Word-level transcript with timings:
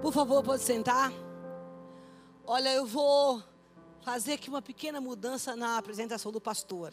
Por 0.00 0.12
favor, 0.12 0.44
pode 0.44 0.62
sentar. 0.62 1.12
Olha, 2.46 2.72
eu 2.72 2.86
vou 2.86 3.42
fazer 4.04 4.34
aqui 4.34 4.48
uma 4.48 4.62
pequena 4.62 5.00
mudança 5.00 5.56
na 5.56 5.76
apresentação 5.76 6.30
do 6.30 6.40
pastor. 6.40 6.92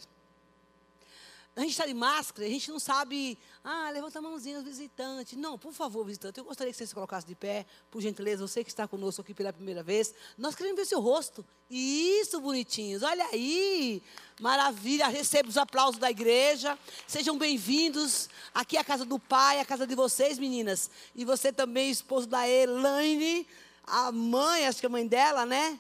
A 1.56 1.62
gente 1.62 1.72
está 1.72 1.86
de 1.86 1.94
máscara, 1.94 2.46
a 2.46 2.50
gente 2.50 2.70
não 2.70 2.80
sabe, 2.80 3.38
ah, 3.64 3.90
levanta 3.90 4.20
a 4.20 4.22
mãozinha 4.22 4.58
os 4.58 4.66
visitantes. 4.66 5.38
Não, 5.38 5.58
por 5.58 5.72
favor, 5.72 6.06
visitante, 6.06 6.38
eu 6.38 6.44
gostaria 6.44 6.74
que 6.74 6.78
você 6.78 6.86
se 6.86 6.94
colocasse 6.94 7.26
de 7.26 7.34
pé, 7.34 7.66
por 7.90 8.02
gentileza, 8.02 8.46
você 8.46 8.62
que 8.62 8.70
está 8.70 8.86
conosco 8.86 9.22
aqui 9.22 9.34
pela 9.34 9.54
primeira 9.54 9.82
vez. 9.82 10.14
Nós 10.38 10.54
queremos 10.54 10.78
ver 10.78 10.86
seu 10.86 11.00
rosto. 11.00 11.46
Isso, 11.70 12.42
bonitinhos, 12.42 13.04
olha 13.04 13.26
aí. 13.28 14.04
Maravilha, 14.42 15.08
receba 15.08 15.48
os 15.48 15.56
aplausos 15.56 15.98
da 15.98 16.12
igreja. 16.12 16.78
Sejam 17.08 17.38
bem-vindos 17.38 18.30
aqui 18.54 18.76
à 18.76 18.84
casa 18.84 19.06
do 19.06 19.18
pai, 19.18 19.62
à 19.62 19.66
casa 19.66 19.88
de 19.88 19.96
vocês, 19.96 20.38
meninas. 20.38 20.92
E 21.16 21.24
você 21.24 21.54
também, 21.54 21.90
esposo 21.90 22.28
da 22.28 22.46
Elaine, 22.46 23.48
a 23.86 24.12
mãe, 24.12 24.68
acho 24.68 24.82
que 24.82 24.86
é 24.86 24.90
a 24.90 24.92
mãe 24.92 25.08
dela, 25.08 25.46
né? 25.46 25.80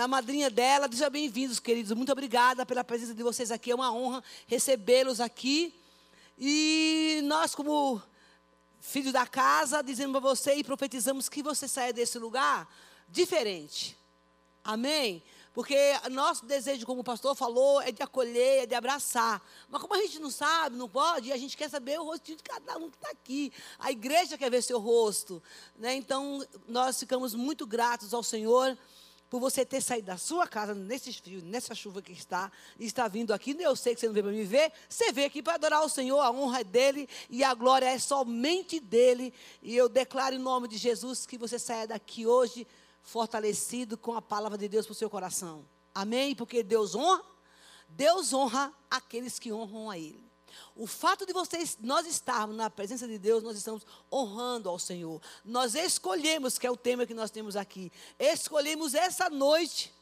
A 0.00 0.08
madrinha 0.08 0.50
dela. 0.50 0.88
Sejam 0.90 1.10
bem-vindos, 1.10 1.58
queridos. 1.58 1.92
Muito 1.92 2.12
obrigada 2.12 2.66
pela 2.66 2.84
presença 2.84 3.14
de 3.14 3.22
vocês 3.22 3.50
aqui. 3.50 3.70
É 3.70 3.74
uma 3.74 3.92
honra 3.92 4.22
recebê-los 4.46 5.20
aqui. 5.20 5.74
E 6.38 7.20
nós, 7.24 7.54
como 7.54 8.02
filhos 8.78 9.12
da 9.12 9.26
casa, 9.26 9.82
dizemos 9.82 10.12
para 10.12 10.20
você 10.20 10.54
e 10.54 10.64
profetizamos 10.64 11.28
que 11.28 11.42
você 11.42 11.66
saia 11.66 11.92
desse 11.92 12.18
lugar 12.18 12.68
diferente. 13.08 13.96
Amém? 14.62 15.22
Porque 15.54 15.74
nosso 16.10 16.44
desejo, 16.44 16.84
como 16.84 17.00
o 17.00 17.04
pastor 17.04 17.34
falou, 17.34 17.80
é 17.80 17.90
de 17.90 18.02
acolher, 18.02 18.64
é 18.64 18.66
de 18.66 18.74
abraçar. 18.74 19.42
Mas 19.70 19.80
como 19.80 19.94
a 19.94 19.98
gente 20.02 20.18
não 20.18 20.30
sabe, 20.30 20.76
não 20.76 20.86
pode, 20.86 21.32
a 21.32 21.36
gente 21.38 21.56
quer 21.56 21.70
saber 21.70 21.98
o 21.98 22.04
rostinho 22.04 22.36
de 22.36 22.42
cada 22.42 22.76
um 22.76 22.90
que 22.90 22.96
está 22.96 23.08
aqui. 23.08 23.50
A 23.78 23.90
igreja 23.90 24.36
quer 24.36 24.50
ver 24.50 24.62
seu 24.62 24.78
rosto. 24.78 25.42
Né? 25.76 25.94
Então, 25.94 26.46
nós 26.68 26.98
ficamos 26.98 27.34
muito 27.34 27.66
gratos 27.66 28.12
ao 28.12 28.22
Senhor 28.22 28.76
por 29.28 29.40
você 29.40 29.64
ter 29.64 29.80
saído 29.80 30.06
da 30.06 30.16
sua 30.16 30.46
casa 30.46 30.74
nesse 30.74 31.12
frio, 31.12 31.42
nessa 31.42 31.74
chuva 31.74 32.00
que 32.00 32.12
está, 32.12 32.50
e 32.78 32.86
está 32.86 33.08
vindo 33.08 33.32
aqui. 33.32 33.56
Eu 33.58 33.74
sei 33.74 33.94
que 33.94 34.00
você 34.00 34.06
não 34.06 34.14
veio 34.14 34.24
para 34.24 34.32
me 34.32 34.44
ver, 34.44 34.72
você 34.88 35.12
veio 35.12 35.26
aqui 35.26 35.42
para 35.42 35.54
adorar 35.54 35.84
o 35.84 35.88
Senhor, 35.88 36.20
a 36.20 36.30
honra 36.30 36.60
é 36.60 36.64
dele 36.64 37.08
e 37.28 37.42
a 37.42 37.54
glória 37.54 37.86
é 37.86 37.98
somente 37.98 38.78
dele. 38.78 39.32
E 39.62 39.76
eu 39.76 39.88
declaro 39.88 40.34
em 40.34 40.38
nome 40.38 40.68
de 40.68 40.76
Jesus 40.76 41.26
que 41.26 41.38
você 41.38 41.58
saia 41.58 41.86
daqui 41.86 42.26
hoje 42.26 42.66
fortalecido 43.02 43.96
com 43.96 44.14
a 44.14 44.22
palavra 44.22 44.58
de 44.58 44.68
Deus 44.68 44.86
para 44.86 44.92
o 44.92 44.96
seu 44.96 45.08
coração. 45.08 45.64
Amém? 45.94 46.34
Porque 46.34 46.62
Deus 46.62 46.94
honra, 46.94 47.22
Deus 47.88 48.32
honra 48.32 48.72
aqueles 48.90 49.38
que 49.38 49.52
honram 49.52 49.90
a 49.90 49.98
Ele. 49.98 50.25
O 50.74 50.86
fato 50.86 51.24
de 51.26 51.32
vocês, 51.32 51.78
nós 51.80 52.06
estarmos 52.06 52.56
na 52.56 52.68
presença 52.68 53.06
de 53.06 53.18
Deus, 53.18 53.42
nós 53.42 53.56
estamos 53.56 53.86
honrando 54.12 54.68
ao 54.68 54.78
Senhor. 54.78 55.20
Nós 55.44 55.74
escolhemos, 55.74 56.58
que 56.58 56.66
é 56.66 56.70
o 56.70 56.76
tema 56.76 57.06
que 57.06 57.14
nós 57.14 57.30
temos 57.30 57.56
aqui, 57.56 57.90
escolhemos 58.18 58.94
essa 58.94 59.30
noite 59.30 59.94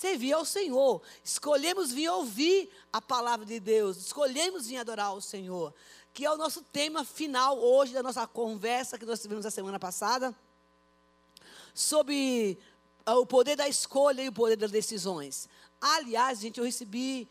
servir 0.00 0.32
ao 0.32 0.46
Senhor. 0.46 1.02
Escolhemos 1.22 1.92
vir 1.92 2.08
ouvir 2.08 2.70
a 2.90 3.02
palavra 3.02 3.44
de 3.44 3.60
Deus. 3.60 3.98
Escolhemos 3.98 4.66
vir 4.66 4.78
adorar 4.78 5.08
ao 5.08 5.20
Senhor. 5.20 5.74
Que 6.14 6.24
é 6.24 6.30
o 6.30 6.38
nosso 6.38 6.62
tema 6.62 7.04
final 7.04 7.58
hoje 7.58 7.92
da 7.92 8.02
nossa 8.02 8.26
conversa 8.26 8.98
que 8.98 9.04
nós 9.04 9.20
tivemos 9.20 9.44
a 9.44 9.50
semana 9.50 9.78
passada. 9.78 10.34
Sobre 11.74 12.58
ah, 13.04 13.18
o 13.18 13.26
poder 13.26 13.56
da 13.56 13.68
escolha 13.68 14.22
e 14.22 14.28
o 14.28 14.32
poder 14.32 14.56
das 14.56 14.70
decisões. 14.70 15.46
Aliás, 15.78 16.40
gente, 16.40 16.58
eu 16.58 16.64
recebi 16.64 17.28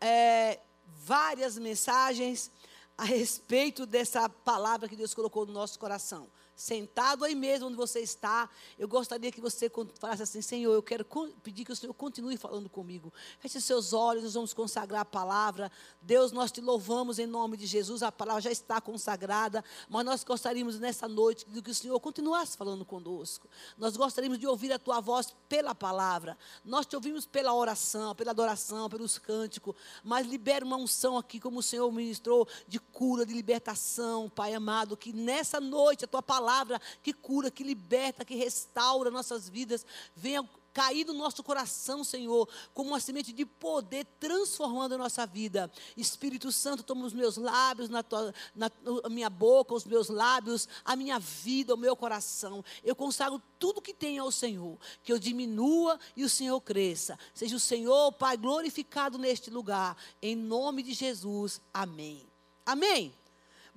é, 0.00 0.58
várias 0.96 1.58
mensagens 1.58 2.50
a 2.96 3.04
respeito 3.04 3.86
dessa 3.86 4.28
palavra 4.28 4.88
que 4.88 4.96
Deus 4.96 5.14
colocou 5.14 5.46
no 5.46 5.52
nosso 5.52 5.78
coração 5.78 6.28
sentado 6.58 7.24
aí 7.24 7.36
mesmo 7.36 7.68
onde 7.68 7.76
você 7.76 8.00
está, 8.00 8.50
eu 8.76 8.88
gostaria 8.88 9.30
que 9.30 9.40
você 9.40 9.70
falasse 10.00 10.24
assim: 10.24 10.42
Senhor, 10.42 10.72
eu 10.74 10.82
quero 10.82 11.06
pedir 11.40 11.64
que 11.64 11.70
o 11.70 11.76
Senhor 11.76 11.94
continue 11.94 12.36
falando 12.36 12.68
comigo. 12.68 13.12
Feche 13.38 13.60
seus 13.60 13.92
olhos, 13.92 14.24
nós 14.24 14.34
vamos 14.34 14.52
consagrar 14.52 15.02
a 15.02 15.04
palavra. 15.04 15.70
Deus, 16.02 16.32
nós 16.32 16.50
te 16.50 16.60
louvamos 16.60 17.20
em 17.20 17.26
nome 17.26 17.56
de 17.56 17.64
Jesus, 17.64 18.02
a 18.02 18.10
palavra 18.10 18.42
já 18.42 18.50
está 18.50 18.80
consagrada, 18.80 19.64
mas 19.88 20.04
nós 20.04 20.24
gostaríamos 20.24 20.80
nessa 20.80 21.06
noite 21.06 21.46
que 21.62 21.70
o 21.70 21.74
Senhor 21.74 21.98
continuasse 22.00 22.56
falando 22.56 22.84
conosco. 22.84 23.48
Nós 23.76 23.96
gostaríamos 23.96 24.38
de 24.38 24.46
ouvir 24.46 24.72
a 24.72 24.80
tua 24.80 25.00
voz 25.00 25.36
pela 25.48 25.76
palavra. 25.76 26.36
Nós 26.64 26.86
te 26.86 26.96
ouvimos 26.96 27.24
pela 27.24 27.54
oração, 27.54 28.16
pela 28.16 28.32
adoração, 28.32 28.88
pelos 28.90 29.16
cânticos, 29.16 29.76
mas 30.02 30.26
libera 30.26 30.64
uma 30.64 30.76
unção 30.76 31.16
aqui, 31.16 31.38
como 31.38 31.60
o 31.60 31.62
Senhor 31.62 31.90
ministrou, 31.92 32.48
de 32.66 32.80
cura, 32.80 33.24
de 33.24 33.32
libertação, 33.32 34.28
Pai 34.28 34.54
amado, 34.54 34.96
que 34.96 35.12
nessa 35.12 35.60
noite 35.60 36.04
a 36.04 36.08
tua 36.08 36.22
palavra 36.22 36.47
palavra 36.48 36.80
que 37.02 37.12
cura, 37.12 37.50
que 37.50 37.62
liberta, 37.62 38.24
que 38.24 38.34
restaura 38.34 39.10
nossas 39.10 39.50
vidas, 39.50 39.84
venha 40.16 40.48
cair 40.72 41.04
no 41.04 41.12
nosso 41.12 41.42
coração, 41.42 42.02
Senhor, 42.02 42.48
como 42.72 42.90
uma 42.90 43.00
semente 43.00 43.32
de 43.32 43.44
poder 43.44 44.06
transformando 44.18 44.94
a 44.94 44.98
nossa 44.98 45.26
vida. 45.26 45.70
Espírito 45.96 46.50
Santo, 46.50 46.82
toma 46.82 47.04
os 47.04 47.12
meus 47.12 47.36
lábios, 47.36 47.90
na, 47.90 48.02
tua, 48.02 48.32
na 48.54 48.70
a 49.04 49.08
minha 49.10 49.28
boca, 49.28 49.74
os 49.74 49.84
meus 49.84 50.08
lábios, 50.08 50.68
a 50.84 50.96
minha 50.96 51.18
vida, 51.18 51.74
o 51.74 51.78
meu 51.78 51.94
coração. 51.94 52.64
Eu 52.82 52.94
consagro 52.94 53.42
tudo 53.58 53.82
que 53.82 53.92
tenho 53.92 54.22
ao 54.22 54.30
Senhor, 54.30 54.78
que 55.02 55.12
eu 55.12 55.18
diminua 55.18 55.98
e 56.16 56.24
o 56.24 56.28
Senhor 56.30 56.60
cresça. 56.62 57.18
Seja 57.34 57.56
o 57.56 57.60
Senhor, 57.60 58.12
Pai, 58.12 58.36
glorificado 58.36 59.18
neste 59.18 59.50
lugar, 59.50 59.96
em 60.22 60.36
nome 60.36 60.82
de 60.82 60.94
Jesus. 60.94 61.60
Amém. 61.74 62.26
Amém. 62.64 63.17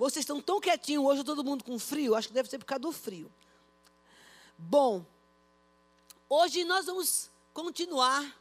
Vocês 0.01 0.23
estão 0.23 0.41
tão 0.41 0.59
quietinhos 0.59 1.05
hoje, 1.05 1.23
todo 1.23 1.43
mundo 1.43 1.63
com 1.63 1.77
frio. 1.77 2.15
Acho 2.15 2.29
que 2.29 2.33
deve 2.33 2.49
ser 2.49 2.57
por 2.57 2.65
causa 2.65 2.79
do 2.79 2.91
frio. 2.91 3.31
Bom, 4.57 5.05
hoje 6.27 6.63
nós 6.63 6.87
vamos 6.87 7.29
continuar 7.53 8.35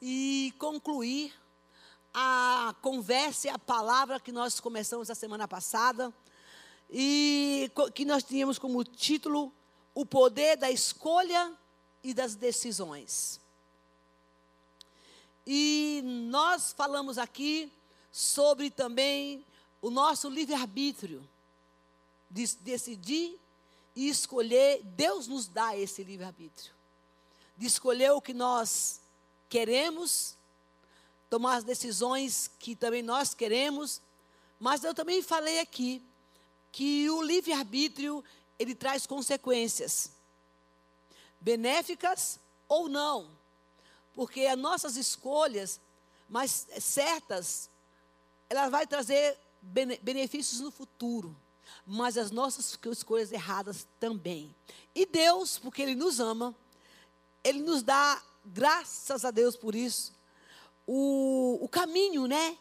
e 0.00 0.54
concluir 0.60 1.34
a 2.14 2.72
conversa 2.80 3.48
e 3.48 3.50
a 3.50 3.58
palavra 3.58 4.20
que 4.20 4.30
nós 4.30 4.60
começamos 4.60 5.10
a 5.10 5.14
semana 5.16 5.48
passada. 5.48 6.14
E 6.88 7.68
que 7.96 8.04
nós 8.04 8.22
tínhamos 8.22 8.56
como 8.56 8.84
título 8.84 9.52
O 9.92 10.06
Poder 10.06 10.56
da 10.56 10.70
Escolha 10.70 11.52
e 12.04 12.14
das 12.14 12.36
Decisões. 12.36 13.40
E 15.44 16.00
nós 16.04 16.72
falamos 16.72 17.18
aqui 17.18 17.72
sobre 18.12 18.70
também 18.70 19.44
o 19.82 19.90
nosso 19.90 20.30
livre-arbítrio 20.30 21.28
de 22.30 22.46
decidir 22.58 23.38
e 23.94 24.08
escolher, 24.08 24.80
Deus 24.84 25.26
nos 25.26 25.48
dá 25.48 25.76
esse 25.76 26.02
livre-arbítrio. 26.04 26.72
De 27.56 27.66
escolher 27.66 28.12
o 28.12 28.22
que 28.22 28.32
nós 28.32 29.00
queremos, 29.48 30.36
tomar 31.28 31.56
as 31.56 31.64
decisões 31.64 32.50
que 32.58 32.76
também 32.76 33.02
nós 33.02 33.34
queremos, 33.34 34.00
mas 34.58 34.84
eu 34.84 34.94
também 34.94 35.20
falei 35.20 35.58
aqui 35.58 36.00
que 36.70 37.10
o 37.10 37.20
livre-arbítrio 37.20 38.24
ele 38.58 38.74
traz 38.74 39.06
consequências 39.06 40.12
benéficas 41.40 42.38
ou 42.68 42.88
não, 42.88 43.28
porque 44.14 44.46
as 44.46 44.56
nossas 44.56 44.96
escolhas, 44.96 45.80
mas 46.28 46.68
certas, 46.80 47.68
ela 48.48 48.68
vai 48.68 48.86
trazer 48.86 49.36
benefícios 49.62 50.60
no 50.60 50.70
futuro, 50.70 51.36
mas 51.86 52.18
as 52.18 52.30
nossas 52.30 52.78
escolhas 52.90 53.30
erradas 53.32 53.86
também. 54.00 54.54
E 54.94 55.06
Deus, 55.06 55.58
porque 55.58 55.82
Ele 55.82 55.94
nos 55.94 56.18
ama, 56.18 56.54
Ele 57.44 57.60
nos 57.60 57.82
dá, 57.82 58.20
graças 58.44 59.24
a 59.24 59.30
Deus 59.30 59.56
por 59.56 59.74
isso, 59.74 60.12
o, 60.86 61.58
o 61.62 61.68
caminho, 61.68 62.26
né? 62.26 62.58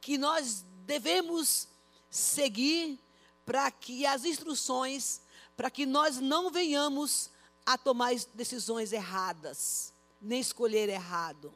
Que 0.00 0.18
nós 0.18 0.64
devemos 0.84 1.68
seguir 2.10 2.98
para 3.46 3.70
que 3.70 4.04
as 4.04 4.24
instruções, 4.24 5.20
para 5.56 5.70
que 5.70 5.86
nós 5.86 6.18
não 6.18 6.50
venhamos 6.50 7.30
a 7.64 7.78
tomar 7.78 8.12
decisões 8.34 8.92
erradas, 8.92 9.92
nem 10.20 10.40
escolher 10.40 10.88
errado. 10.88 11.54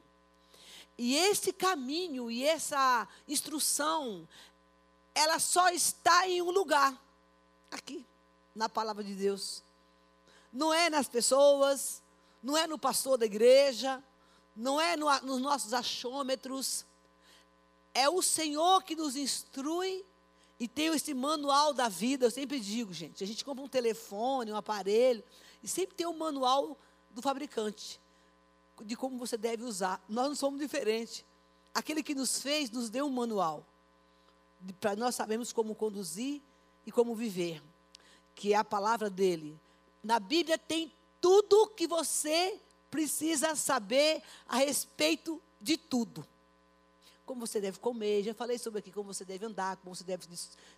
E 0.97 1.17
esse 1.17 1.53
caminho 1.53 2.31
e 2.31 2.45
essa 2.45 3.09
instrução, 3.27 4.29
ela 5.15 5.39
só 5.39 5.69
está 5.71 6.29
em 6.29 6.43
um 6.43 6.51
lugar 6.51 7.01
aqui, 7.71 8.05
na 8.55 8.69
palavra 8.69 9.05
de 9.05 9.15
Deus. 9.15 9.63
Não 10.53 10.75
é 10.75 10.91
nas 10.91 11.09
pessoas, 11.09 12.03
não 12.43 12.57
é 12.57 12.67
no 12.67 12.79
pastor 12.79 13.17
da 13.17 13.25
igreja, 13.25 14.03
não 14.57 14.81
é 14.81 14.97
no, 14.97 15.07
nos 15.21 15.41
nossos 15.41 15.73
achômetros. 15.73 16.85
É 17.93 18.09
o 18.09 18.21
Senhor 18.21 18.83
que 18.83 18.97
nos 18.97 19.15
instrui 19.15 20.05
e 20.59 20.67
tem 20.67 20.89
esse 20.89 21.15
manual 21.15 21.73
da 21.73 21.89
vida. 21.89 22.27
Eu 22.27 22.31
sempre 22.31 22.59
digo, 22.59 22.93
gente, 22.93 23.23
a 23.23 23.27
gente 23.27 23.45
compra 23.45 23.65
um 23.65 23.69
telefone, 23.69 24.53
um 24.53 24.57
aparelho, 24.57 25.23
e 25.63 25.69
sempre 25.69 25.95
tem 25.95 26.07
um 26.07 26.17
manual 26.17 26.77
do 27.11 27.23
fabricante 27.23 28.01
de 28.83 28.97
como 28.97 29.17
você 29.17 29.37
deve 29.37 29.63
usar. 29.63 30.03
Nós 30.09 30.29
não 30.29 30.35
somos 30.35 30.59
diferentes. 30.59 31.25
Aquele 31.73 32.03
que 32.03 32.15
nos 32.15 32.41
fez 32.41 32.71
nos 32.71 32.91
deu 32.91 33.07
um 33.07 33.11
manual 33.11 33.65
para 34.81 34.97
nós 34.97 35.15
sabermos 35.15 35.53
como 35.53 35.75
conduzir 35.75 36.41
e 36.87 36.93
como 36.93 37.15
viver, 37.15 37.63
que 38.35 38.53
é 38.53 38.57
a 38.57 38.65
palavra 38.65 39.09
dele. 39.11 39.59
Na 40.03 40.19
Bíblia 40.19 40.59
tem 40.59 40.93
tudo 41.21 41.69
que 41.69 41.87
você 41.87 42.61
precisa 42.91 43.57
saber 43.57 44.23
a 44.47 44.59
respeito 44.59 45.41
de 45.61 45.77
tudo. 45.77 46.27
Como 47.25 47.47
você 47.47 47.61
deve 47.61 47.79
comer, 47.79 48.23
já 48.23 48.35
falei 48.35 48.59
sobre 48.59 48.81
aqui 48.81 48.93
como 48.93 49.13
você 49.13 49.25
deve 49.25 49.47
andar, 49.47 49.77
como 49.79 49.95
você 49.95 50.05
deve 50.05 50.27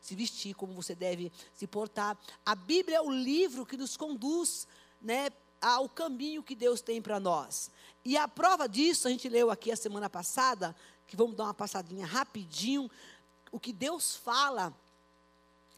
se 0.00 0.14
vestir, 0.14 0.54
como 0.54 0.72
você 0.72 0.94
deve 0.94 1.32
se 1.54 1.66
portar. 1.66 2.16
A 2.44 2.54
Bíblia 2.54 2.98
é 2.98 3.00
o 3.00 3.10
livro 3.10 3.66
que 3.66 3.76
nos 3.76 3.96
conduz, 3.96 4.68
né, 5.02 5.30
ao 5.60 5.88
caminho 5.88 6.42
que 6.42 6.54
Deus 6.54 6.80
tem 6.80 7.02
para 7.02 7.18
nós. 7.18 7.70
E 8.04 8.16
a 8.16 8.28
prova 8.28 8.68
disso, 8.68 9.08
a 9.08 9.10
gente 9.10 9.28
leu 9.28 9.50
aqui 9.50 9.72
a 9.72 9.76
semana 9.76 10.08
passada, 10.08 10.76
que 11.06 11.16
vamos 11.16 11.36
dar 11.36 11.44
uma 11.44 11.54
passadinha 11.54 12.06
rapidinho, 12.06 12.90
o 13.56 13.60
que 13.60 13.72
Deus 13.72 14.14
fala 14.14 14.70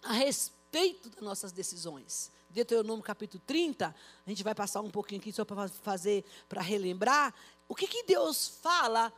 a 0.03 0.13
respeito 0.13 1.09
das 1.11 1.23
nossas 1.23 1.53
decisões. 1.53 2.29
Deuteronômio 2.51 3.05
capítulo 3.05 3.41
30, 3.47 3.95
a 4.27 4.29
gente 4.29 4.43
vai 4.43 4.53
passar 4.53 4.81
um 4.81 4.91
pouquinho 4.91 5.21
aqui 5.21 5.33
só 5.33 5.45
para 5.45 5.69
fazer, 5.69 6.25
para 6.49 6.61
relembrar. 6.61 7.33
O 7.69 7.77
que, 7.77 7.87
que 7.87 8.03
Deus 8.03 8.49
fala, 8.49 9.13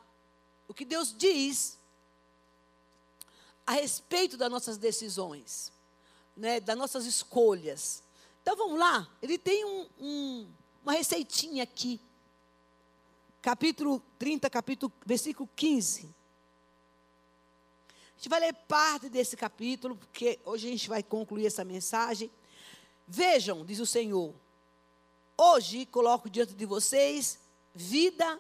o 0.69 0.75
que 0.75 0.85
Deus 0.85 1.15
diz 1.17 1.79
a 3.67 3.73
respeito 3.73 4.37
das 4.37 4.51
nossas 4.51 4.77
decisões, 4.77 5.73
né, 6.37 6.61
das 6.61 6.77
nossas 6.77 7.07
escolhas. 7.07 8.03
Então 8.43 8.55
vamos 8.57 8.79
lá, 8.79 9.09
ele 9.23 9.39
tem 9.39 9.65
um, 9.65 9.89
um, 9.99 10.49
uma 10.83 10.93
receitinha 10.93 11.63
aqui. 11.63 11.99
Capítulo 13.41 14.03
30, 14.19 14.51
capítulo, 14.51 14.93
versículo 15.07 15.49
15. 15.57 16.20
Gente 18.21 18.29
vai 18.29 18.41
ler 18.41 18.53
parte 18.53 19.09
desse 19.09 19.35
capítulo, 19.35 19.97
porque 19.97 20.39
hoje 20.45 20.69
a 20.69 20.71
gente 20.71 20.91
vai 20.91 21.03
concluir 21.03 21.47
essa 21.47 21.65
mensagem. 21.65 22.31
Vejam, 23.09 23.65
diz 23.65 23.81
o 23.81 23.87
Senhor, 23.87 24.35
hoje 25.39 25.87
coloco 25.87 26.29
diante 26.29 26.53
de 26.53 26.67
vocês 26.67 27.39
vida, 27.75 28.39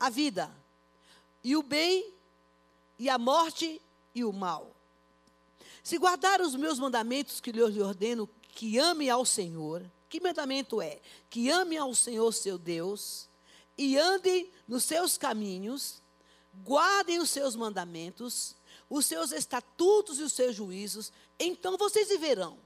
a 0.00 0.08
vida, 0.08 0.50
e 1.44 1.54
o 1.56 1.62
bem, 1.62 2.10
e 2.98 3.10
a 3.10 3.18
morte, 3.18 3.82
e 4.14 4.24
o 4.24 4.32
mal. 4.32 4.74
Se 5.84 5.98
guardar 5.98 6.40
os 6.40 6.54
meus 6.54 6.78
mandamentos 6.78 7.42
que 7.42 7.52
lhes 7.52 7.76
ordeno, 7.76 8.26
que 8.48 8.78
ame 8.78 9.10
ao 9.10 9.26
Senhor, 9.26 9.84
que 10.08 10.22
mandamento 10.22 10.80
é? 10.80 10.98
Que 11.28 11.50
ame 11.50 11.76
ao 11.76 11.94
Senhor 11.94 12.32
seu 12.32 12.56
Deus, 12.56 13.28
e 13.76 13.98
ande 13.98 14.50
nos 14.66 14.84
seus 14.84 15.18
caminhos, 15.18 16.00
guardem 16.64 17.18
os 17.18 17.30
seus 17.30 17.54
mandamentos, 17.54 18.54
os 18.88 19.06
seus 19.06 19.32
estatutos 19.32 20.18
e 20.18 20.22
os 20.22 20.32
seus 20.32 20.54
juízos, 20.54 21.12
então 21.38 21.76
vocês 21.76 22.08
viverão 22.08 22.58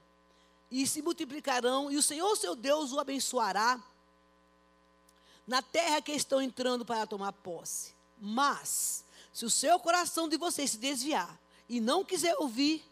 e 0.71 0.87
se 0.87 1.01
multiplicarão, 1.01 1.91
e 1.91 1.97
o 1.97 2.01
Senhor 2.01 2.35
seu 2.35 2.55
Deus 2.55 2.91
o 2.91 2.99
abençoará 2.99 3.81
na 5.45 5.61
terra 5.61 6.01
que 6.01 6.11
estão 6.11 6.41
entrando 6.41 6.83
para 6.83 7.05
tomar 7.05 7.31
posse. 7.31 7.93
Mas, 8.19 9.03
se 9.31 9.45
o 9.45 9.49
seu 9.49 9.79
coração 9.79 10.27
de 10.27 10.37
vocês 10.37 10.71
se 10.71 10.77
desviar 10.77 11.39
e 11.69 11.79
não 11.79 12.03
quiser 12.03 12.35
ouvir, 12.39 12.83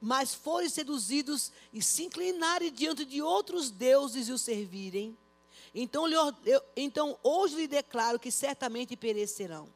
mas 0.00 0.34
forem 0.34 0.68
seduzidos 0.68 1.50
e 1.72 1.82
se 1.82 2.04
inclinarem 2.04 2.72
diante 2.72 3.04
de 3.04 3.20
outros 3.22 3.70
deuses 3.70 4.28
e 4.28 4.32
os 4.32 4.42
servirem, 4.42 5.16
então, 5.74 6.08
eu, 6.08 6.62
então 6.76 7.18
hoje 7.22 7.56
lhe 7.56 7.66
declaro 7.66 8.18
que 8.18 8.30
certamente 8.30 8.96
perecerão. 8.96 9.68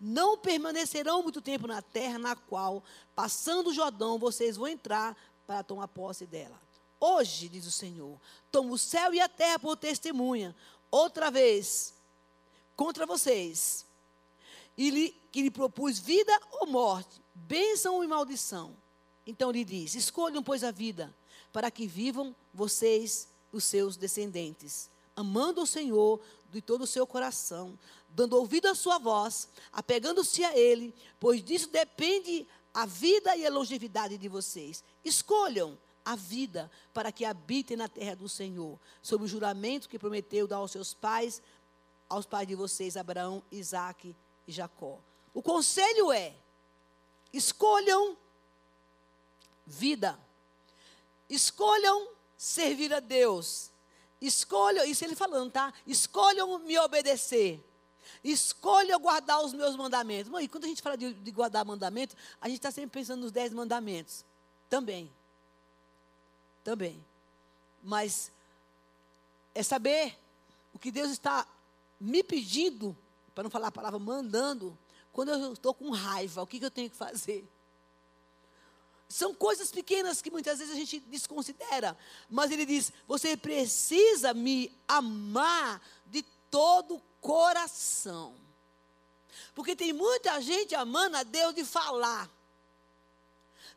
Não 0.00 0.36
permanecerão 0.36 1.22
muito 1.22 1.40
tempo 1.40 1.66
na 1.66 1.80
terra 1.82 2.18
na 2.18 2.36
qual, 2.36 2.82
passando 3.14 3.70
o 3.70 3.74
Jordão, 3.74 4.18
vocês 4.18 4.56
vão 4.56 4.68
entrar 4.68 5.16
para 5.46 5.62
tomar 5.62 5.88
posse 5.88 6.26
dela. 6.26 6.60
Hoje, 6.98 7.48
diz 7.48 7.66
o 7.66 7.70
Senhor, 7.70 8.20
tomo 8.50 8.74
o 8.74 8.78
céu 8.78 9.12
e 9.12 9.20
a 9.20 9.28
terra 9.28 9.58
por 9.58 9.76
testemunha, 9.76 10.54
outra 10.90 11.30
vez, 11.30 11.94
contra 12.76 13.04
vocês, 13.04 13.84
e 14.76 14.90
lhe, 14.90 15.16
que 15.30 15.42
lhe 15.42 15.50
propus 15.50 15.98
vida 15.98 16.32
ou 16.52 16.66
morte, 16.66 17.20
bênção 17.34 18.02
e 18.02 18.06
maldição. 18.06 18.74
Então 19.26 19.50
lhe 19.50 19.64
diz: 19.64 19.94
escolham, 19.94 20.42
pois, 20.42 20.64
a 20.64 20.70
vida, 20.70 21.12
para 21.52 21.70
que 21.70 21.86
vivam 21.86 22.34
vocês, 22.52 23.28
os 23.52 23.64
seus 23.64 23.96
descendentes, 23.96 24.88
amando 25.14 25.62
o 25.62 25.66
Senhor 25.66 26.20
de 26.50 26.60
todo 26.60 26.82
o 26.82 26.86
seu 26.86 27.06
coração, 27.06 27.78
dando 28.14 28.36
ouvido 28.36 28.66
à 28.66 28.74
sua 28.74 28.98
voz, 28.98 29.48
apegando-se 29.72 30.44
a 30.44 30.56
Ele, 30.56 30.94
pois 31.18 31.42
disso 31.42 31.68
depende 31.68 32.46
a 32.72 32.86
vida 32.86 33.36
e 33.36 33.46
a 33.46 33.50
longevidade 33.50 34.16
de 34.16 34.28
vocês. 34.28 34.82
Escolham 35.04 35.78
a 36.04 36.16
vida 36.16 36.70
para 36.92 37.12
que 37.12 37.24
habitem 37.24 37.76
na 37.76 37.88
terra 37.88 38.14
do 38.14 38.28
Senhor, 38.28 38.78
sob 39.00 39.24
o 39.24 39.28
juramento 39.28 39.88
que 39.88 39.98
prometeu 39.98 40.46
dar 40.46 40.56
aos 40.56 40.72
seus 40.72 40.92
pais, 40.92 41.42
aos 42.08 42.26
pais 42.26 42.46
de 42.46 42.54
vocês, 42.54 42.96
Abraão, 42.96 43.42
Isaque 43.50 44.14
e 44.46 44.52
Jacó. 44.52 44.98
O 45.32 45.42
conselho 45.42 46.12
é: 46.12 46.34
escolham 47.32 48.16
vida, 49.66 50.18
escolham 51.28 52.08
servir 52.36 52.92
a 52.92 53.00
Deus, 53.00 53.70
escolham, 54.20 54.84
isso 54.84 55.04
ele 55.04 55.14
falando, 55.14 55.52
tá? 55.52 55.72
Escolham 55.86 56.58
me 56.58 56.78
obedecer. 56.78 57.62
Escolha 58.22 58.98
guardar 58.98 59.42
os 59.44 59.52
meus 59.52 59.76
mandamentos. 59.76 60.30
Mãe, 60.30 60.48
quando 60.48 60.64
a 60.64 60.68
gente 60.68 60.82
fala 60.82 60.96
de, 60.96 61.12
de 61.14 61.30
guardar 61.30 61.64
mandamentos, 61.64 62.16
a 62.40 62.48
gente 62.48 62.58
está 62.58 62.70
sempre 62.70 62.90
pensando 62.90 63.20
nos 63.20 63.32
dez 63.32 63.52
mandamentos. 63.52 64.24
Também. 64.68 65.12
Também. 66.64 67.04
Mas 67.82 68.32
é 69.54 69.62
saber 69.62 70.18
o 70.72 70.78
que 70.78 70.90
Deus 70.90 71.10
está 71.10 71.46
me 72.00 72.22
pedindo, 72.22 72.96
para 73.34 73.44
não 73.44 73.50
falar 73.50 73.68
a 73.68 73.72
palavra 73.72 73.98
mandando, 73.98 74.76
quando 75.12 75.30
eu 75.30 75.52
estou 75.52 75.74
com 75.74 75.90
raiva, 75.90 76.42
o 76.42 76.46
que, 76.46 76.58
que 76.58 76.64
eu 76.64 76.70
tenho 76.70 76.90
que 76.90 76.96
fazer? 76.96 77.46
São 79.08 79.34
coisas 79.34 79.70
pequenas 79.70 80.22
que 80.22 80.30
muitas 80.30 80.58
vezes 80.58 80.72
a 80.72 80.76
gente 80.76 80.98
desconsidera. 81.00 81.96
Mas 82.30 82.50
ele 82.50 82.64
diz: 82.64 82.90
você 83.06 83.36
precisa 83.36 84.32
me 84.32 84.74
amar 84.88 85.82
de 86.06 86.22
todo 86.50 86.96
o 86.96 87.02
coração. 87.22 88.34
Porque 89.54 89.74
tem 89.74 89.92
muita 89.92 90.38
gente 90.42 90.74
amando 90.74 91.16
a 91.16 91.22
Deus 91.22 91.54
de 91.54 91.64
falar. 91.64 92.28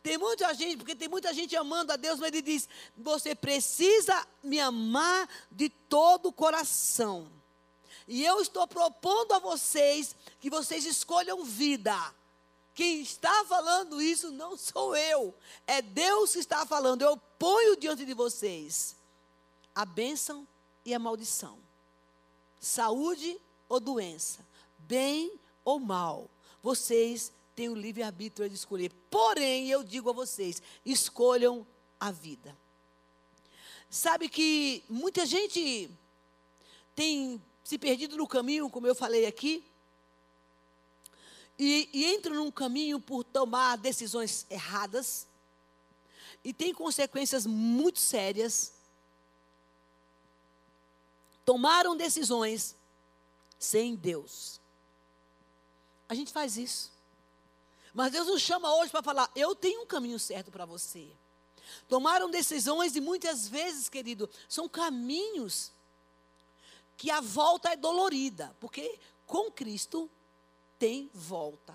Tem 0.03 0.17
muita 0.17 0.53
gente, 0.53 0.77
porque 0.77 0.95
tem 0.95 1.07
muita 1.07 1.33
gente 1.33 1.55
amando 1.55 1.93
a 1.93 1.95
Deus, 1.95 2.19
mas 2.19 2.27
ele 2.29 2.41
diz: 2.41 2.67
você 2.97 3.33
precisa 3.33 4.27
me 4.43 4.59
amar 4.59 5.29
de 5.49 5.69
todo 5.69 6.27
o 6.27 6.33
coração. 6.33 7.31
E 8.07 8.23
eu 8.23 8.41
estou 8.41 8.67
propondo 8.67 9.31
a 9.33 9.39
vocês 9.39 10.15
que 10.39 10.49
vocês 10.49 10.85
escolham 10.85 11.43
vida. 11.43 11.95
Quem 12.73 13.01
está 13.01 13.45
falando 13.45 14.01
isso 14.01 14.31
não 14.31 14.57
sou 14.57 14.95
eu, 14.95 15.33
é 15.65 15.81
Deus 15.81 16.33
que 16.33 16.39
está 16.39 16.65
falando. 16.65 17.01
Eu 17.01 17.17
ponho 17.39 17.77
diante 17.77 18.05
de 18.05 18.13
vocês 18.13 18.95
a 19.73 19.85
bênção 19.85 20.47
e 20.83 20.93
a 20.93 20.99
maldição 20.99 21.64
saúde 22.59 23.39
ou 23.67 23.79
doença, 23.79 24.45
bem 24.79 25.39
ou 25.63 25.79
mal. 25.79 26.29
Vocês 26.61 27.31
têm 27.55 27.69
o 27.69 27.75
livre-arbítrio 27.75 28.49
de 28.49 28.55
escolher. 28.55 28.91
Porém, 29.09 29.69
eu 29.69 29.83
digo 29.83 30.09
a 30.09 30.13
vocês: 30.13 30.61
escolham 30.85 31.65
a 31.99 32.11
vida. 32.11 32.55
Sabe 33.89 34.27
que 34.27 34.83
muita 34.89 35.25
gente 35.25 35.89
tem 36.95 37.41
se 37.63 37.77
perdido 37.77 38.17
no 38.17 38.27
caminho, 38.27 38.69
como 38.69 38.87
eu 38.87 38.93
falei 38.93 39.25
aqui, 39.25 39.63
e, 41.57 41.89
e 41.93 42.05
entra 42.05 42.33
num 42.33 42.51
caminho 42.51 42.99
por 42.99 43.23
tomar 43.23 43.77
decisões 43.77 44.45
erradas, 44.49 45.27
e 46.43 46.53
tem 46.53 46.73
consequências 46.73 47.45
muito 47.45 47.99
sérias 47.99 48.74
tomaram 51.45 51.95
decisões 51.95 52.75
sem 53.57 53.95
Deus. 53.95 54.59
A 56.09 56.15
gente 56.15 56.33
faz 56.33 56.57
isso. 56.57 56.91
Mas 57.93 58.11
Deus 58.11 58.27
nos 58.27 58.41
chama 58.41 58.73
hoje 58.75 58.91
para 58.91 59.03
falar: 59.03 59.31
eu 59.35 59.55
tenho 59.55 59.83
um 59.83 59.85
caminho 59.85 60.19
certo 60.19 60.51
para 60.51 60.65
você. 60.65 61.07
Tomaram 61.87 62.29
decisões 62.29 62.95
e 62.95 63.01
muitas 63.01 63.47
vezes, 63.47 63.87
querido, 63.87 64.29
são 64.49 64.67
caminhos 64.67 65.71
que 66.97 67.09
a 67.09 67.21
volta 67.21 67.69
é 67.69 67.75
dolorida, 67.75 68.55
porque 68.59 68.99
com 69.25 69.51
Cristo 69.51 70.09
tem 70.77 71.09
volta. 71.13 71.73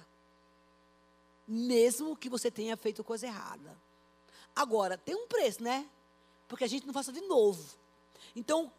Mesmo 1.47 2.17
que 2.17 2.29
você 2.29 2.51
tenha 2.51 2.77
feito 2.77 3.03
coisa 3.03 3.27
errada. 3.27 3.77
Agora, 4.55 4.97
tem 4.97 5.15
um 5.15 5.27
preço, 5.27 5.63
né? 5.63 5.89
Porque 6.47 6.65
a 6.65 6.69
gente 6.69 6.87
não 6.87 6.95
faça 6.95 7.13
de 7.13 7.21
novo. 7.23 7.77
Então, 8.37 8.73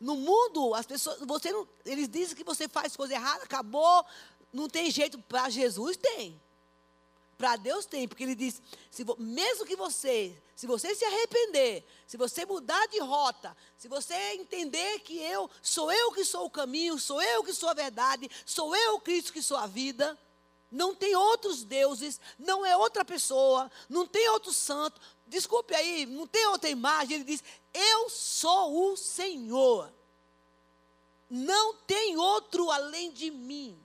no 0.00 0.14
mundo, 0.14 0.74
as 0.74 0.86
pessoas, 0.86 1.18
você 1.20 1.52
não, 1.52 1.66
eles 1.84 2.08
dizem 2.08 2.36
que 2.36 2.44
você 2.44 2.68
faz 2.68 2.96
coisa 2.96 3.14
errada, 3.14 3.44
acabou, 3.44 4.04
não 4.52 4.68
tem 4.68 4.90
jeito 4.90 5.18
para 5.18 5.48
Jesus 5.50 5.96
tem. 5.96 6.40
Para 7.36 7.56
Deus 7.56 7.86
tem, 7.86 8.08
porque 8.08 8.24
ele 8.24 8.34
diz, 8.34 8.60
se, 8.90 9.04
mesmo 9.18 9.64
que 9.64 9.76
você, 9.76 10.36
se 10.56 10.66
você 10.66 10.94
se 10.94 11.04
arrepender, 11.04 11.84
se 12.06 12.16
você 12.16 12.44
mudar 12.44 12.86
de 12.88 12.98
rota, 12.98 13.56
se 13.76 13.86
você 13.86 14.14
entender 14.32 15.00
que 15.00 15.18
eu 15.18 15.48
sou 15.62 15.90
eu 15.92 16.12
que 16.12 16.24
sou 16.24 16.46
o 16.46 16.50
caminho, 16.50 16.98
sou 16.98 17.22
eu 17.22 17.44
que 17.44 17.52
sou 17.52 17.68
a 17.68 17.74
verdade, 17.74 18.28
sou 18.44 18.74
eu 18.74 18.98
Cristo 18.98 19.32
que 19.32 19.40
sou 19.40 19.56
a 19.56 19.68
vida, 19.68 20.18
não 20.70 20.94
tem 20.94 21.14
outros 21.14 21.64
deuses, 21.64 22.20
não 22.38 22.64
é 22.64 22.76
outra 22.76 23.04
pessoa, 23.04 23.70
não 23.88 24.06
tem 24.06 24.28
outro 24.30 24.52
santo. 24.52 25.00
Desculpe 25.26 25.74
aí, 25.74 26.04
não 26.06 26.26
tem 26.26 26.46
outra 26.48 26.68
imagem. 26.68 27.16
Ele 27.16 27.24
diz: 27.24 27.42
Eu 27.78 28.10
sou 28.10 28.90
o 28.90 28.96
Senhor. 28.96 29.92
Não 31.30 31.74
tem 31.74 32.16
outro 32.16 32.70
além 32.72 33.12
de 33.12 33.30
mim. 33.30 33.78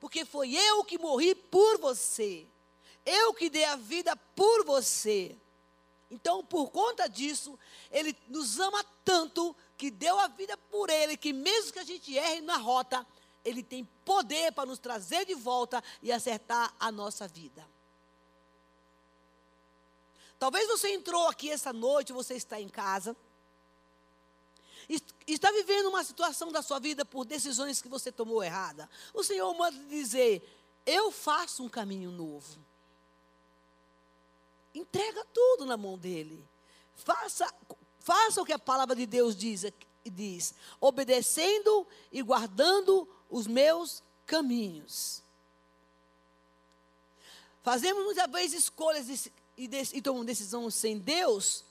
Porque 0.00 0.24
foi 0.24 0.52
eu 0.52 0.84
que 0.84 0.98
morri 0.98 1.34
por 1.34 1.78
você. 1.78 2.44
Eu 3.06 3.32
que 3.34 3.48
dei 3.48 3.64
a 3.64 3.76
vida 3.76 4.16
por 4.34 4.64
você. 4.64 5.36
Então, 6.10 6.44
por 6.44 6.70
conta 6.70 7.08
disso, 7.08 7.56
Ele 7.90 8.16
nos 8.28 8.58
ama 8.58 8.84
tanto 9.04 9.54
que 9.76 9.90
deu 9.90 10.18
a 10.18 10.26
vida 10.26 10.56
por 10.56 10.90
Ele, 10.90 11.16
que 11.16 11.32
mesmo 11.32 11.72
que 11.72 11.78
a 11.78 11.84
gente 11.84 12.16
erre 12.16 12.40
na 12.40 12.56
rota, 12.56 13.06
Ele 13.44 13.62
tem 13.62 13.84
poder 14.04 14.52
para 14.52 14.66
nos 14.66 14.78
trazer 14.78 15.24
de 15.24 15.34
volta 15.34 15.82
e 16.02 16.10
acertar 16.10 16.74
a 16.80 16.90
nossa 16.90 17.28
vida. 17.28 17.64
Talvez 20.44 20.68
você 20.68 20.90
entrou 20.90 21.26
aqui 21.26 21.50
essa 21.50 21.72
noite, 21.72 22.12
você 22.12 22.34
está 22.34 22.60
em 22.60 22.68
casa, 22.68 23.16
está 25.26 25.50
vivendo 25.50 25.88
uma 25.88 26.04
situação 26.04 26.52
da 26.52 26.60
sua 26.60 26.78
vida 26.78 27.02
por 27.02 27.24
decisões 27.24 27.80
que 27.80 27.88
você 27.88 28.12
tomou 28.12 28.44
errada. 28.44 28.90
O 29.14 29.24
Senhor 29.24 29.50
manda 29.54 29.78
dizer: 29.86 30.46
Eu 30.84 31.10
faço 31.10 31.64
um 31.64 31.68
caminho 31.70 32.10
novo. 32.10 32.58
Entrega 34.74 35.24
tudo 35.32 35.64
na 35.64 35.78
mão 35.78 35.96
dele. 35.96 36.46
Faça, 36.94 37.50
faça 38.00 38.42
o 38.42 38.44
que 38.44 38.52
a 38.52 38.58
palavra 38.58 38.94
de 38.94 39.06
Deus 39.06 39.34
diz, 39.34 39.64
diz 40.04 40.54
obedecendo 40.78 41.86
e 42.12 42.20
guardando 42.20 43.08
os 43.30 43.46
meus 43.46 44.02
caminhos. 44.26 45.22
Fazemos 47.62 48.04
muitas 48.04 48.30
vezes 48.30 48.64
escolhas 48.64 49.08
e, 49.56 49.68
e, 49.92 50.02
tomamos 50.02 50.26
decisões 50.26 50.74
sem 50.74 50.98
Deus, 50.98 51.64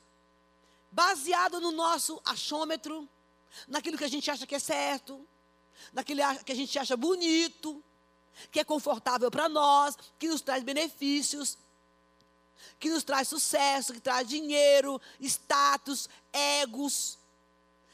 baseado 0.92 1.60
no 1.60 1.72
nosso 1.72 2.22
achômetro, 2.24 3.08
naquilo 3.68 3.98
que 3.98 4.04
a 4.04 4.10
gente 4.10 4.30
acha 4.32 4.48
que 4.48 4.56
é 4.56 4.60
certo, 4.60 5.26
naquilo 5.92 6.22
que 6.46 6.52
a 6.52 6.56
gente 6.56 6.78
acha 6.80 6.96
bonito, 6.96 7.84
que 8.52 8.60
é 8.60 8.64
confortável 8.64 9.30
para 9.30 9.50
nós, 9.50 9.98
que 10.18 10.28
nos 10.28 10.42
traz 10.42 10.64
benefícios, 10.64 11.58
que 12.80 12.90
nos 12.90 13.04
traz 13.04 13.28
sucesso, 13.28 13.94
que 13.94 14.00
traz 14.00 14.28
dinheiro, 14.28 15.00
status, 15.20 16.08
egos. 16.32 17.18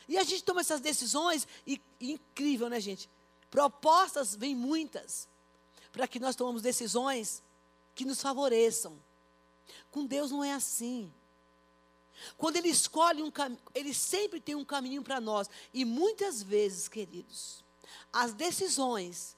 E 0.08 0.18
a 0.18 0.24
gente 0.24 0.44
toma 0.44 0.62
essas 0.62 0.82
decisões 0.82 1.48
e, 1.66 1.82
e 2.00 2.14
incrível, 2.14 2.70
né, 2.70 2.80
gente? 2.80 3.10
Propostas 3.50 4.36
vêm 4.36 4.56
muitas 4.56 5.28
para 5.92 6.08
que 6.08 6.20
nós 6.20 6.36
tomemos 6.36 6.62
decisões 6.62 7.42
que 7.96 8.06
nos 8.06 8.22
favoreçam. 8.22 8.98
Com 9.92 10.06
Deus 10.06 10.32
não 10.32 10.44
é 10.44 10.54
assim. 10.54 11.14
Quando 12.38 12.58
Ele 12.58 12.70
escolhe 12.70 13.24
um 13.24 13.32
caminho, 13.32 13.62
Ele 13.74 13.94
sempre 13.94 14.40
tem 14.40 14.56
um 14.56 14.66
caminho 14.66 15.02
para 15.02 15.22
nós. 15.22 15.50
E 15.74 15.86
muitas 15.86 16.44
vezes, 16.44 16.88
queridos, 16.88 17.64
as 18.12 18.34
decisões 18.34 19.36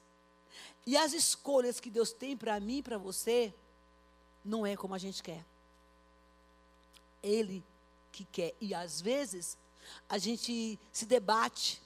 e 0.86 0.96
as 0.96 1.12
escolhas 1.12 1.80
que 1.80 1.90
Deus 1.90 2.12
tem 2.12 2.36
para 2.36 2.58
mim 2.58 2.78
e 2.78 2.82
para 2.82 2.98
você, 2.98 3.54
não 4.44 4.66
é 4.66 4.76
como 4.76 4.94
a 4.94 4.98
gente 4.98 5.22
quer. 5.22 5.44
Ele 7.22 7.64
que 8.10 8.24
quer. 8.24 8.54
E 8.60 8.74
às 8.74 9.00
vezes, 9.00 9.56
a 10.08 10.18
gente 10.18 10.78
se 10.92 11.06
debate, 11.06 11.80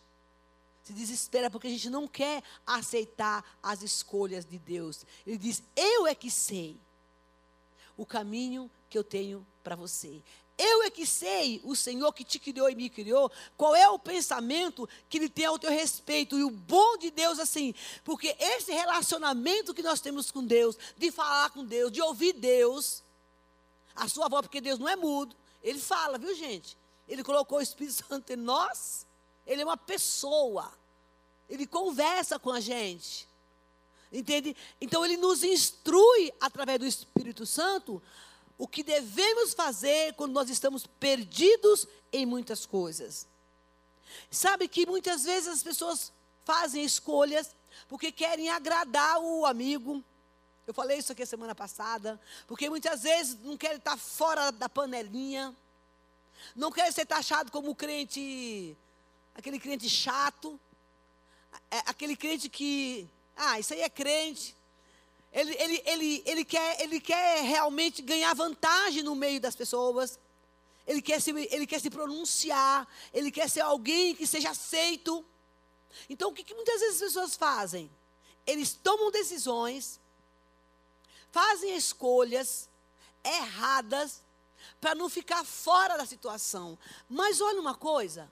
se 0.82 0.92
desespera 0.92 1.50
porque 1.50 1.66
a 1.66 1.70
gente 1.70 1.90
não 1.90 2.08
quer 2.08 2.42
aceitar 2.66 3.44
as 3.62 3.82
escolhas 3.82 4.46
de 4.46 4.58
Deus. 4.58 5.04
Ele 5.26 5.36
diz: 5.36 5.62
Eu 5.74 6.06
é 6.06 6.14
que 6.14 6.30
sei 6.30 6.80
o 7.96 8.04
caminho 8.04 8.70
que 8.88 8.96
eu 8.96 9.04
tenho 9.04 9.46
para 9.62 9.76
você. 9.76 10.22
Eu 10.58 10.84
é 10.84 10.90
que 10.90 11.04
sei, 11.04 11.60
o 11.64 11.76
Senhor 11.76 12.12
que 12.12 12.24
te 12.24 12.38
criou 12.38 12.70
e 12.70 12.74
me 12.74 12.88
criou, 12.88 13.30
qual 13.56 13.76
é 13.76 13.88
o 13.88 13.98
pensamento 13.98 14.88
que 15.08 15.18
Ele 15.18 15.28
tem 15.28 15.44
ao 15.44 15.58
teu 15.58 15.70
respeito. 15.70 16.38
E 16.38 16.44
o 16.44 16.50
bom 16.50 16.96
de 16.96 17.10
Deus, 17.10 17.38
assim, 17.38 17.74
porque 18.04 18.34
esse 18.38 18.72
relacionamento 18.72 19.74
que 19.74 19.82
nós 19.82 20.00
temos 20.00 20.30
com 20.30 20.42
Deus, 20.42 20.78
de 20.96 21.10
falar 21.10 21.50
com 21.50 21.64
Deus, 21.64 21.92
de 21.92 22.00
ouvir 22.00 22.32
Deus, 22.32 23.02
a 23.94 24.08
sua 24.08 24.28
voz, 24.28 24.42
porque 24.42 24.60
Deus 24.60 24.78
não 24.78 24.88
é 24.88 24.96
mudo, 24.96 25.36
Ele 25.62 25.78
fala, 25.78 26.16
viu 26.16 26.34
gente? 26.34 26.76
Ele 27.06 27.22
colocou 27.22 27.58
o 27.58 27.62
Espírito 27.62 28.02
Santo 28.08 28.32
em 28.32 28.36
nós, 28.36 29.06
ele 29.46 29.62
é 29.62 29.64
uma 29.64 29.76
pessoa. 29.76 30.72
Ele 31.48 31.66
conversa 31.66 32.38
com 32.38 32.50
a 32.50 32.58
gente. 32.58 33.28
Entende? 34.12 34.56
Então 34.80 35.04
ele 35.04 35.16
nos 35.16 35.42
instrui 35.42 36.32
através 36.40 36.78
do 36.78 36.86
Espírito 36.86 37.44
Santo 37.44 38.02
o 38.58 38.66
que 38.66 38.82
devemos 38.82 39.52
fazer 39.52 40.14
quando 40.14 40.32
nós 40.32 40.48
estamos 40.48 40.86
perdidos 40.86 41.86
em 42.12 42.24
muitas 42.24 42.64
coisas. 42.64 43.26
Sabe 44.30 44.68
que 44.68 44.86
muitas 44.86 45.24
vezes 45.24 45.48
as 45.48 45.62
pessoas 45.62 46.12
fazem 46.44 46.84
escolhas 46.84 47.54
porque 47.88 48.10
querem 48.10 48.48
agradar 48.48 49.18
o 49.18 49.44
amigo. 49.44 50.02
Eu 50.66 50.72
falei 50.72 50.98
isso 50.98 51.12
aqui 51.12 51.22
a 51.22 51.26
semana 51.26 51.54
passada, 51.54 52.20
porque 52.46 52.68
muitas 52.70 53.02
vezes 53.02 53.38
não 53.42 53.56
querem 53.56 53.76
estar 53.76 53.96
fora 53.96 54.50
da 54.50 54.68
panelinha, 54.68 55.54
não 56.54 56.72
querem 56.72 56.90
ser 56.90 57.06
taxado 57.06 57.52
como 57.52 57.74
crente 57.74 58.76
aquele 59.36 59.60
crente 59.60 59.88
chato, 59.88 60.58
é, 61.70 61.78
aquele 61.86 62.16
crente 62.16 62.48
que, 62.48 63.08
ah, 63.36 63.60
isso 63.60 63.74
aí 63.74 63.82
é 63.82 63.88
crente. 63.88 64.56
Ele, 65.32 65.54
ele, 65.58 65.82
ele, 65.84 66.22
ele, 66.24 66.44
quer, 66.44 66.80
ele 66.80 66.98
quer 66.98 67.42
realmente 67.42 68.00
ganhar 68.00 68.34
vantagem 68.34 69.02
no 69.02 69.14
meio 69.14 69.38
das 69.38 69.54
pessoas. 69.54 70.18
Ele 70.86 71.02
quer, 71.02 71.20
se, 71.20 71.30
ele 71.50 71.66
quer 71.66 71.80
se 71.80 71.90
pronunciar. 71.90 72.88
Ele 73.12 73.30
quer 73.30 73.50
ser 73.50 73.60
alguém 73.60 74.14
que 74.14 74.26
seja 74.26 74.50
aceito. 74.50 75.22
Então, 76.08 76.30
o 76.30 76.32
que, 76.32 76.42
que 76.42 76.54
muitas 76.54 76.80
vezes 76.80 77.02
as 77.02 77.08
pessoas 77.08 77.36
fazem? 77.36 77.90
Eles 78.46 78.72
tomam 78.72 79.10
decisões, 79.10 80.00
fazem 81.30 81.76
escolhas 81.76 82.68
erradas 83.22 84.22
para 84.80 84.94
não 84.94 85.08
ficar 85.08 85.44
fora 85.44 85.98
da 85.98 86.06
situação. 86.06 86.78
Mas 87.08 87.40
olha 87.40 87.60
uma 87.60 87.74
coisa, 87.74 88.30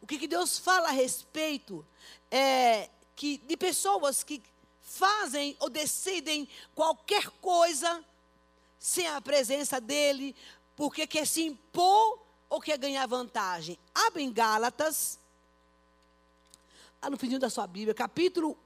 o 0.00 0.06
que, 0.06 0.18
que 0.18 0.28
Deus 0.28 0.58
fala 0.58 0.88
a 0.88 0.92
respeito 0.92 1.84
é 2.30 2.88
que 3.20 3.36
de 3.36 3.54
pessoas 3.54 4.24
que 4.24 4.42
fazem 4.80 5.54
ou 5.60 5.68
decidem 5.68 6.48
qualquer 6.74 7.28
coisa 7.42 8.02
sem 8.78 9.06
a 9.08 9.20
presença 9.20 9.78
dele, 9.78 10.34
porque 10.74 11.06
quer 11.06 11.26
se 11.26 11.42
impor 11.42 12.18
ou 12.48 12.62
quer 12.62 12.78
ganhar 12.78 13.06
vantagem. 13.06 13.78
Abre 13.94 14.22
em 14.22 14.32
Gálatas, 14.32 15.18
lá 17.02 17.10
no 17.10 17.18
final 17.18 17.38
da 17.38 17.50
sua 17.50 17.66
Bíblia, 17.66 17.92
capítulo, 17.92 18.56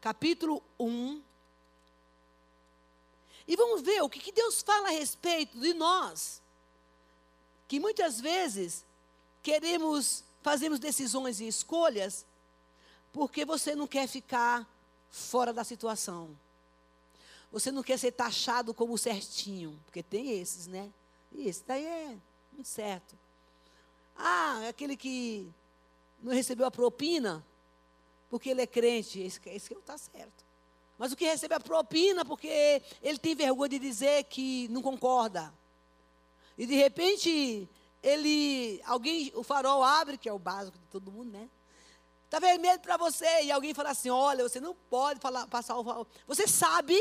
capítulo 0.00 0.62
1. 0.78 1.20
E 3.48 3.56
vamos 3.56 3.82
ver 3.82 4.00
o 4.00 4.08
que, 4.08 4.20
que 4.20 4.30
Deus 4.30 4.62
fala 4.62 4.90
a 4.90 4.92
respeito 4.92 5.58
de 5.58 5.74
nós. 5.74 6.40
Que 7.66 7.80
muitas 7.80 8.20
vezes 8.20 8.84
queremos, 9.42 10.22
fazemos 10.40 10.78
decisões 10.78 11.40
e 11.40 11.48
escolhas 11.48 12.29
porque 13.12 13.44
você 13.44 13.74
não 13.74 13.86
quer 13.86 14.06
ficar 14.06 14.66
fora 15.10 15.52
da 15.52 15.64
situação. 15.64 16.36
Você 17.52 17.72
não 17.72 17.82
quer 17.82 17.98
ser 17.98 18.12
taxado 18.12 18.72
como 18.72 18.96
certinho, 18.96 19.78
porque 19.84 20.02
tem 20.02 20.38
esses, 20.38 20.66
né? 20.66 20.92
E 21.32 21.48
esse 21.48 21.64
daí 21.66 21.84
é 21.84 22.16
muito 22.52 22.68
certo. 22.68 23.18
Ah, 24.16 24.60
é 24.62 24.68
aquele 24.68 24.96
que 24.96 25.50
não 26.22 26.32
recebeu 26.32 26.66
a 26.66 26.70
propina 26.70 27.44
porque 28.28 28.50
ele 28.50 28.62
é 28.62 28.66
crente, 28.66 29.20
esse, 29.20 29.40
esse 29.46 29.72
não 29.72 29.80
está 29.80 29.98
certo. 29.98 30.44
Mas 30.96 31.10
o 31.10 31.16
que 31.16 31.24
recebe 31.24 31.54
a 31.54 31.60
propina 31.60 32.24
porque 32.24 32.82
ele 33.02 33.18
tem 33.18 33.34
vergonha 33.34 33.70
de 33.70 33.78
dizer 33.78 34.22
que 34.24 34.68
não 34.68 34.82
concorda. 34.82 35.52
E 36.56 36.66
de 36.66 36.74
repente 36.76 37.68
ele, 38.02 38.80
alguém, 38.84 39.32
o 39.34 39.42
farol 39.42 39.82
abre, 39.82 40.16
que 40.16 40.28
é 40.28 40.32
o 40.32 40.38
básico 40.38 40.78
de 40.78 40.84
todo 40.86 41.10
mundo, 41.10 41.32
né? 41.32 41.48
Está 42.30 42.38
vermelho 42.38 42.78
para 42.78 42.96
você. 42.96 43.42
E 43.42 43.50
alguém 43.50 43.74
fala 43.74 43.90
assim: 43.90 44.08
olha, 44.08 44.48
você 44.48 44.60
não 44.60 44.72
pode 44.88 45.18
falar, 45.18 45.48
passar 45.48 45.76
o 45.76 45.82
farol. 45.82 46.06
Você 46.28 46.46
sabe 46.46 46.96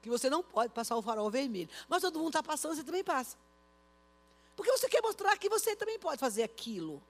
que 0.00 0.08
você 0.08 0.30
não 0.30 0.42
pode 0.42 0.72
passar 0.72 0.96
o 0.96 1.02
farol 1.02 1.30
vermelho. 1.30 1.68
Mas 1.86 2.00
todo 2.00 2.18
mundo 2.18 2.30
está 2.30 2.42
passando, 2.42 2.74
você 2.74 2.82
também 2.82 3.04
passa. 3.04 3.36
Porque 4.56 4.72
você 4.72 4.88
quer 4.88 5.02
mostrar 5.02 5.36
que 5.36 5.50
você 5.50 5.76
também 5.76 5.98
pode 5.98 6.18
fazer 6.18 6.42
aquilo. 6.42 7.02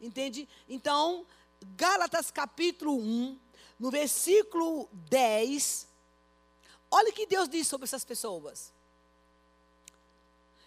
Entende? 0.00 0.48
Então, 0.68 1.24
Gálatas 1.76 2.32
capítulo 2.32 2.98
1, 2.98 3.38
no 3.78 3.88
versículo 3.88 4.88
10, 5.08 5.86
olha 6.90 7.10
o 7.10 7.12
que 7.12 7.26
Deus 7.26 7.48
diz 7.48 7.68
sobre 7.68 7.84
essas 7.84 8.04
pessoas. 8.04 8.72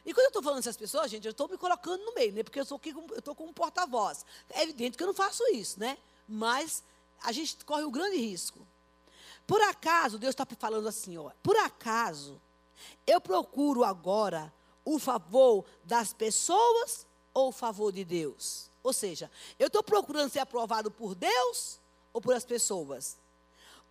E 0.06 0.14
quando 0.14 0.26
eu 0.26 0.28
estou 0.28 0.44
falando 0.44 0.60
dessas 0.60 0.78
pessoas, 0.78 1.10
gente, 1.10 1.26
eu 1.26 1.32
estou 1.32 1.48
me 1.50 1.58
colocando 1.58 2.04
no 2.06 2.14
meio, 2.14 2.32
né? 2.32 2.44
Porque 2.44 2.60
eu 2.60 2.64
estou 2.64 2.78
aqui, 2.78 2.92
eu 2.92 3.18
estou 3.18 3.34
com 3.34 3.46
um 3.46 3.54
porta-voz. 3.54 4.26
É 4.50 4.62
evidente 4.62 4.98
que 4.98 5.04
eu 5.04 5.08
não 5.08 5.14
faço 5.14 5.44
isso, 5.52 5.80
né? 5.80 5.98
Mas 6.28 6.84
a 7.24 7.32
gente 7.32 7.64
corre 7.66 7.84
o 7.84 7.88
um 7.88 7.92
grande 7.92 8.18
risco. 8.18 8.66
Por 9.48 9.62
acaso, 9.62 10.20
Deus 10.20 10.32
está 10.32 10.46
falando 10.46 10.88
assim, 10.88 11.18
ó. 11.18 11.32
Por 11.42 11.58
acaso, 11.58 12.40
eu 13.06 13.20
procuro 13.20 13.84
agora 13.84 14.54
o 14.84 15.00
favor 15.00 15.66
das 15.84 16.14
pessoas 16.14 17.06
ou 17.34 17.50
o 17.50 17.52
favor 17.52 17.92
de 17.92 18.04
Deus? 18.04 18.70
Ou 18.84 18.94
seja, 18.94 19.32
eu 19.58 19.68
estou 19.68 19.84
procurando 19.84 20.32
ser 20.32 20.40
aprovado 20.40 20.92
por 20.92 21.16
Deus 21.16 21.80
ou 22.14 22.22
por 22.22 22.36
as 22.36 22.46
pessoas? 22.46 23.18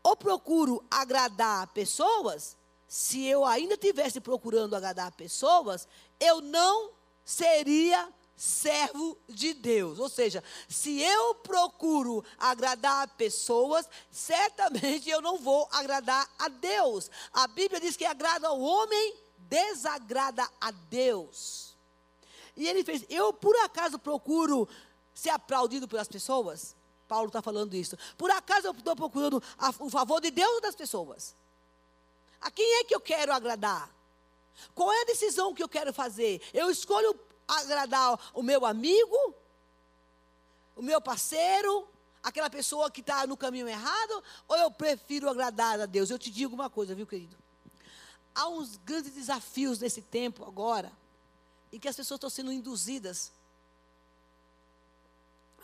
Ou 0.02 0.16
procuro 0.16 0.84
agradar 0.90 1.66
pessoas 1.68 2.56
se 2.94 3.26
eu 3.26 3.44
ainda 3.44 3.76
tivesse 3.76 4.20
procurando 4.20 4.76
agradar 4.76 5.10
pessoas, 5.10 5.88
eu 6.20 6.40
não 6.40 6.92
seria 7.24 8.08
servo 8.36 9.18
de 9.28 9.52
Deus. 9.52 9.98
Ou 9.98 10.08
seja, 10.08 10.44
se 10.68 11.00
eu 11.00 11.34
procuro 11.34 12.24
agradar 12.38 13.08
pessoas, 13.16 13.88
certamente 14.12 15.10
eu 15.10 15.20
não 15.20 15.38
vou 15.38 15.68
agradar 15.72 16.30
a 16.38 16.46
Deus. 16.46 17.10
A 17.32 17.48
Bíblia 17.48 17.80
diz 17.80 17.96
que 17.96 18.04
agrada 18.04 18.46
ao 18.46 18.60
homem, 18.60 19.16
desagrada 19.38 20.48
a 20.60 20.70
Deus. 20.70 21.76
E 22.56 22.68
ele 22.68 22.84
fez, 22.84 23.04
eu 23.10 23.32
por 23.32 23.56
acaso 23.56 23.98
procuro 23.98 24.68
ser 25.12 25.30
aplaudido 25.30 25.88
pelas 25.88 26.06
pessoas? 26.06 26.76
Paulo 27.08 27.26
está 27.26 27.42
falando 27.42 27.74
isso. 27.74 27.98
Por 28.16 28.30
acaso 28.30 28.68
eu 28.68 28.72
estou 28.72 28.94
procurando 28.94 29.42
o 29.80 29.90
favor 29.90 30.20
de 30.20 30.30
Deus 30.30 30.54
ou 30.54 30.60
das 30.60 30.76
pessoas? 30.76 31.34
A 32.44 32.50
quem 32.50 32.80
é 32.80 32.84
que 32.84 32.94
eu 32.94 33.00
quero 33.00 33.32
agradar? 33.32 33.90
Qual 34.74 34.92
é 34.92 35.00
a 35.00 35.06
decisão 35.06 35.54
que 35.54 35.62
eu 35.62 35.68
quero 35.68 35.94
fazer? 35.94 36.42
Eu 36.52 36.70
escolho 36.70 37.18
agradar 37.48 38.20
o 38.34 38.42
meu 38.42 38.66
amigo, 38.66 39.34
o 40.76 40.82
meu 40.82 41.00
parceiro, 41.00 41.88
aquela 42.22 42.50
pessoa 42.50 42.90
que 42.90 43.00
está 43.00 43.26
no 43.26 43.34
caminho 43.34 43.66
errado, 43.66 44.22
ou 44.46 44.58
eu 44.58 44.70
prefiro 44.70 45.30
agradar 45.30 45.80
a 45.80 45.86
Deus? 45.86 46.10
Eu 46.10 46.18
te 46.18 46.30
digo 46.30 46.54
uma 46.54 46.68
coisa, 46.68 46.94
viu, 46.94 47.06
querido? 47.06 47.34
Há 48.34 48.46
uns 48.48 48.76
grandes 48.76 49.14
desafios 49.14 49.78
nesse 49.78 50.02
tempo 50.02 50.44
agora, 50.44 50.92
em 51.72 51.78
que 51.78 51.88
as 51.88 51.96
pessoas 51.96 52.18
estão 52.18 52.28
sendo 52.28 52.52
induzidas, 52.52 53.32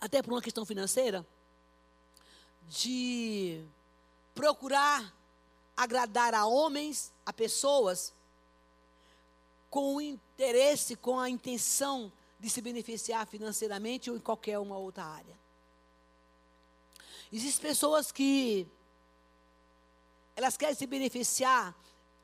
até 0.00 0.22
por 0.22 0.32
uma 0.32 0.40
questão 0.40 0.64
financeira, 0.64 1.26
de 2.66 3.62
procurar 4.34 5.19
agradar 5.82 6.34
a 6.34 6.44
homens, 6.44 7.10
a 7.24 7.32
pessoas, 7.32 8.12
com 9.70 9.96
o 9.96 10.00
interesse, 10.00 10.94
com 10.94 11.18
a 11.18 11.30
intenção 11.30 12.12
de 12.38 12.50
se 12.50 12.60
beneficiar 12.60 13.26
financeiramente 13.26 14.10
ou 14.10 14.16
em 14.16 14.20
qualquer 14.20 14.58
uma 14.58 14.76
outra 14.76 15.04
área. 15.04 15.34
Existem 17.32 17.70
pessoas 17.70 18.12
que 18.12 18.68
elas 20.36 20.54
querem 20.54 20.74
se 20.74 20.86
beneficiar, 20.86 21.74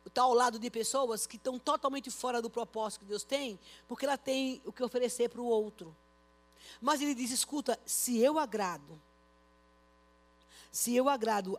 está 0.04 0.20
ao 0.20 0.34
lado 0.34 0.58
de 0.58 0.70
pessoas 0.70 1.26
que 1.26 1.36
estão 1.36 1.58
totalmente 1.58 2.10
fora 2.10 2.42
do 2.42 2.50
propósito 2.50 3.00
que 3.00 3.06
Deus 3.06 3.24
tem, 3.24 3.58
porque 3.88 4.04
ela 4.04 4.18
tem 4.18 4.60
o 4.66 4.72
que 4.72 4.82
oferecer 4.82 5.30
para 5.30 5.40
o 5.40 5.46
outro. 5.46 5.96
Mas 6.78 7.00
ele 7.00 7.14
diz: 7.14 7.30
escuta, 7.30 7.80
se 7.86 8.18
eu 8.18 8.38
agrado, 8.38 9.00
se 10.70 10.94
eu 10.94 11.08
agrado 11.08 11.58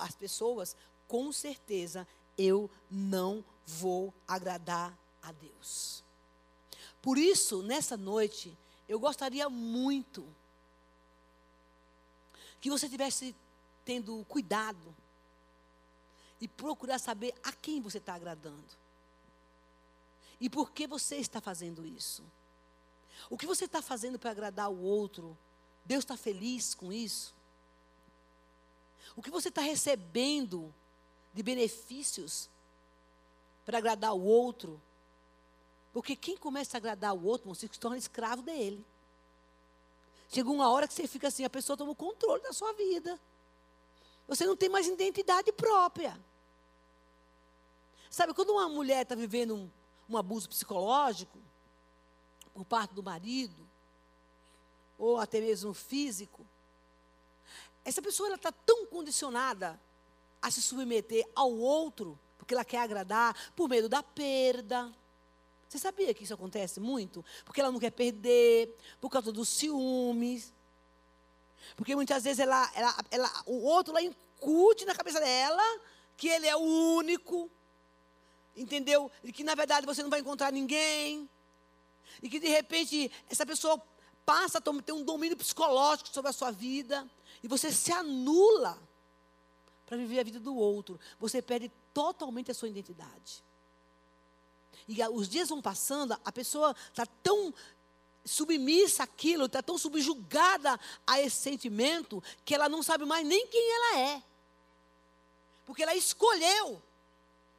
às 0.00 0.14
pessoas, 0.14 0.76
com 1.08 1.32
certeza 1.32 2.06
eu 2.36 2.70
não 2.90 3.44
vou 3.66 4.14
agradar 4.26 4.96
a 5.20 5.32
Deus. 5.32 6.04
Por 7.02 7.18
isso, 7.18 7.62
nessa 7.62 7.96
noite, 7.96 8.56
eu 8.88 9.00
gostaria 9.00 9.48
muito 9.48 10.26
que 12.60 12.70
você 12.70 12.88
tivesse 12.88 13.34
tendo 13.84 14.24
cuidado 14.28 14.94
e 16.40 16.46
procurar 16.46 16.98
saber 16.98 17.34
a 17.42 17.52
quem 17.52 17.80
você 17.80 17.98
está 17.98 18.14
agradando. 18.14 18.76
E 20.40 20.48
por 20.48 20.70
que 20.70 20.86
você 20.86 21.16
está 21.16 21.40
fazendo 21.40 21.86
isso? 21.86 22.22
O 23.28 23.36
que 23.36 23.46
você 23.46 23.64
está 23.64 23.82
fazendo 23.82 24.18
para 24.18 24.30
agradar 24.30 24.70
o 24.70 24.80
outro? 24.80 25.36
Deus 25.84 26.04
está 26.04 26.16
feliz 26.16 26.74
com 26.74 26.92
isso? 26.92 27.34
O 29.16 29.22
que 29.22 29.30
você 29.30 29.48
está 29.48 29.60
recebendo 29.60 30.72
de 31.32 31.42
benefícios 31.42 32.48
para 33.64 33.78
agradar 33.78 34.14
o 34.14 34.22
outro. 34.22 34.80
Porque 35.92 36.16
quem 36.16 36.36
começa 36.36 36.76
a 36.76 36.78
agradar 36.78 37.14
o 37.14 37.24
outro, 37.24 37.48
você 37.48 37.68
se 37.68 37.78
torna 37.78 37.96
escravo 37.96 38.42
dele. 38.42 38.84
Chega 40.28 40.50
uma 40.50 40.70
hora 40.70 40.86
que 40.86 40.94
você 40.94 41.06
fica 41.06 41.28
assim, 41.28 41.44
a 41.44 41.50
pessoa 41.50 41.76
toma 41.76 41.92
o 41.92 41.96
controle 41.96 42.42
da 42.42 42.52
sua 42.52 42.72
vida. 42.72 43.18
Você 44.26 44.44
não 44.44 44.56
tem 44.56 44.68
mais 44.68 44.86
identidade 44.86 45.50
própria. 45.52 46.18
Sabe, 48.10 48.34
quando 48.34 48.50
uma 48.50 48.68
mulher 48.68 49.02
está 49.02 49.14
vivendo 49.14 49.54
um, 49.54 49.70
um 50.08 50.16
abuso 50.16 50.48
psicológico, 50.48 51.38
por 52.52 52.64
parte 52.64 52.94
do 52.94 53.02
marido, 53.02 53.68
ou 54.98 55.18
até 55.18 55.40
mesmo 55.40 55.72
físico, 55.72 56.44
essa 57.84 58.02
pessoa 58.02 58.34
está 58.34 58.50
tão 58.50 58.84
condicionada 58.86 59.80
a 60.40 60.50
se 60.50 60.62
submeter 60.62 61.24
ao 61.34 61.52
outro, 61.52 62.18
porque 62.36 62.54
ela 62.54 62.64
quer 62.64 62.78
agradar, 62.78 63.36
por 63.54 63.68
medo 63.68 63.88
da 63.88 64.02
perda. 64.02 64.92
Você 65.68 65.78
sabia 65.78 66.14
que 66.14 66.24
isso 66.24 66.32
acontece 66.34 66.80
muito? 66.80 67.24
Porque 67.44 67.60
ela 67.60 67.70
não 67.70 67.78
quer 67.78 67.90
perder, 67.90 68.74
por 69.00 69.10
causa 69.10 69.30
dos 69.30 69.48
ciúmes. 69.48 70.52
Porque 71.76 71.94
muitas 71.94 72.24
vezes 72.24 72.38
ela, 72.38 72.70
ela, 72.74 72.96
ela, 73.10 73.42
o 73.44 73.64
outro 73.64 73.92
lá 73.92 74.00
incute 74.00 74.86
na 74.86 74.94
cabeça 74.94 75.20
dela 75.20 75.62
que 76.16 76.28
ele 76.28 76.46
é 76.46 76.56
o 76.56 76.60
único. 76.60 77.50
Entendeu? 78.56 79.10
E 79.22 79.32
que 79.32 79.44
na 79.44 79.54
verdade 79.54 79.86
você 79.86 80.02
não 80.02 80.10
vai 80.10 80.20
encontrar 80.20 80.52
ninguém. 80.52 81.28
E 82.22 82.30
que 82.30 82.40
de 82.40 82.48
repente 82.48 83.10
essa 83.28 83.44
pessoa 83.44 83.80
passa 84.24 84.58
a 84.58 84.60
ter 84.60 84.92
um 84.92 85.02
domínio 85.02 85.36
psicológico 85.36 86.08
sobre 86.08 86.30
a 86.30 86.32
sua 86.32 86.50
vida. 86.50 87.06
E 87.42 87.48
você 87.48 87.70
se 87.70 87.92
anula 87.92 88.78
para 89.88 89.96
viver 89.96 90.20
a 90.20 90.22
vida 90.22 90.38
do 90.38 90.54
outro. 90.54 91.00
Você 91.18 91.40
perde 91.40 91.72
totalmente 91.94 92.50
a 92.50 92.54
sua 92.54 92.68
identidade. 92.68 93.42
E 94.86 95.02
os 95.08 95.28
dias 95.28 95.48
vão 95.48 95.62
passando, 95.62 96.12
a 96.22 96.30
pessoa 96.30 96.76
está 96.90 97.06
tão 97.22 97.54
submissa 98.22 99.04
àquilo, 99.04 99.46
está 99.46 99.62
tão 99.62 99.78
subjugada 99.78 100.78
a 101.06 101.20
esse 101.20 101.36
sentimento, 101.36 102.22
que 102.44 102.54
ela 102.54 102.68
não 102.68 102.82
sabe 102.82 103.06
mais 103.06 103.26
nem 103.26 103.46
quem 103.46 103.72
ela 103.72 103.98
é. 104.00 104.22
Porque 105.64 105.82
ela 105.82 105.94
escolheu 105.94 106.82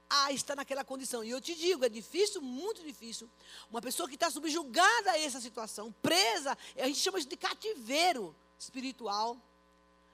a 0.08 0.32
estar 0.32 0.56
naquela 0.56 0.84
condição. 0.84 1.24
E 1.24 1.32
eu 1.32 1.42
te 1.42 1.56
digo, 1.56 1.84
é 1.84 1.90
difícil, 1.90 2.42
muito 2.42 2.84
difícil. 2.84 3.28
Uma 3.72 3.82
pessoa 3.82 4.08
que 4.08 4.16
está 4.16 4.30
subjugada 4.30 5.12
a 5.12 5.20
essa 5.20 5.42
situação, 5.42 5.92
presa, 6.02 6.56
a 6.78 6.88
gente 6.88 7.00
chama 7.00 7.18
isso 7.18 7.28
de 7.28 7.38
cativeiro 7.38 8.36
espiritual. 8.60 9.36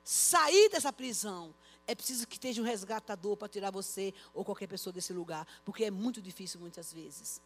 Sair 0.04 0.70
dessa 0.70 0.94
prisão 0.94 1.54
é 1.88 1.94
preciso 1.94 2.28
que 2.28 2.36
esteja 2.36 2.62
um 2.62 2.66
resgatador 2.66 3.38
para 3.38 3.48
tirar 3.48 3.72
você 3.72 4.14
ou 4.34 4.44
qualquer 4.44 4.68
pessoa 4.68 4.92
desse 4.92 5.14
lugar, 5.14 5.48
porque 5.64 5.86
é 5.86 5.92
muito 5.92 6.22
difícil 6.22 6.60
muitas 6.60 6.92
vezes. 6.92 7.42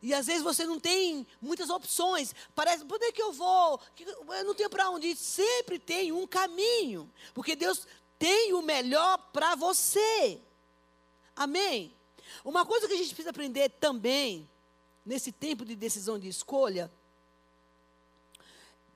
E 0.00 0.14
às 0.14 0.26
vezes 0.26 0.42
você 0.42 0.64
não 0.64 0.78
tem 0.78 1.26
muitas 1.40 1.70
opções. 1.70 2.34
Parece, 2.54 2.84
por 2.84 2.96
onde 2.96 3.06
é 3.06 3.12
que 3.12 3.22
eu 3.22 3.32
vou? 3.32 3.80
Eu 3.98 4.44
não 4.44 4.54
tenho 4.54 4.70
para 4.70 4.90
onde 4.90 5.08
ir. 5.08 5.16
Sempre 5.16 5.78
tem 5.78 6.12
um 6.12 6.24
caminho. 6.24 7.10
Porque 7.34 7.56
Deus 7.56 7.84
tem 8.16 8.52
o 8.52 8.62
melhor 8.62 9.18
para 9.32 9.56
você. 9.56 10.40
Amém? 11.34 11.92
Uma 12.44 12.64
coisa 12.64 12.86
que 12.86 12.94
a 12.94 12.96
gente 12.96 13.08
precisa 13.08 13.30
aprender 13.30 13.70
também, 13.80 14.48
nesse 15.04 15.32
tempo 15.32 15.64
de 15.64 15.74
decisão 15.74 16.16
de 16.16 16.28
escolha, 16.28 16.90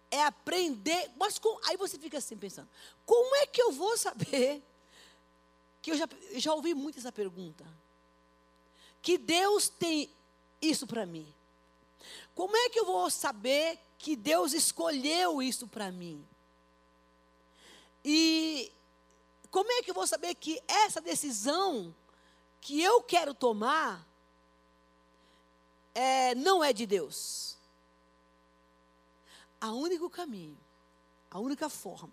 é 0.09 0.23
aprender. 0.23 1.11
Mas 1.17 1.37
com, 1.37 1.59
aí 1.65 1.77
você 1.77 1.99
fica 1.99 2.19
assim 2.19 2.37
pensando: 2.37 2.69
como 3.05 3.35
é 3.37 3.47
que 3.47 3.61
eu 3.61 3.73
vou 3.73 3.97
saber 3.97 4.63
que 5.83 5.91
eu 5.91 5.97
já, 5.97 6.09
já 6.37 6.55
ouvi 6.55 6.73
muito 6.75 6.99
essa 7.01 7.11
pergunta. 7.11 7.67
Que 9.03 9.19
Deus 9.19 9.69
tem 9.69 10.09
isso 10.61 10.87
para 10.87 11.05
mim? 11.05 11.27
Como 12.37 12.57
é 12.57 12.71
que 12.71 12.79
eu 12.79 12.87
vou 12.87 13.11
saber 13.11 13.79
que 13.99 14.15
Deus 14.15 14.53
escolheu 14.53 15.43
isso 15.43 15.67
para 15.67 15.91
mim? 15.91 16.25
E 18.05 18.73
como 19.51 19.71
é 19.73 19.83
que 19.83 19.91
eu 19.91 19.95
vou 19.95 20.07
saber 20.07 20.35
que 20.37 20.63
essa 20.67 21.01
decisão 21.01 21.95
que 22.61 22.81
eu 22.81 23.03
quero 23.03 23.35
tomar 23.35 24.07
é, 25.95 26.35
não 26.37 26.63
é 26.63 26.73
de 26.73 26.87
Deus? 26.87 27.57
A 29.61 29.73
único 29.73 30.09
caminho, 30.09 30.59
a 31.31 31.39
única 31.39 31.69
forma 31.69 32.13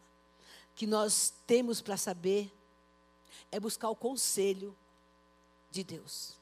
que 0.76 0.86
nós 0.86 1.34
temos 1.46 1.82
para 1.82 1.98
saber 1.98 2.52
é 3.52 3.60
buscar 3.60 3.90
o 3.90 3.96
conselho 3.96 4.76
de 5.72 5.84
Deus. 5.84 6.38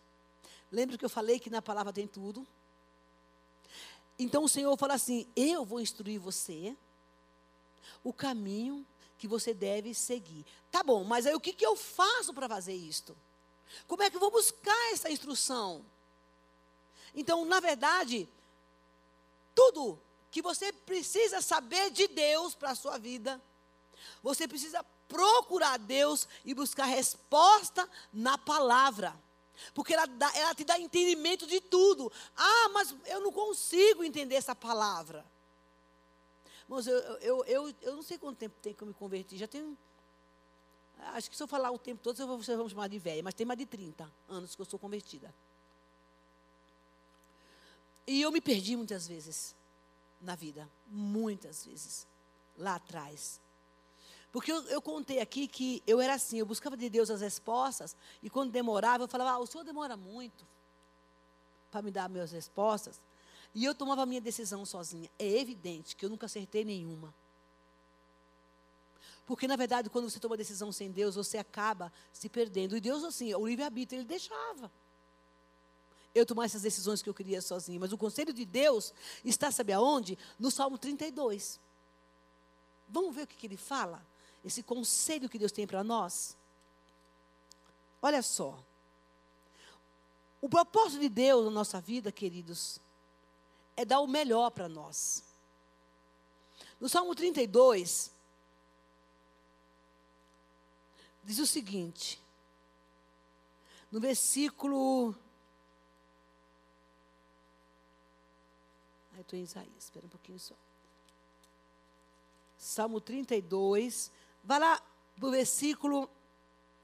Lembra 0.71 0.97
que 0.97 1.05
eu 1.05 1.09
falei 1.09 1.39
que 1.39 1.49
na 1.49 1.61
palavra 1.61 1.93
tem 1.93 2.07
tudo? 2.07 2.45
Então 4.19 4.43
o 4.43 4.49
Senhor 4.49 4.75
fala 4.77 4.95
assim: 4.95 5.27
Eu 5.35 5.63
vou 5.63 5.79
instruir 5.79 6.19
você 6.19 6.75
o 8.03 8.11
caminho 8.11 8.85
que 9.17 9.27
você 9.27 9.53
deve 9.53 9.93
seguir. 9.93 10.45
Tá 10.71 10.83
bom, 10.83 11.03
mas 11.03 11.25
aí 11.25 11.35
o 11.35 11.39
que, 11.39 11.53
que 11.53 11.65
eu 11.65 11.75
faço 11.75 12.33
para 12.33 12.47
fazer 12.47 12.73
isto? 12.73 13.15
Como 13.87 14.03
é 14.03 14.09
que 14.09 14.15
eu 14.15 14.21
vou 14.21 14.31
buscar 14.31 14.93
essa 14.93 15.09
instrução? 15.09 15.85
Então, 17.13 17.43
na 17.45 17.59
verdade, 17.59 18.29
tudo 19.55 19.99
que 20.29 20.41
você 20.41 20.71
precisa 20.71 21.41
saber 21.41 21.89
de 21.89 22.07
Deus 22.07 22.53
para 22.53 22.71
a 22.71 22.75
sua 22.75 22.97
vida, 22.97 23.41
você 24.21 24.47
precisa 24.47 24.85
procurar 25.07 25.77
Deus 25.77 26.27
e 26.43 26.53
buscar 26.53 26.85
resposta 26.85 27.89
na 28.11 28.37
palavra. 28.37 29.13
Porque 29.73 29.93
ela, 29.93 30.05
dá, 30.05 30.31
ela 30.35 30.53
te 30.53 30.63
dá 30.63 30.79
entendimento 30.79 31.47
de 31.47 31.59
tudo. 31.59 32.11
Ah, 32.35 32.69
mas 32.69 32.95
eu 33.05 33.21
não 33.21 33.31
consigo 33.31 34.03
entender 34.03 34.35
essa 34.35 34.55
palavra. 34.55 35.25
Mas 36.67 36.85
eu, 36.85 36.97
eu, 36.97 37.45
eu, 37.45 37.75
eu 37.81 37.95
não 37.95 38.03
sei 38.03 38.17
quanto 38.17 38.37
tempo 38.37 38.55
tem 38.61 38.73
que 38.73 38.83
eu 38.83 38.87
me 38.87 38.93
converti. 38.93 39.37
Já 39.37 39.47
tenho. 39.47 39.77
Acho 41.13 41.29
que 41.29 41.37
se 41.37 41.41
eu 41.41 41.47
falar 41.47 41.71
o 41.71 41.79
tempo 41.79 42.01
todo, 42.03 42.15
vocês 42.15 42.57
vão 42.57 42.67
chamar 42.67 42.89
de 42.89 42.99
velha, 42.99 43.23
mas 43.23 43.33
tem 43.33 43.45
mais 43.45 43.57
de 43.57 43.65
30 43.65 44.11
anos 44.27 44.55
que 44.55 44.61
eu 44.61 44.65
sou 44.65 44.79
convertida. 44.79 45.33
E 48.05 48.21
eu 48.21 48.31
me 48.31 48.41
perdi 48.41 48.75
muitas 48.75 49.07
vezes 49.07 49.55
na 50.21 50.35
vida. 50.35 50.69
Muitas 50.87 51.65
vezes. 51.65 52.07
Lá 52.57 52.75
atrás. 52.75 53.39
Porque 54.37 54.51
eu, 54.51 54.61
eu, 54.65 54.79
contei 54.79 55.19
aqui 55.19 55.47
que 55.47 55.81
eu 55.87 55.99
era 55.99 56.13
assim, 56.13 56.37
eu 56.37 56.45
buscava 56.45 56.77
de 56.77 56.87
Deus 56.91 57.09
as 57.09 57.21
respostas, 57.21 57.95
e 58.21 58.29
quando 58.29 58.51
demorava, 58.51 59.03
eu 59.03 59.07
falava, 59.07 59.31
ah, 59.31 59.39
o 59.39 59.47
Senhor 59.47 59.63
demora 59.63 59.97
muito 59.97 60.45
para 61.71 61.81
me 61.81 61.89
dar 61.89 62.07
minhas 62.07 62.31
respostas. 62.31 63.01
E 63.55 63.65
eu 63.65 63.73
tomava 63.73 64.03
a 64.03 64.05
minha 64.05 64.21
decisão 64.21 64.63
sozinha. 64.63 65.09
É 65.17 65.27
evidente 65.27 65.95
que 65.95 66.05
eu 66.05 66.09
nunca 66.11 66.27
acertei 66.27 66.63
nenhuma. 66.63 67.11
Porque, 69.25 69.47
na 69.47 69.55
verdade, 69.55 69.89
quando 69.89 70.07
você 70.07 70.19
toma 70.19 70.37
decisão 70.37 70.71
sem 70.71 70.91
Deus, 70.91 71.15
você 71.15 71.39
acaba 71.39 71.91
se 72.13 72.29
perdendo. 72.29 72.77
E 72.77 72.79
Deus, 72.79 73.03
assim, 73.03 73.33
o 73.33 73.47
livre-arbítrio, 73.47 74.01
Ele 74.01 74.07
deixava 74.07 74.71
eu 76.13 76.27
tomar 76.27 76.45
essas 76.45 76.61
decisões 76.61 77.01
que 77.01 77.09
eu 77.09 77.13
queria 77.15 77.41
sozinho. 77.41 77.79
Mas 77.79 77.91
o 77.91 77.97
conselho 77.97 78.31
de 78.31 78.45
Deus 78.45 78.93
está, 79.25 79.49
sabe 79.49 79.73
aonde? 79.73 80.15
No 80.37 80.51
Salmo 80.51 80.77
32. 80.77 81.59
Vamos 82.87 83.15
ver 83.15 83.23
o 83.23 83.27
que, 83.27 83.35
que 83.35 83.47
ele 83.47 83.57
fala? 83.57 84.05
Esse 84.47 84.63
conselho 84.63 85.27
que 85.27 85.37
Deus 85.37 85.51
tem 85.51 85.67
para 85.67 85.83
nós. 85.83 86.37
Olha 88.01 88.21
só. 88.21 88.57
O 90.39 90.47
propósito 90.47 91.01
de 91.01 91.09
Deus 91.09 91.43
na 91.43 91.51
nossa 91.51 91.81
vida, 91.81 92.13
queridos, 92.13 92.79
é 93.75 93.83
dar 93.83 93.99
o 93.99 94.07
melhor 94.07 94.49
para 94.51 94.69
nós. 94.69 95.21
No 96.79 96.87
Salmo 96.87 97.13
32, 97.13 98.09
diz 101.25 101.39
o 101.39 101.45
seguinte, 101.45 102.21
no 103.91 103.99
versículo. 103.99 105.13
Aí 109.13 109.21
estou 109.21 109.37
em 109.37 109.43
Isaías, 109.43 109.83
espera 109.83 110.05
um 110.05 110.09
pouquinho 110.09 110.39
só. 110.39 110.55
Salmo 112.57 113.01
32, 113.01 114.09
vai 114.47 114.59
lá 114.61 114.81
para 115.19 115.27
o 115.27 115.31
versículo 115.31 116.09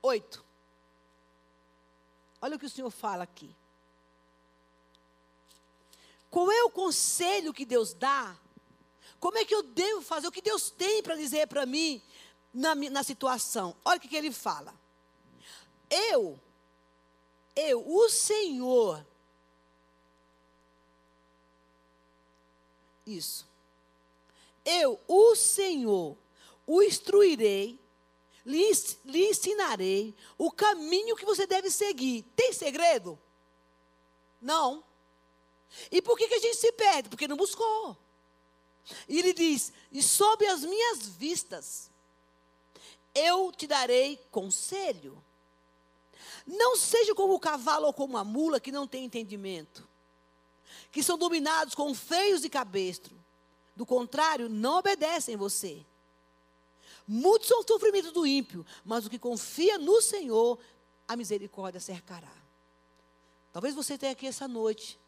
8. 0.01 0.43
Olha 2.41 2.57
o 2.57 2.59
que 2.59 2.65
o 2.65 2.69
Senhor 2.69 2.89
fala 2.91 3.23
aqui. 3.23 3.55
Qual 6.29 6.51
é 6.51 6.61
o 6.63 6.69
conselho 6.69 7.53
que 7.53 7.65
Deus 7.65 7.93
dá? 7.93 8.35
Como 9.17 9.37
é 9.37 9.45
que 9.45 9.55
eu 9.55 9.63
devo 9.63 10.01
fazer? 10.01 10.27
O 10.27 10.31
que 10.31 10.41
Deus 10.41 10.69
tem 10.69 11.01
para 11.01 11.15
dizer 11.15 11.47
para 11.47 11.65
mim 11.65 12.01
na, 12.53 12.75
na 12.75 13.01
situação? 13.01 13.73
Olha 13.85 13.97
o 13.97 14.01
que, 14.01 14.09
que 14.09 14.17
ele 14.17 14.31
fala. 14.31 14.73
Eu, 15.89 16.37
eu, 17.55 17.81
o 17.87 18.09
Senhor. 18.09 19.05
Isso. 23.07 23.47
Eu, 24.65 24.99
o 25.07 25.33
Senhor, 25.35 26.17
o 26.65 26.81
instruirei, 26.81 27.79
lhe, 28.45 28.71
lhe 29.05 29.29
ensinarei 29.29 30.15
o 30.37 30.51
caminho 30.51 31.15
que 31.15 31.25
você 31.25 31.45
deve 31.45 31.69
seguir. 31.69 32.23
Tem 32.35 32.53
segredo? 32.53 33.19
Não. 34.41 34.83
E 35.91 36.01
por 36.01 36.17
que, 36.17 36.27
que 36.27 36.35
a 36.35 36.39
gente 36.39 36.57
se 36.57 36.71
perde? 36.71 37.09
Porque 37.09 37.27
não 37.27 37.37
buscou. 37.37 37.97
E 39.07 39.19
ele 39.19 39.33
diz: 39.33 39.71
E 39.91 40.03
sob 40.03 40.45
as 40.45 40.63
minhas 40.63 41.07
vistas, 41.07 41.89
eu 43.15 43.51
te 43.51 43.65
darei 43.65 44.17
conselho. 44.31 45.23
Não 46.45 46.75
seja 46.75 47.15
como 47.15 47.33
o 47.33 47.39
cavalo 47.39 47.87
ou 47.87 47.93
como 47.93 48.17
a 48.17 48.23
mula 48.23 48.59
que 48.59 48.71
não 48.71 48.85
tem 48.85 49.05
entendimento, 49.05 49.87
que 50.91 51.01
são 51.01 51.17
dominados 51.17 51.73
com 51.73 51.93
feios 51.93 52.43
e 52.43 52.49
cabestro. 52.49 53.17
Do 53.75 53.85
contrário, 53.85 54.49
não 54.49 54.79
obedecem 54.79 55.37
você. 55.37 55.85
Muitos 57.07 57.47
são 57.47 57.59
os 57.59 57.65
sofrimentos 57.65 58.11
do 58.11 58.25
ímpio, 58.25 58.65
mas 58.83 59.05
o 59.05 59.09
que 59.09 59.19
confia 59.19 59.77
no 59.77 60.01
Senhor, 60.01 60.57
a 61.07 61.15
misericórdia 61.15 61.79
cercará. 61.79 62.31
Talvez 63.51 63.75
você 63.75 63.97
tenha 63.97 64.13
aqui 64.13 64.25
essa 64.25 64.47
noite 64.47 64.99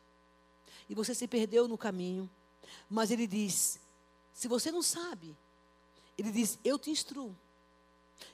e 0.89 0.93
você 0.93 1.15
se 1.15 1.27
perdeu 1.27 1.67
no 1.67 1.77
caminho. 1.77 2.29
Mas 2.89 3.11
ele 3.11 3.25
diz: 3.25 3.79
se 4.33 4.47
você 4.47 4.71
não 4.71 4.81
sabe, 4.81 5.35
ele 6.17 6.31
diz: 6.31 6.59
eu 6.63 6.77
te 6.77 6.91
instruo, 6.91 7.35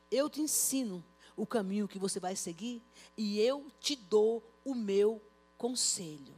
eu 0.10 0.30
te 0.30 0.42
ensino 0.42 1.04
o 1.36 1.46
caminho 1.46 1.88
que 1.88 2.00
você 2.00 2.20
vai 2.20 2.36
seguir 2.36 2.82
e 3.18 3.40
eu 3.40 3.72
te 3.80 3.96
dou 3.96 4.44
o 4.66 4.76
meu 4.76 5.22
conselho. 5.58 6.36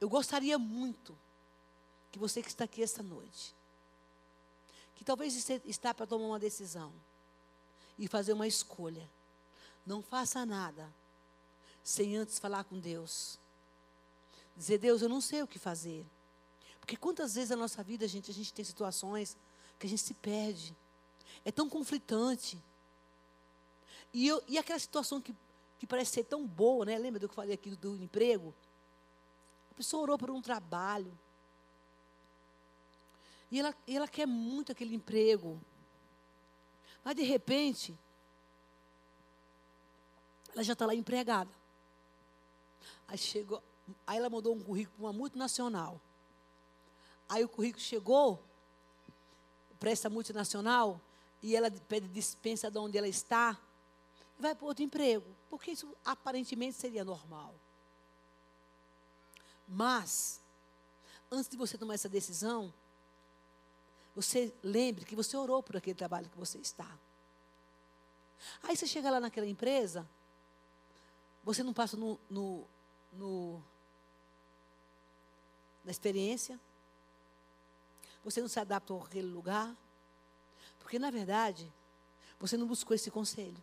Eu 0.00 0.08
gostaria 0.08 0.58
muito 0.58 1.18
que 2.12 2.18
você 2.18 2.42
que 2.42 2.48
está 2.48 2.64
aqui 2.64 2.82
esta 2.82 3.02
noite, 3.02 3.54
que 5.04 5.06
talvez 5.06 5.50
está 5.66 5.92
para 5.92 6.06
tomar 6.06 6.24
uma 6.24 6.38
decisão 6.38 6.90
e 7.98 8.08
fazer 8.08 8.32
uma 8.32 8.46
escolha, 8.46 9.08
não 9.86 10.02
faça 10.02 10.46
nada 10.46 10.90
sem 11.82 12.16
antes 12.16 12.38
falar 12.38 12.64
com 12.64 12.80
Deus 12.80 13.38
Dizer, 14.56 14.78
Deus, 14.78 15.02
eu 15.02 15.08
não 15.08 15.20
sei 15.20 15.42
o 15.42 15.46
que 15.46 15.58
fazer. 15.58 16.06
Porque 16.78 16.96
quantas 16.96 17.34
vezes 17.34 17.50
na 17.50 17.56
nossa 17.56 17.82
vida, 17.82 18.06
gente, 18.06 18.30
a 18.30 18.34
gente 18.34 18.52
tem 18.52 18.64
situações 18.64 19.36
que 19.78 19.86
a 19.86 19.88
gente 19.88 20.02
se 20.02 20.14
perde. 20.14 20.76
É 21.44 21.50
tão 21.50 21.68
conflitante. 21.68 22.62
E, 24.12 24.28
eu, 24.28 24.42
e 24.46 24.56
aquela 24.56 24.78
situação 24.78 25.20
que, 25.20 25.34
que 25.78 25.86
parece 25.86 26.12
ser 26.12 26.24
tão 26.24 26.46
boa, 26.46 26.84
né? 26.84 26.96
Lembra 26.98 27.18
do 27.18 27.26
que 27.26 27.32
eu 27.32 27.36
falei 27.36 27.54
aqui 27.54 27.70
do, 27.70 27.96
do 27.96 28.04
emprego? 28.04 28.54
A 29.72 29.74
pessoa 29.74 30.04
orou 30.04 30.16
por 30.16 30.30
um 30.30 30.40
trabalho. 30.40 31.12
E 33.50 33.60
ela, 33.60 33.74
e 33.86 33.96
ela 33.96 34.08
quer 34.08 34.26
muito 34.26 34.72
aquele 34.72 34.94
emprego. 34.94 35.60
Mas 37.04 37.14
de 37.14 37.22
repente, 37.22 37.96
ela 40.52 40.62
já 40.62 40.72
está 40.72 40.86
lá 40.86 40.94
empregada. 40.94 41.50
Aí 43.06 43.18
chegou, 43.18 43.62
Aí 44.06 44.18
ela 44.18 44.30
mandou 44.30 44.54
um 44.54 44.62
currículo 44.62 44.96
para 44.96 45.06
uma 45.06 45.12
multinacional. 45.12 46.00
Aí 47.28 47.44
o 47.44 47.48
currículo 47.48 47.82
chegou 47.82 48.42
para 49.78 49.90
essa 49.90 50.08
multinacional 50.08 51.00
e 51.42 51.54
ela 51.54 51.70
pede 51.70 52.08
dispensa 52.08 52.70
de 52.70 52.78
onde 52.78 52.96
ela 52.96 53.08
está 53.08 53.58
e 54.38 54.42
vai 54.42 54.54
para 54.54 54.66
outro 54.66 54.82
emprego. 54.82 55.26
Porque 55.50 55.70
isso 55.70 55.94
aparentemente 56.04 56.76
seria 56.76 57.04
normal. 57.04 57.54
Mas, 59.66 60.40
antes 61.30 61.48
de 61.48 61.56
você 61.56 61.76
tomar 61.76 61.94
essa 61.94 62.08
decisão, 62.08 62.72
você 64.14 64.54
lembre 64.62 65.04
que 65.04 65.16
você 65.16 65.36
orou 65.36 65.62
por 65.62 65.76
aquele 65.76 65.96
trabalho 65.96 66.28
que 66.28 66.38
você 66.38 66.58
está. 66.58 66.98
Aí 68.62 68.76
você 68.76 68.86
chega 68.86 69.10
lá 69.10 69.20
naquela 69.20 69.46
empresa, 69.46 70.08
você 71.42 71.62
não 71.62 71.72
passa 71.72 71.96
no, 71.96 72.18
no, 72.30 72.66
no 73.12 73.62
na 75.84 75.90
experiência. 75.90 76.58
Você 78.24 78.40
não 78.40 78.48
se 78.48 78.58
adapta 78.58 78.94
àquele 78.94 79.28
lugar. 79.28 79.76
Porque, 80.78 80.98
na 80.98 81.10
verdade, 81.10 81.70
você 82.40 82.56
não 82.56 82.66
buscou 82.66 82.94
esse 82.94 83.10
conselho. 83.10 83.62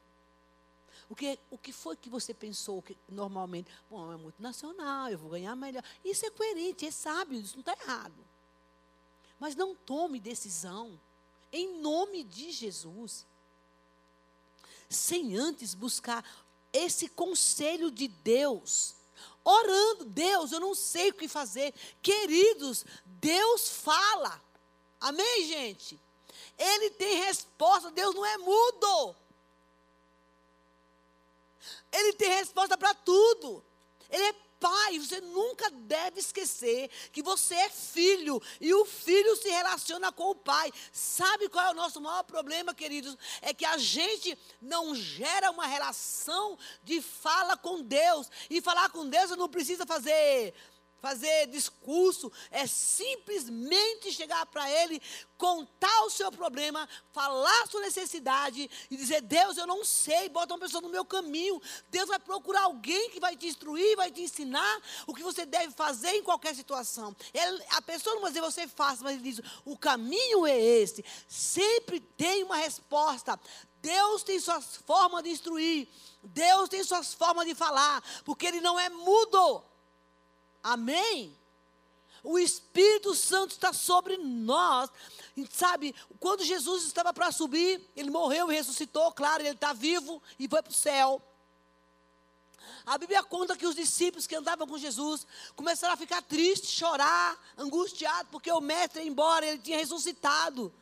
O 1.10 1.16
que, 1.16 1.38
o 1.50 1.58
que 1.58 1.74
foi 1.74 1.98
que 1.98 2.10
você 2.10 2.34
pensou 2.34 2.82
que 2.82 2.98
normalmente? 3.10 3.72
Bom, 3.90 4.14
é 4.14 4.16
muito 4.16 4.42
nacional, 4.42 5.10
eu 5.10 5.18
vou 5.18 5.32
ganhar 5.32 5.56
melhor. 5.56 5.84
Isso 6.06 6.26
é 6.26 6.30
coerente, 6.30 6.86
é 6.86 6.92
sábio, 6.92 7.40
isso 7.40 7.56
não 7.56 7.62
está 7.62 7.74
errado. 7.84 8.31
Mas 9.41 9.56
não 9.56 9.73
tome 9.73 10.19
decisão 10.19 11.01
em 11.51 11.80
nome 11.80 12.23
de 12.23 12.51
Jesus, 12.51 13.25
sem 14.88 15.36
antes 15.36 15.73
buscar 15.73 16.23
esse 16.71 17.10
conselho 17.10 17.89
de 17.89 18.08
Deus. 18.08 18.93
Orando, 19.43 20.06
Deus, 20.06 20.51
eu 20.51 20.60
não 20.60 20.75
sei 20.75 21.10
o 21.10 21.15
que 21.15 21.27
fazer. 21.27 21.73
Queridos, 22.04 22.86
Deus 23.04 23.67
fala. 23.67 24.39
Amém, 24.99 25.47
gente? 25.47 25.99
Ele 26.56 26.91
tem 26.91 27.23
resposta, 27.23 27.89
Deus 27.89 28.13
não 28.13 28.23
é 28.23 28.38
mudo. 28.38 29.15
Ele 31.91 32.13
tem 32.13 32.30
resposta 32.30 32.77
para 32.77 32.93
tudo. 32.93 33.65
Ele 34.08 34.23
é 34.23 34.36
pai, 34.62 35.00
você 35.00 35.19
nunca 35.19 35.71
deve 35.71 36.19
esquecer 36.19 36.88
que 37.12 37.24
você 37.24 37.56
é 37.56 37.69
filho 37.69 38.39
e 38.62 38.71
o 38.76 38.86
filho 38.86 39.36
se 39.36 39.50
relaciona 39.50 40.12
com 40.12 40.30
o 40.30 40.36
pai. 40.36 40.71
Sabe 40.93 41.50
qual 41.50 41.65
é 41.65 41.71
o 41.71 41.74
nosso 41.74 42.00
maior 42.00 42.24
problema, 42.24 42.74
queridos? 42.74 43.17
É 43.41 43.56
que 43.56 43.65
a 43.65 43.80
gente 43.80 44.38
não 44.62 44.93
gera 44.93 45.50
uma 45.50 45.65
relação 45.65 46.58
de 46.84 47.02
fala 47.02 47.58
com 47.58 47.82
Deus. 47.82 48.30
E 48.50 48.62
falar 48.62 48.89
com 48.91 49.10
Deus 49.10 49.32
não 49.32 49.50
precisa 49.50 49.84
fazer 49.86 50.54
fazer 51.02 51.48
discurso, 51.48 52.32
é 52.52 52.68
simplesmente 52.68 54.12
chegar 54.12 54.46
para 54.46 54.70
Ele, 54.70 55.02
contar 55.38 56.04
o 56.04 56.10
seu 56.10 56.32
problema, 56.32 56.88
falar 57.12 57.64
a 57.64 57.68
sua 57.68 57.82
necessidade 57.82 58.70
e 58.90 58.96
dizer: 58.96 59.22
Deus, 59.22 59.58
eu 59.58 59.66
não 59.66 59.84
sei, 59.84 60.30
bota 60.30 60.54
uma 60.54 60.60
pessoa 60.60 60.82
no 60.82 60.90
meu 60.90 61.04
caminho. 61.04 61.60
Deus 61.90 62.08
vai 62.08 62.20
procurar 62.20 62.64
alguém 62.64 63.10
que 63.10 63.20
vai 63.20 63.36
te 63.36 63.48
instruir, 63.48 63.98
vai 63.98 64.12
te 64.12 64.22
ensinar 64.22 64.82
o 65.08 65.14
que 65.14 65.24
você 65.24 65.46
deve 65.46 65.74
fazer 65.74 66.12
em 66.16 66.24
qualquer 66.24 66.56
situação. 66.56 67.16
Ele, 67.34 67.64
a 67.72 67.82
pessoa 67.82 68.14
não 68.16 68.22
vai 68.22 68.32
dizer 68.32 68.42
você 68.42 68.68
faça, 68.68 69.04
mas 69.04 69.16
ele 69.16 69.24
diz: 69.24 69.42
o 69.66 69.78
caminho 69.78 70.46
é 70.46 70.60
esse. 70.60 71.04
Sempre 71.28 72.00
tem 72.00 72.44
uma 72.44 72.58
resposta. 72.58 73.40
Deus 73.82 74.22
tem 74.22 74.40
suas 74.40 74.78
formas 74.86 75.24
de 75.24 75.32
instruir. 75.32 75.88
Deus 76.24 76.70
tem 76.70 76.84
suas 76.84 77.14
formas 77.14 77.48
de 77.48 77.56
falar, 77.56 78.04
porque 78.24 78.46
Ele 78.46 78.62
não 78.62 78.80
é 78.80 78.90
mudo. 78.90 79.64
Amém? 80.63 81.36
O 82.24 82.38
Espírito 82.38 83.15
Santo 83.15 83.52
está 83.52 83.74
sobre 83.74 84.17
nós. 84.17 84.89
Sabe, 85.50 85.95
quando 86.19 86.43
Jesus 86.43 86.84
estava 86.84 87.13
para 87.13 87.32
subir, 87.32 87.82
ele 87.95 88.12
morreu 88.12 88.52
e 88.52 88.56
ressuscitou, 88.56 89.12
claro, 89.12 89.41
ele 89.41 89.52
está 89.52 89.74
vivo 89.74 90.21
e 90.38 90.47
foi 90.47 90.62
para 90.62 90.71
o 90.71 90.74
céu. 90.74 91.21
A 92.86 92.97
Bíblia 92.97 93.24
conta 93.24 93.56
que 93.56 93.65
os 93.65 93.76
discípulos 93.76 94.28
que 94.28 94.36
andavam 94.36 94.67
com 94.67 94.78
Jesus 94.78 95.26
começaram 95.56 95.93
a 95.93 95.97
ficar 95.97 96.21
tristes, 96.21 96.71
chorar, 96.71 97.39
angustiados, 97.58 98.32
porque 98.32 98.52
o 98.52 98.62
mestre 98.62 99.08
embora, 99.08 99.45
ele 99.45 99.60
tinha 99.60 99.78
ressuscitado. 99.78 100.74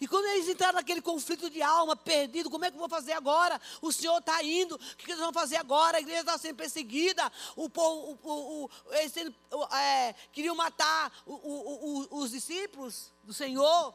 E 0.00 0.08
quando 0.08 0.26
eles 0.26 0.48
entraram 0.48 0.74
naquele 0.74 1.00
conflito 1.00 1.48
de 1.50 1.62
alma, 1.62 1.96
perdido, 1.96 2.50
como 2.50 2.64
é 2.64 2.70
que 2.70 2.76
eu 2.76 2.80
vou 2.80 2.88
fazer 2.88 3.12
agora? 3.12 3.60
O 3.80 3.92
Senhor 3.92 4.18
está 4.18 4.42
indo, 4.42 4.74
o 4.74 4.78
que 4.96 5.10
eles 5.10 5.20
vão 5.20 5.32
fazer 5.32 5.56
agora? 5.56 5.98
A 5.98 6.00
igreja 6.00 6.20
está 6.20 6.38
sendo 6.38 6.56
perseguida, 6.56 7.30
o 7.56 7.68
povo, 7.68 8.18
o, 8.22 8.28
o, 8.28 8.64
o, 8.64 8.70
eles 8.94 9.12
sendo, 9.12 9.34
é, 9.72 10.14
queriam 10.32 10.54
matar 10.54 11.12
os 11.26 12.30
discípulos 12.30 13.12
do 13.22 13.32
Senhor, 13.32 13.94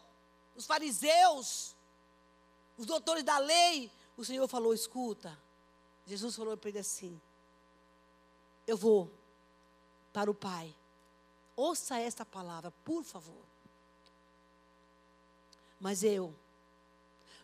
os 0.56 0.66
fariseus, 0.66 1.76
os 2.78 2.86
doutores 2.86 3.24
da 3.24 3.38
lei. 3.38 3.92
O 4.18 4.26
Senhor 4.26 4.48
falou: 4.48 4.74
escuta, 4.74 5.38
Jesus 6.06 6.36
falou 6.36 6.56
para 6.58 6.70
ele 6.70 6.80
assim: 6.80 7.20
eu 8.70 8.78
vou 8.78 9.12
para 10.14 10.30
o 10.30 10.34
Pai. 10.34 10.76
Ouça 11.56 11.98
esta 11.98 12.24
palavra, 12.24 12.72
por 12.86 13.04
favor. 13.04 13.44
Mas 15.80 16.04
eu 16.04 16.36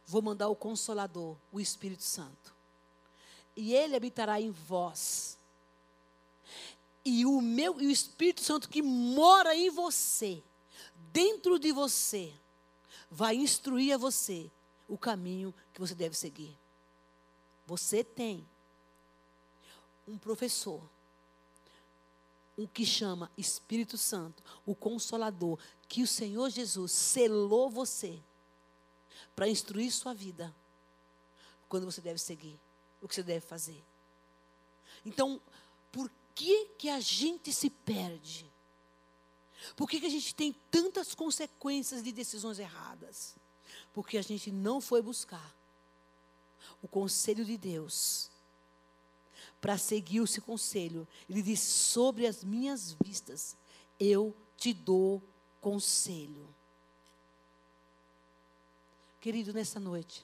vou 0.05 0.21
mandar 0.21 0.49
o 0.49 0.55
Consolador, 0.55 1.37
o 1.51 1.59
Espírito 1.59 2.03
Santo. 2.03 2.53
E 3.55 3.73
ele 3.73 3.95
habitará 3.95 4.39
em 4.39 4.51
vós. 4.51 5.37
E 7.03 7.25
o 7.25 7.39
meu 7.41 7.79
e 7.81 7.87
o 7.87 7.91
Espírito 7.91 8.41
Santo 8.41 8.67
que 8.67 8.81
mora 8.81 9.55
em 9.55 9.69
você, 9.69 10.43
dentro 11.13 11.57
de 11.57 11.71
você, 11.71 12.33
vai 13.09 13.35
instruir 13.35 13.93
a 13.93 13.97
você 13.97 14.51
o 14.87 14.97
caminho 14.97 15.53
que 15.73 15.79
você 15.79 15.95
deve 15.95 16.15
seguir. 16.15 16.57
Você 17.65 18.03
tem 18.03 18.45
um 20.07 20.17
professor, 20.17 20.81
o 22.57 22.67
que 22.67 22.85
chama 22.85 23.31
Espírito 23.37 23.97
Santo, 23.97 24.43
o 24.65 24.73
Consolador, 24.73 25.59
que 25.87 26.01
o 26.01 26.07
Senhor 26.07 26.49
Jesus 26.49 26.91
selou 26.91 27.69
você 27.69 28.21
para 29.35 29.47
instruir 29.47 29.91
sua 29.91 30.13
vida 30.13 30.55
quando 31.67 31.85
você 31.85 31.99
deve 31.99 32.19
seguir, 32.19 32.59
o 33.01 33.07
que 33.07 33.15
você 33.15 33.23
deve 33.23 33.45
fazer. 33.45 33.83
Então, 35.05 35.41
por 35.91 36.09
que 36.33 36.67
que 36.77 36.89
a 36.89 36.99
gente 36.99 37.51
se 37.51 37.69
perde? 37.69 38.49
Por 39.75 39.89
que, 39.89 39.99
que 39.99 40.05
a 40.05 40.09
gente 40.09 40.33
tem 40.35 40.53
tantas 40.69 41.15
consequências 41.15 42.03
de 42.03 42.11
decisões 42.11 42.59
erradas? 42.59 43.35
Porque 43.93 44.17
a 44.17 44.21
gente 44.21 44.51
não 44.51 44.79
foi 44.79 45.01
buscar 45.01 45.55
o 46.81 46.87
conselho 46.87 47.43
de 47.43 47.57
Deus 47.57 48.29
para 49.65 49.79
seguir 49.79 50.21
esse 50.21 50.39
conselho. 50.39 51.07
Ele 51.27 51.41
diz: 51.41 51.59
sobre 51.59 52.27
as 52.27 52.43
minhas 52.43 52.95
vistas 53.03 53.57
eu 53.99 54.31
te 54.55 54.71
dou 54.71 55.23
conselho. 55.59 56.47
Querido, 59.19 59.51
nessa 59.51 59.79
noite, 59.79 60.23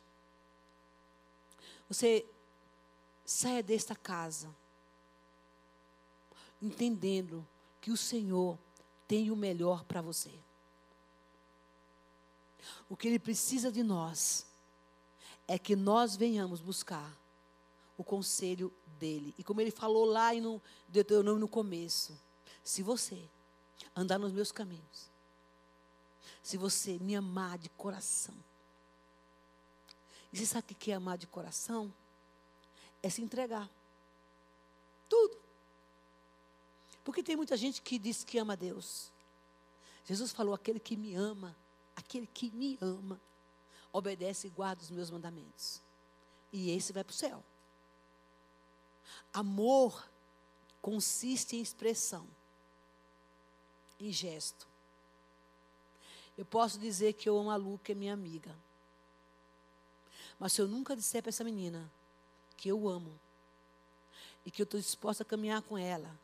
você 1.89 2.23
saia 3.25 3.63
desta 3.63 3.95
casa 3.95 4.56
entendendo 6.62 7.43
que 7.82 7.89
o 7.89 7.97
Senhor 7.97 8.60
tem 9.08 9.32
o 9.32 9.36
melhor 9.36 9.84
para 9.86 10.04
você. 10.04 10.32
O 12.88 12.95
que 12.95 13.08
Ele 13.08 13.17
precisa 13.17 13.71
de 13.71 13.82
nós 13.82 14.45
é 15.47 15.58
que 15.58 15.75
nós 15.75 16.15
venhamos 16.15 16.62
buscar 16.62 17.19
o 17.97 18.04
conselho 18.04 18.71
dele. 19.02 19.34
E 19.38 19.44
como 19.44 19.60
ele 19.60 19.72
falou 19.72 20.06
lá 20.06 20.32
no 20.36 20.62
Deuteronômio 20.88 21.40
no 21.40 21.48
começo, 21.48 22.18
se 22.64 22.84
você 22.84 23.28
andar 23.96 24.20
nos 24.20 24.32
meus 24.32 24.52
caminhos, 24.52 25.10
se 26.44 26.56
você 26.56 27.00
me 27.00 27.16
amar 27.16 27.58
de 27.58 27.70
coração, 27.70 28.36
e 30.32 30.38
você 30.38 30.46
sabe 30.46 30.72
o 30.72 30.76
que 30.76 30.92
é 30.92 30.96
amar 30.96 31.18
de 31.18 31.28
coração? 31.28 31.92
É 33.04 33.10
se 33.10 33.22
entregar. 33.22 33.70
Tudo. 35.10 35.38
Porque 37.04 37.22
tem 37.24 37.36
muita 37.36 37.58
gente 37.58 37.82
que 37.82 38.00
diz 38.00 38.24
que 38.24 38.38
ama 38.38 38.56
Deus. 38.56 39.12
Jesus 40.06 40.32
falou: 40.32 40.54
aquele 40.54 40.80
que 40.80 40.96
me 40.96 41.16
ama, 41.16 41.54
aquele 41.96 42.28
que 42.28 42.50
me 42.52 42.78
ama, 42.80 43.20
obedece 43.92 44.48
e 44.48 44.52
guarda 44.52 44.82
os 44.82 44.92
meus 44.92 45.10
mandamentos. 45.10 45.82
E 46.54 46.70
esse 46.72 46.94
vai 46.94 47.04
para 47.04 47.12
o 47.12 47.16
céu. 47.16 47.44
Amor 49.34 50.10
consiste 50.82 51.56
em 51.56 51.62
expressão, 51.62 52.28
em 54.00 54.12
gesto. 54.12 54.67
Eu 56.38 56.45
posso 56.45 56.80
dizer 56.80 57.13
que 57.13 57.30
eu 57.30 57.38
amo 57.38 57.52
a 57.52 57.56
Lu, 57.56 57.80
que 57.84 57.91
é 57.91 57.95
minha 57.95 58.13
amiga. 58.13 58.56
Mas 60.39 60.54
se 60.54 60.62
eu 60.62 60.67
nunca 60.67 60.95
disser 60.95 61.21
para 61.21 61.30
essa 61.30 61.43
menina 61.43 61.91
que 62.58 62.69
eu 62.69 62.88
amo 62.88 63.19
e 64.45 64.50
que 64.50 64.62
eu 64.62 64.63
estou 64.63 64.80
disposta 64.80 65.24
a 65.24 65.26
caminhar 65.26 65.62
com 65.62 65.78
ela, 65.78 66.19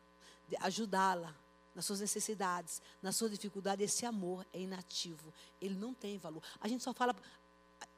ajudá-la 0.60 1.34
nas 1.74 1.84
suas 1.84 2.00
necessidades, 2.00 2.82
nas 3.00 3.14
suas 3.14 3.30
dificuldades, 3.30 3.92
esse 3.92 4.04
amor 4.04 4.44
é 4.52 4.60
inativo. 4.60 5.32
Ele 5.60 5.76
não 5.76 5.94
tem 5.94 6.18
valor. 6.18 6.42
A 6.60 6.66
gente 6.66 6.82
só 6.82 6.92
fala, 6.92 7.14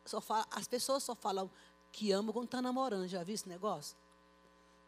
só 0.05 0.21
fala 0.21 0.47
as 0.51 0.69
pessoas 0.69 1.03
só 1.03 1.15
falam 1.15 1.51
que 1.91 2.13
amam 2.13 2.33
quando 2.33 2.47
está 2.47 2.61
namorando. 2.61 3.09
Já 3.09 3.23
viu 3.23 3.35
esse 3.35 3.49
negócio? 3.49 3.97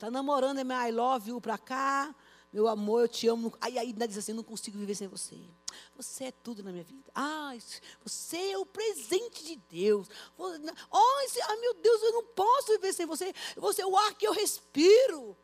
Está 0.03 0.11
namorando, 0.11 0.59
é 0.59 0.65
meu 0.65 0.77
I 0.77 0.91
love 0.91 1.31
you 1.31 1.41
para 1.41 1.57
cá, 1.57 2.13
meu 2.53 2.67
amor, 2.67 3.03
eu 3.03 3.09
te 3.09 3.29
amo. 3.29 3.57
Aí 3.61 3.79
ainda 3.79 4.09
diz 4.09 4.19
assim, 4.19 4.33
não 4.33 4.43
consigo 4.43 4.77
viver 4.77 4.97
sem 4.97 5.07
você. 5.07 5.39
Você 5.95 6.25
é 6.25 6.33
tudo 6.33 6.61
na 6.61 6.73
minha 6.73 6.83
vida. 6.83 7.09
Ah, 7.15 7.53
você 8.03 8.51
é 8.51 8.59
o 8.59 8.67
presente 8.67 9.45
de 9.45 9.55
Deus. 9.55 10.09
Oh, 10.37 10.47
ah, 10.47 11.57
meu 11.61 11.75
Deus, 11.75 12.03
eu 12.03 12.15
não 12.15 12.25
posso 12.25 12.73
viver 12.73 12.93
sem 12.93 13.07
você. 13.07 13.33
Você 13.57 13.83
é 13.83 13.87
o 13.87 13.97
ar 13.97 14.15
que 14.15 14.27
eu 14.27 14.33
respiro. 14.33 15.37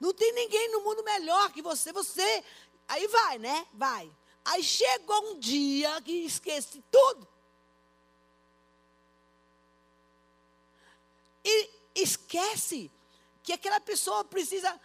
Não 0.00 0.14
tem 0.14 0.32
ninguém 0.32 0.72
no 0.72 0.80
mundo 0.80 1.04
melhor 1.04 1.52
que 1.52 1.60
você. 1.60 1.92
Você. 1.92 2.44
Aí 2.88 3.06
vai, 3.08 3.38
né? 3.38 3.66
Vai. 3.74 4.10
Aí 4.42 4.64
chegou 4.64 5.32
um 5.32 5.38
dia 5.38 6.00
que 6.00 6.24
esquece 6.24 6.82
tudo. 6.90 7.28
E 11.44 11.70
esquece 11.94 12.90
que 13.46 13.52
aquela 13.52 13.80
pessoa 13.80 14.24
precisa 14.24 14.78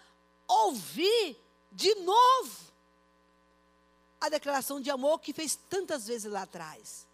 ouvir 0.47 1.35
de 1.71 1.95
novo 1.95 2.71
a 4.19 4.29
declaração 4.29 4.79
de 4.79 4.91
amor 4.91 5.19
que 5.19 5.33
fez 5.33 5.55
tantas 5.55 6.05
vezes 6.05 6.31
lá 6.31 6.43
atrás. 6.43 7.07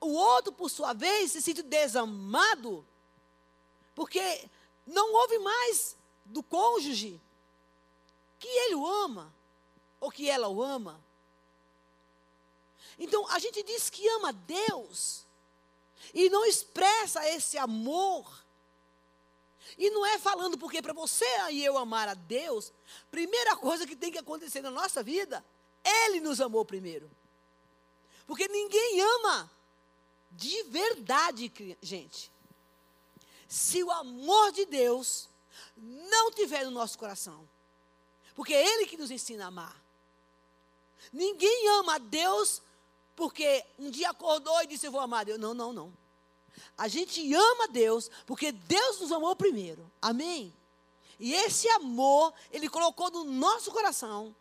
O 0.00 0.08
outro, 0.08 0.50
por 0.50 0.70
sua 0.70 0.94
vez, 0.94 1.32
se 1.32 1.42
sente 1.42 1.62
desamado, 1.62 2.82
porque 3.94 4.48
não 4.86 5.12
ouve 5.12 5.38
mais 5.38 5.94
do 6.24 6.42
cônjuge 6.42 7.20
que 8.38 8.48
ele 8.48 8.76
o 8.76 8.86
ama 8.86 9.30
ou 10.00 10.10
que 10.10 10.30
ela 10.30 10.48
o 10.48 10.62
ama. 10.62 10.98
Então, 12.98 13.28
a 13.28 13.38
gente 13.38 13.62
diz 13.62 13.90
que 13.90 14.08
ama 14.08 14.32
Deus 14.32 15.26
e 16.14 16.30
não 16.30 16.46
expressa 16.46 17.28
esse 17.28 17.58
amor. 17.58 18.47
E 19.76 19.90
não 19.90 20.06
é 20.06 20.18
falando 20.18 20.56
porque 20.56 20.80
para 20.80 20.92
você 20.92 21.26
e 21.50 21.64
eu 21.64 21.76
amar 21.76 22.08
a 22.08 22.14
Deus, 22.14 22.72
primeira 23.10 23.56
coisa 23.56 23.86
que 23.86 23.96
tem 23.96 24.10
que 24.10 24.18
acontecer 24.18 24.62
na 24.62 24.70
nossa 24.70 25.02
vida, 25.02 25.44
Ele 25.84 26.20
nos 26.20 26.40
amou 26.40 26.64
primeiro. 26.64 27.10
Porque 28.26 28.48
ninguém 28.48 29.00
ama 29.00 29.50
de 30.30 30.62
verdade, 30.64 31.52
gente. 31.82 32.30
Se 33.48 33.82
o 33.82 33.90
amor 33.90 34.52
de 34.52 34.66
Deus 34.66 35.28
não 35.76 36.30
tiver 36.30 36.64
no 36.64 36.70
nosso 36.70 36.98
coração. 36.98 37.48
Porque 38.34 38.54
é 38.54 38.74
Ele 38.74 38.86
que 38.86 38.96
nos 38.96 39.10
ensina 39.10 39.44
a 39.44 39.48
amar. 39.48 39.76
Ninguém 41.12 41.68
ama 41.80 41.94
a 41.94 41.98
Deus 41.98 42.60
porque 43.16 43.64
um 43.78 43.90
dia 43.90 44.10
acordou 44.10 44.62
e 44.62 44.66
disse: 44.66 44.86
Eu 44.86 44.92
vou 44.92 45.00
amar 45.00 45.20
a 45.20 45.24
Deus. 45.24 45.40
Não, 45.40 45.54
não, 45.54 45.72
não. 45.72 45.92
A 46.76 46.88
gente 46.88 47.34
ama 47.34 47.68
Deus 47.68 48.10
porque 48.26 48.52
Deus 48.52 49.00
nos 49.00 49.12
amou 49.12 49.34
primeiro. 49.36 49.90
Amém? 50.00 50.54
E 51.18 51.34
esse 51.34 51.68
amor, 51.70 52.32
Ele 52.52 52.68
colocou 52.68 53.10
no 53.10 53.24
nosso 53.24 53.70
coração. 53.72 54.34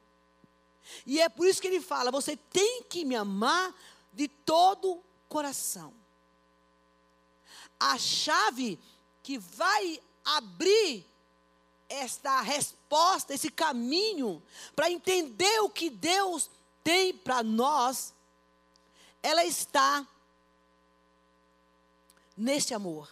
E 1.06 1.20
é 1.20 1.28
por 1.28 1.48
isso 1.48 1.62
que 1.62 1.67
Ele 1.67 1.82
fala: 1.82 2.12
Você 2.12 2.38
tem 2.38 2.84
que 2.84 3.04
me 3.04 3.15
amar 3.15 3.74
de 4.13 4.28
todo 4.28 5.04
coração. 5.28 5.93
A 7.80 7.98
chave 7.98 8.80
que 9.22 9.38
vai 9.38 10.02
abrir 10.24 11.06
esta 11.89 12.41
resposta, 12.41 13.34
esse 13.34 13.50
caminho, 13.50 14.41
para 14.76 14.91
entender 14.91 15.60
o 15.62 15.70
que 15.70 15.89
Deus 15.89 16.50
tem 16.84 17.13
para 17.13 17.43
nós, 17.43 18.13
ela 19.22 19.43
está 19.43 20.06
nesse 22.38 22.73
amor. 22.73 23.12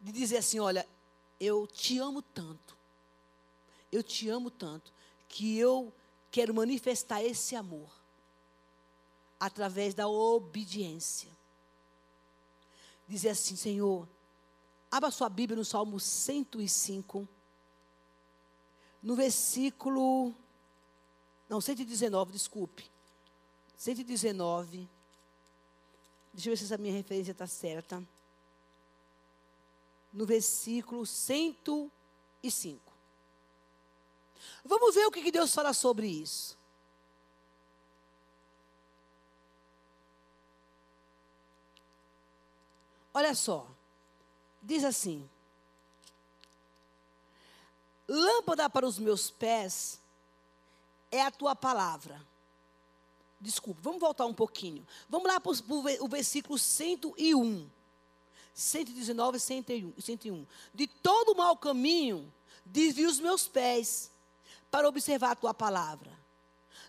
De 0.00 0.10
dizer 0.10 0.38
assim: 0.38 0.58
olha, 0.58 0.88
eu 1.38 1.66
te 1.66 1.98
amo 1.98 2.22
tanto, 2.22 2.76
eu 3.92 4.02
te 4.02 4.28
amo 4.28 4.50
tanto, 4.50 4.92
que 5.28 5.58
eu 5.58 5.92
quero 6.30 6.54
manifestar 6.54 7.22
esse 7.22 7.54
amor 7.54 7.90
através 9.38 9.94
da 9.94 10.08
obediência. 10.08 11.30
Dizer 13.08 13.30
assim, 13.30 13.54
Senhor, 13.54 14.08
abra 14.90 15.10
sua 15.10 15.28
Bíblia 15.28 15.56
no 15.56 15.64
Salmo 15.64 16.00
105, 16.00 17.28
no 19.02 19.14
versículo. 19.14 20.34
Não, 21.48 21.60
119, 21.60 22.32
desculpe. 22.32 22.90
119. 23.76 24.88
Deixa 26.36 26.50
eu 26.50 26.52
ver 26.52 26.58
se 26.58 26.64
essa 26.64 26.76
minha 26.76 26.92
referência 26.92 27.32
está 27.32 27.46
certa. 27.46 28.06
No 30.12 30.26
versículo 30.26 31.06
105. 31.06 32.92
Vamos 34.62 34.94
ver 34.94 35.06
o 35.06 35.10
que 35.10 35.32
Deus 35.32 35.54
fala 35.54 35.72
sobre 35.72 36.06
isso. 36.06 36.58
Olha 43.14 43.34
só. 43.34 43.66
Diz 44.62 44.84
assim: 44.84 45.26
Lâmpada 48.06 48.68
para 48.68 48.86
os 48.86 48.98
meus 48.98 49.30
pés 49.30 50.02
é 51.10 51.22
a 51.22 51.30
tua 51.30 51.56
palavra 51.56 52.20
Desculpe, 53.46 53.80
vamos 53.80 54.00
voltar 54.00 54.26
um 54.26 54.34
pouquinho. 54.34 54.84
Vamos 55.08 55.28
lá 55.28 55.38
para 55.38 55.52
o 55.52 56.08
versículo 56.08 56.58
101. 56.58 57.70
119 58.52 59.36
e 59.36 60.02
101. 60.02 60.46
De 60.74 60.88
todo 60.88 61.36
mau 61.36 61.56
caminho, 61.56 62.32
desvio 62.64 63.08
os 63.08 63.20
meus 63.20 63.46
pés 63.46 64.10
para 64.68 64.88
observar 64.88 65.30
a 65.30 65.36
tua 65.36 65.54
palavra. 65.54 66.10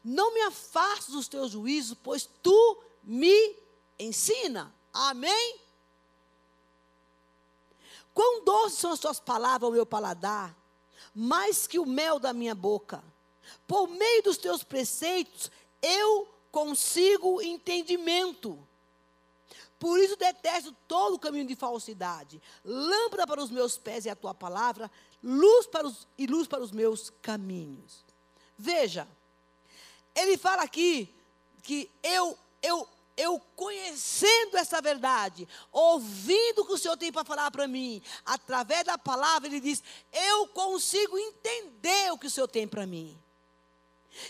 Não 0.04 0.34
me 0.34 0.42
afastes 0.42 1.14
dos 1.14 1.28
teus 1.28 1.52
juízos, 1.52 1.96
pois 2.02 2.28
tu 2.42 2.84
me 3.04 3.56
ensina. 4.00 4.74
Amém? 4.92 5.60
Quão 8.16 8.44
doces 8.44 8.80
são 8.80 8.92
as 8.92 9.00
tuas 9.00 9.20
palavras 9.20 9.68
ao 9.68 9.72
meu 9.72 9.86
paladar, 9.86 10.58
mais 11.14 11.68
que 11.68 11.78
o 11.78 11.86
mel 11.86 12.18
da 12.18 12.34
minha 12.34 12.56
boca. 12.56 13.04
Por 13.68 13.88
meio 13.88 14.24
dos 14.24 14.38
teus 14.38 14.64
preceitos, 14.64 15.52
eu 15.84 16.28
consigo 16.52 17.42
entendimento. 17.42 18.58
Por 19.80 20.00
isso 20.00 20.16
detesto 20.16 20.76
todo 20.88 21.16
o 21.16 21.20
caminho 21.20 21.46
de 21.46 21.56
falsidade. 21.56 22.42
Lâmpada 22.66 23.28
para 23.28 23.44
os 23.44 23.52
meus 23.52 23.78
pés 23.78 24.06
é 24.06 24.10
a 24.10 24.16
tua 24.16 24.34
palavra, 24.34 24.90
luz 25.24 25.68
para 25.68 25.86
os, 25.86 26.08
e 26.18 26.26
luz 26.26 26.48
para 26.48 26.62
os 26.62 26.72
meus 26.72 27.12
caminhos. 27.22 28.04
Veja, 28.58 29.08
ele 30.16 30.36
fala 30.38 30.64
aqui 30.64 31.14
que 31.62 31.92
eu, 32.02 32.36
eu, 32.62 32.88
eu 33.16 33.40
conhecendo 33.56 34.58
essa 34.58 34.82
verdade, 34.82 35.48
ouvindo 35.72 36.62
o 36.62 36.66
que 36.66 36.74
o 36.74 36.78
Senhor 36.78 36.98
tem 36.98 37.12
para 37.12 37.24
falar 37.24 37.52
para 37.52 37.68
mim, 37.68 38.02
através 38.26 38.84
da 38.84 38.98
palavra, 38.98 39.48
ele 39.48 39.60
diz: 39.60 39.84
eu 40.12 40.48
consigo 40.48 41.20
entender 41.20 42.12
o 42.12 42.18
que 42.18 42.28
o 42.28 42.32
Senhor 42.32 42.48
tem 42.48 42.68
para 42.68 42.88
mim. 42.88 43.16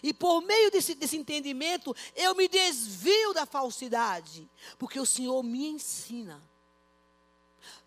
E 0.02 0.13
por 0.13 0.41
meio 0.41 0.71
desse, 0.71 0.95
desse 0.95 1.17
entendimento, 1.17 1.95
eu 2.15 2.36
me 2.36 2.47
desvio 2.47 3.34
da 3.34 3.45
falsidade, 3.45 4.50
porque 4.78 5.00
o 5.00 5.06
Senhor 5.06 5.41
me 5.43 5.67
ensina. 5.67 6.41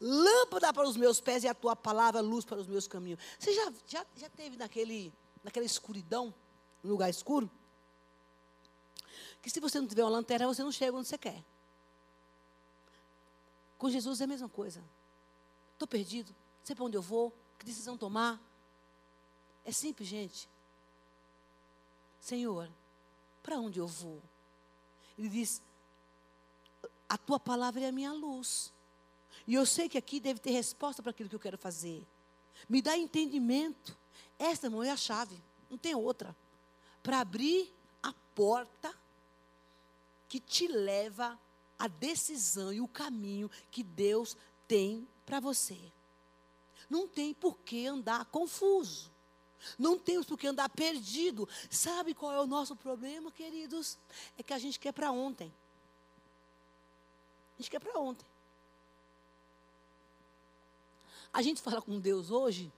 Lâmpada 0.00 0.72
para 0.72 0.88
os 0.88 0.96
meus 0.96 1.20
pés 1.20 1.44
e 1.44 1.48
a 1.48 1.54
tua 1.54 1.76
palavra, 1.76 2.20
luz 2.20 2.44
para 2.44 2.58
os 2.58 2.66
meus 2.66 2.86
caminhos. 2.86 3.20
Você 3.38 3.52
já, 3.52 3.72
já, 3.86 4.06
já 4.16 4.28
teve 4.30 4.56
naquele, 4.56 5.12
naquela 5.42 5.66
escuridão, 5.66 6.34
no 6.82 6.90
lugar 6.90 7.08
escuro? 7.08 7.50
Que 9.42 9.50
se 9.50 9.60
você 9.60 9.80
não 9.80 9.86
tiver 9.86 10.02
uma 10.02 10.10
lanterna, 10.10 10.46
você 10.46 10.62
não 10.62 10.72
chega 10.72 10.96
onde 10.96 11.08
você 11.08 11.18
quer. 11.18 11.42
Com 13.78 13.88
Jesus 13.88 14.20
é 14.20 14.24
a 14.24 14.26
mesma 14.26 14.48
coisa. 14.48 14.82
Estou 15.72 15.88
perdido, 15.88 16.30
não 16.30 16.66
sei 16.66 16.76
para 16.76 16.84
onde 16.84 16.96
eu 16.96 17.02
vou, 17.02 17.32
que 17.58 17.64
decisão 17.64 17.96
tomar. 17.96 18.38
É 19.64 19.72
simples, 19.72 20.08
gente. 20.08 20.48
Senhor, 22.20 22.70
para 23.42 23.58
onde 23.58 23.78
eu 23.78 23.86
vou? 23.86 24.22
Ele 25.18 25.28
diz: 25.28 25.62
A 27.08 27.16
tua 27.16 27.40
palavra 27.40 27.80
é 27.80 27.88
a 27.88 27.92
minha 27.92 28.12
luz. 28.12 28.72
E 29.46 29.54
eu 29.54 29.64
sei 29.64 29.88
que 29.88 29.98
aqui 29.98 30.20
deve 30.20 30.40
ter 30.40 30.50
resposta 30.50 31.02
para 31.02 31.10
aquilo 31.10 31.28
que 31.28 31.34
eu 31.34 31.40
quero 31.40 31.58
fazer. 31.58 32.06
Me 32.68 32.82
dá 32.82 32.96
entendimento. 32.96 33.96
Esta, 34.38 34.66
irmão, 34.66 34.82
é 34.82 34.90
a 34.90 34.96
chave. 34.96 35.36
Não 35.68 35.78
tem 35.78 35.94
outra. 35.94 36.36
Para 37.02 37.20
abrir 37.20 37.72
a 38.02 38.12
porta 38.34 38.94
que 40.28 40.38
te 40.38 40.68
leva 40.68 41.38
à 41.78 41.88
decisão 41.88 42.72
e 42.72 42.80
o 42.80 42.88
caminho 42.88 43.50
que 43.70 43.82
Deus 43.82 44.36
tem 44.68 45.08
para 45.26 45.40
você. 45.40 45.78
Não 46.88 47.08
tem 47.08 47.32
por 47.32 47.58
que 47.58 47.86
andar 47.86 48.26
confuso. 48.26 49.10
Não 49.78 49.98
temos 49.98 50.26
por 50.26 50.38
que 50.38 50.46
andar 50.46 50.68
perdido. 50.68 51.48
Sabe 51.70 52.14
qual 52.14 52.32
é 52.32 52.40
o 52.40 52.46
nosso 52.46 52.74
problema, 52.76 53.30
queridos? 53.30 53.98
É 54.38 54.42
que 54.42 54.52
a 54.52 54.58
gente 54.58 54.78
quer 54.78 54.92
para 54.92 55.10
ontem. 55.10 55.52
A 57.54 57.62
gente 57.62 57.70
quer 57.70 57.80
para 57.80 57.98
ontem. 57.98 58.26
A 61.32 61.42
gente 61.42 61.62
fala 61.62 61.80
com 61.80 62.00
Deus 62.00 62.30
hoje, 62.30 62.72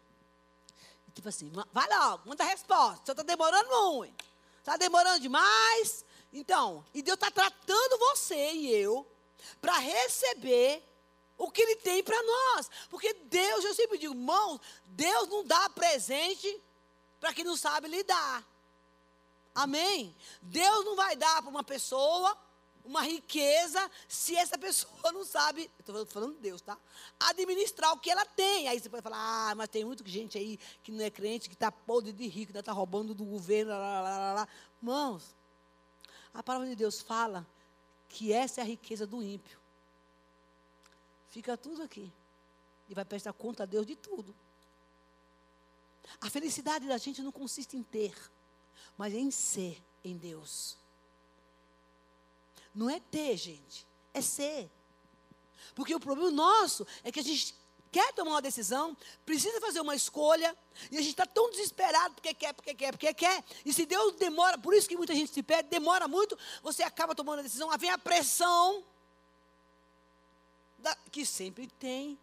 tipo 1.15 1.29
assim, 1.29 1.51
vai 1.73 1.89
logo, 1.89 2.29
manda 2.29 2.45
a 2.45 2.47
resposta. 2.47 3.03
Você 3.05 3.13
está 3.13 3.23
demorando 3.23 3.69
muito. 3.69 4.25
Está 4.59 4.77
demorando 4.77 5.21
demais. 5.21 6.05
Então, 6.33 6.85
e 6.93 7.03
Deus 7.03 7.17
está 7.17 7.31
tratando 7.31 7.99
você 7.99 8.53
e 8.53 8.71
eu 8.75 9.07
para 9.61 9.79
receber 9.79 10.83
o 11.37 11.51
que 11.51 11.63
Ele 11.63 11.77
tem 11.77 12.03
para 12.03 12.21
nós. 12.23 12.71
Porque 12.89 13.13
Deus, 13.15 13.65
eu 13.65 13.75
sempre 13.75 13.99
digo, 13.99 14.15
irmãos, 14.15 14.61
Deus 14.87 15.29
não 15.29 15.45
dá 15.45 15.69
presente 15.71 16.61
para 17.23 17.33
quem 17.33 17.45
não 17.45 17.57
sabe 17.57 17.87
lidar. 17.87 18.45
Amém? 19.55 20.13
Deus 20.43 20.85
não 20.85 20.97
vai 20.97 21.15
dar 21.15 21.41
para 21.41 21.49
uma 21.49 21.63
pessoa 21.63 22.37
uma 22.85 23.03
riqueza 23.03 23.89
se 24.09 24.35
essa 24.35 24.59
pessoa 24.59 25.13
não 25.13 25.25
sabe, 25.25 25.71
estou 25.79 26.05
falando 26.05 26.35
de 26.35 26.41
Deus, 26.41 26.61
tá? 26.61 26.77
Administrar 27.21 27.93
o 27.93 27.99
que 28.01 28.11
ela 28.11 28.27
tem. 28.27 28.67
Aí 28.67 28.81
você 28.81 28.89
pode 28.89 29.05
falar, 29.05 29.51
ah, 29.51 29.55
mas 29.55 29.69
tem 29.69 29.85
muita 29.85 30.05
gente 30.05 30.37
aí 30.37 30.59
que 30.83 30.91
não 30.91 31.05
é 31.05 31.11
crente, 31.13 31.49
que 31.49 31.55
está 31.55 31.71
podre 31.71 32.13
de 32.13 32.27
rico, 32.27 32.59
está 32.59 32.73
roubando 32.73 33.15
do 33.15 33.25
governo, 33.25 33.71
lá, 33.71 34.01
lá, 34.01 34.19
lá, 34.19 34.33
lá. 34.33 34.49
Irmãos, 34.83 35.33
a 36.35 36.43
palavra 36.43 36.67
de 36.67 36.75
Deus 36.75 37.01
fala 37.01 37.47
que 38.09 38.33
essa 38.33 38.61
é 38.61 38.65
a 38.65 38.67
riqueza 38.67 39.07
do 39.07 39.23
ímpio. 39.23 39.61
Fica 41.31 41.57
tudo 41.57 41.85
aqui. 41.85 42.13
e 42.89 42.95
vai 42.95 43.05
prestar 43.05 43.33
conta 43.33 43.63
a 43.63 43.67
Deus 43.67 43.87
de 43.87 43.95
tudo. 43.95 44.35
A 46.21 46.31
felicidade 46.31 46.87
da 46.87 46.99
gente 46.99 47.23
não 47.23 47.33
consiste 47.33 47.77
em 47.77 47.83
ter, 47.83 48.15
mas 48.97 49.15
em 49.15 49.31
ser 49.31 49.83
em 50.05 50.17
Deus. 50.17 50.77
Não 52.75 52.89
é 52.89 53.01
ter, 53.01 53.37
gente, 53.37 53.87
é 54.15 54.21
ser. 54.21 54.71
Porque 55.75 55.95
o 55.95 56.01
problema 56.01 56.31
nosso 56.31 56.87
é 57.03 57.13
que 57.13 57.21
a 57.21 57.23
gente 57.23 57.55
quer 57.91 58.13
tomar 58.15 58.33
uma 58.33 58.43
decisão, 58.43 58.97
precisa 59.25 59.61
fazer 59.61 59.81
uma 59.81 59.95
escolha, 59.95 60.57
e 60.91 60.97
a 60.97 61.01
gente 61.01 61.11
está 61.11 61.27
tão 61.27 61.51
desesperado 61.51 62.15
porque 62.15 62.33
quer, 62.33 62.55
porque 62.55 62.75
quer, 62.75 62.91
porque 62.93 63.13
quer. 63.13 63.45
E 63.67 63.73
se 63.73 63.85
Deus 63.85 64.15
demora, 64.15 64.57
por 64.57 64.73
isso 64.73 64.89
que 64.89 64.97
muita 64.97 65.15
gente 65.15 65.31
se 65.31 65.43
perde, 65.43 65.69
demora 65.69 66.09
muito, 66.09 66.37
você 66.63 66.83
acaba 66.83 67.15
tomando 67.15 67.41
a 67.41 67.43
decisão, 67.43 67.69
vem 67.79 67.91
a 67.91 67.99
pressão, 67.99 68.83
da, 70.79 70.97
que 71.13 71.27
sempre 71.27 71.67
tem 71.67 72.19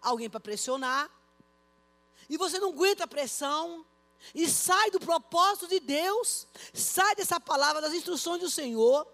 alguém 0.00 0.30
para 0.30 0.40
pressionar, 0.40 1.10
e 2.30 2.38
você 2.38 2.58
não 2.58 2.70
aguenta 2.70 3.04
a 3.04 3.08
pressão, 3.08 3.84
e 4.34 4.48
sai 4.48 4.90
do 4.90 5.00
propósito 5.00 5.68
de 5.68 5.80
Deus, 5.80 6.46
sai 6.72 7.14
dessa 7.16 7.38
palavra, 7.38 7.82
das 7.82 7.92
instruções 7.92 8.40
do 8.40 8.48
Senhor, 8.48 9.06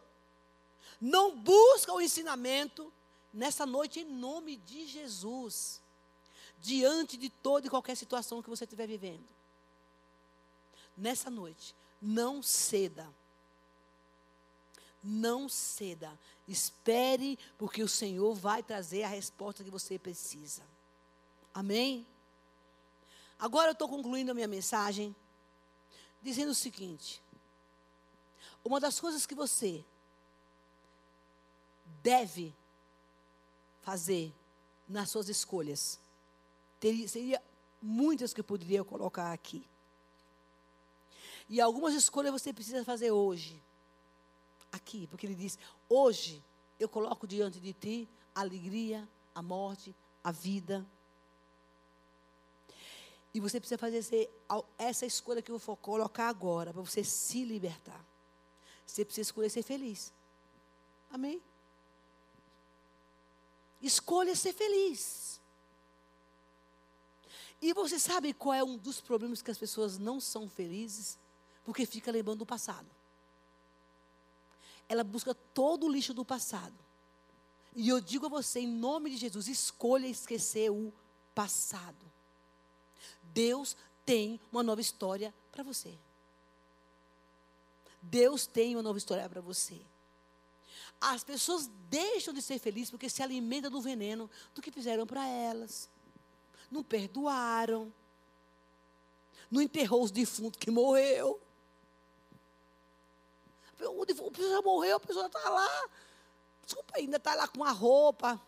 não 1.00 1.36
busca 1.36 1.92
o 1.92 2.00
ensinamento, 2.00 2.92
nessa 3.32 3.66
noite, 3.66 4.00
em 4.00 4.04
nome 4.04 4.56
de 4.56 4.86
Jesus 4.86 5.80
diante 6.58 7.16
de 7.16 7.28
toda 7.28 7.66
e 7.66 7.70
qualquer 7.70 7.96
situação 7.96 8.42
que 8.42 8.50
você 8.50 8.64
estiver 8.64 8.86
vivendo. 8.86 9.26
Nessa 10.96 11.30
noite, 11.30 11.74
não 12.00 12.42
ceda. 12.42 13.08
Não 15.02 15.48
ceda. 15.48 16.18
Espere, 16.48 17.38
porque 17.58 17.82
o 17.82 17.88
Senhor 17.88 18.34
vai 18.34 18.62
trazer 18.62 19.02
a 19.04 19.08
resposta 19.08 19.62
que 19.62 19.70
você 19.70 19.98
precisa. 19.98 20.62
Amém? 21.52 22.06
Agora 23.38 23.68
eu 23.68 23.72
estou 23.72 23.88
concluindo 23.88 24.30
a 24.30 24.34
minha 24.34 24.48
mensagem, 24.48 25.14
dizendo 26.22 26.50
o 26.50 26.54
seguinte: 26.54 27.22
uma 28.64 28.80
das 28.80 28.98
coisas 28.98 29.26
que 29.26 29.34
você 29.34 29.84
deve 32.02 32.54
fazer 33.82 34.32
nas 34.88 35.10
suas 35.10 35.28
escolhas 35.28 36.00
Teria, 36.78 37.08
seria 37.08 37.42
muitas 37.80 38.32
que 38.32 38.40
eu 38.40 38.44
poderia 38.44 38.84
colocar 38.84 39.32
aqui. 39.32 39.66
E 41.48 41.60
algumas 41.60 41.94
escolhas 41.94 42.32
você 42.32 42.52
precisa 42.52 42.84
fazer 42.84 43.10
hoje. 43.10 43.62
Aqui, 44.72 45.06
porque 45.06 45.26
ele 45.26 45.34
diz: 45.34 45.58
Hoje 45.88 46.42
eu 46.78 46.88
coloco 46.88 47.26
diante 47.26 47.58
de 47.60 47.72
ti 47.72 48.08
a 48.34 48.40
alegria, 48.40 49.08
a 49.34 49.42
morte, 49.42 49.94
a 50.22 50.30
vida. 50.30 50.84
E 53.36 53.40
você 53.40 53.60
precisa 53.60 53.76
fazer 53.76 54.30
essa 54.78 55.04
escolha 55.04 55.42
que 55.42 55.52
eu 55.52 55.58
vou 55.58 55.76
colocar 55.76 56.26
agora, 56.26 56.72
para 56.72 56.80
você 56.80 57.04
se 57.04 57.44
libertar. 57.44 58.02
Você 58.86 59.04
precisa 59.04 59.28
escolher 59.28 59.50
ser 59.50 59.62
feliz. 59.62 60.10
Amém? 61.10 61.42
Escolha 63.82 64.34
ser 64.34 64.54
feliz. 64.54 65.38
E 67.60 67.74
você 67.74 67.98
sabe 67.98 68.32
qual 68.32 68.54
é 68.54 68.64
um 68.64 68.78
dos 68.78 69.02
problemas 69.02 69.42
que 69.42 69.50
as 69.50 69.58
pessoas 69.58 69.98
não 69.98 70.18
são 70.18 70.48
felizes? 70.48 71.18
Porque 71.62 71.84
fica 71.84 72.10
lembrando 72.10 72.38
do 72.38 72.46
passado. 72.46 72.88
Ela 74.88 75.04
busca 75.04 75.34
todo 75.34 75.84
o 75.84 75.92
lixo 75.92 76.14
do 76.14 76.24
passado. 76.24 76.74
E 77.74 77.86
eu 77.86 78.00
digo 78.00 78.24
a 78.24 78.30
você, 78.30 78.60
em 78.60 78.66
nome 78.66 79.10
de 79.10 79.18
Jesus, 79.18 79.46
escolha 79.46 80.06
esquecer 80.06 80.70
o 80.70 80.90
passado. 81.34 82.15
Deus 83.36 83.76
tem 84.06 84.40
uma 84.50 84.62
nova 84.62 84.80
história 84.80 85.34
para 85.52 85.62
você. 85.62 85.92
Deus 88.00 88.46
tem 88.46 88.74
uma 88.74 88.82
nova 88.82 88.96
história 88.96 89.28
para 89.28 89.42
você. 89.42 89.78
As 90.98 91.22
pessoas 91.22 91.68
deixam 91.90 92.32
de 92.32 92.40
ser 92.40 92.58
felizes 92.58 92.90
porque 92.90 93.10
se 93.10 93.22
alimentam 93.22 93.70
do 93.70 93.82
veneno 93.82 94.30
do 94.54 94.62
que 94.62 94.70
fizeram 94.70 95.06
para 95.06 95.28
elas 95.28 95.90
não 96.70 96.82
perdoaram, 96.82 97.92
não 99.50 99.62
enterrou 99.62 100.02
os 100.02 100.10
defuntos 100.10 100.58
que 100.58 100.70
morreu. 100.70 101.40
O 103.78 104.06
pessoa 104.06 104.32
já 104.50 104.62
morreu, 104.62 104.96
a 104.96 105.00
pessoa 105.00 105.26
está 105.26 105.48
lá. 105.48 105.88
Desculpa, 106.64 106.94
ainda 106.96 107.18
está 107.18 107.34
lá 107.34 107.46
com 107.46 107.62
a 107.62 107.70
roupa, 107.70 108.40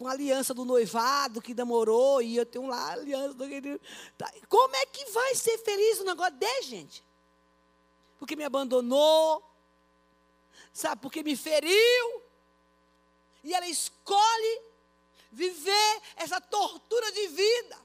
com 0.00 0.08
a 0.08 0.12
aliança 0.12 0.54
do 0.54 0.64
noivado 0.64 1.42
que 1.42 1.52
demorou, 1.52 2.22
e 2.22 2.34
eu 2.34 2.46
tenho 2.46 2.66
lá 2.66 2.88
a 2.88 2.92
aliança 2.92 3.34
do. 3.34 3.46
Tá. 4.16 4.32
Como 4.48 4.74
é 4.74 4.86
que 4.86 5.04
vai 5.10 5.34
ser 5.34 5.58
feliz 5.58 6.00
um 6.00 6.04
negócio 6.04 6.32
desse, 6.36 6.70
gente? 6.70 7.04
Porque 8.18 8.34
me 8.34 8.42
abandonou, 8.42 9.44
sabe, 10.72 11.02
porque 11.02 11.22
me 11.22 11.36
feriu, 11.36 12.22
e 13.44 13.52
ela 13.52 13.68
escolhe 13.68 14.62
viver 15.30 16.00
essa 16.16 16.40
tortura 16.40 17.12
de 17.12 17.28
vida. 17.28 17.76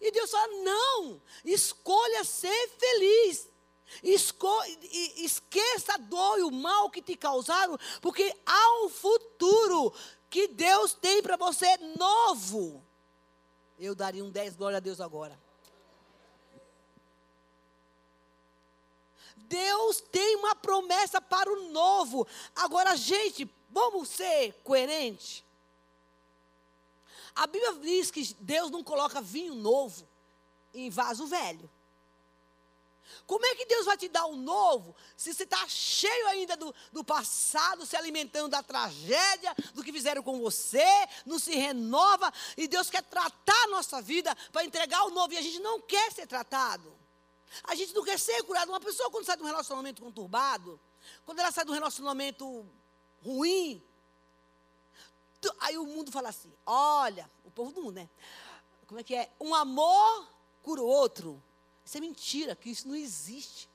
E 0.00 0.10
Deus 0.10 0.28
fala: 0.28 0.52
não, 0.64 1.22
escolha 1.44 2.24
ser 2.24 2.68
feliz. 2.70 3.48
Esco 4.02 4.48
esqueça 5.18 5.94
a 5.94 5.98
dor 5.98 6.38
e 6.40 6.42
o 6.42 6.50
mal 6.50 6.90
que 6.90 7.00
te 7.00 7.14
causaram, 7.14 7.78
porque 8.00 8.34
há 8.44 8.84
um 8.84 8.88
futuro 8.88 9.92
que 10.32 10.48
Deus 10.48 10.94
tem 10.94 11.22
para 11.22 11.36
você 11.36 11.76
novo. 11.98 12.82
Eu 13.78 13.94
daria 13.94 14.24
um 14.24 14.30
10 14.30 14.56
glória 14.56 14.78
a 14.78 14.80
Deus 14.80 14.98
agora. 14.98 15.38
Deus 19.36 20.00
tem 20.00 20.36
uma 20.36 20.54
promessa 20.56 21.20
para 21.20 21.52
o 21.52 21.68
novo. 21.68 22.26
Agora, 22.56 22.96
gente, 22.96 23.46
vamos 23.68 24.08
ser 24.08 24.54
coerentes. 24.64 25.44
A 27.34 27.46
Bíblia 27.46 27.74
diz 27.74 28.10
que 28.10 28.32
Deus 28.40 28.70
não 28.70 28.82
coloca 28.82 29.20
vinho 29.20 29.54
novo 29.54 30.08
em 30.72 30.88
vaso 30.88 31.26
velho. 31.26 31.70
Como 33.26 33.44
é 33.44 33.54
que 33.54 33.66
Deus 33.66 33.86
vai 33.86 33.96
te 33.96 34.08
dar 34.08 34.26
o 34.26 34.32
um 34.32 34.36
novo 34.36 34.94
se 35.16 35.32
você 35.32 35.44
está 35.44 35.66
cheio 35.68 36.26
ainda 36.28 36.56
do, 36.56 36.74
do 36.92 37.04
passado, 37.04 37.86
se 37.86 37.96
alimentando 37.96 38.48
da 38.48 38.62
tragédia, 38.62 39.54
do 39.74 39.82
que 39.82 39.92
fizeram 39.92 40.22
com 40.22 40.40
você, 40.40 40.84
não 41.24 41.38
se 41.38 41.54
renova 41.54 42.32
e 42.56 42.66
Deus 42.68 42.90
quer 42.90 43.02
tratar 43.02 43.64
a 43.64 43.68
nossa 43.68 44.02
vida 44.02 44.34
para 44.50 44.64
entregar 44.64 45.04
o 45.04 45.10
novo 45.10 45.32
e 45.34 45.38
a 45.38 45.42
gente 45.42 45.60
não 45.60 45.80
quer 45.80 46.12
ser 46.12 46.26
tratado. 46.26 46.92
A 47.64 47.74
gente 47.74 47.94
não 47.94 48.02
quer 48.02 48.18
ser 48.18 48.42
curado. 48.44 48.70
Uma 48.70 48.80
pessoa, 48.80 49.10
quando 49.10 49.26
sai 49.26 49.36
de 49.36 49.42
um 49.42 49.46
relacionamento 49.46 50.00
conturbado, 50.02 50.80
quando 51.24 51.40
ela 51.40 51.52
sai 51.52 51.64
de 51.64 51.70
um 51.70 51.74
relacionamento 51.74 52.66
ruim, 53.22 53.82
Aí 55.60 55.76
o 55.76 55.86
mundo 55.86 56.12
fala 56.12 56.28
assim: 56.28 56.52
olha, 56.64 57.30
o 57.44 57.50
povo 57.50 57.72
do 57.72 57.82
mundo, 57.82 57.96
né? 57.96 58.08
Como 58.86 59.00
é 59.00 59.02
que 59.02 59.14
é? 59.14 59.30
Um 59.40 59.54
amor 59.54 60.28
cura 60.62 60.82
o 60.82 60.86
outro. 60.86 61.42
Isso 61.84 61.98
é 61.98 62.00
mentira, 62.00 62.56
que 62.56 62.70
isso 62.70 62.86
não 62.88 62.94
existe. 62.94 63.68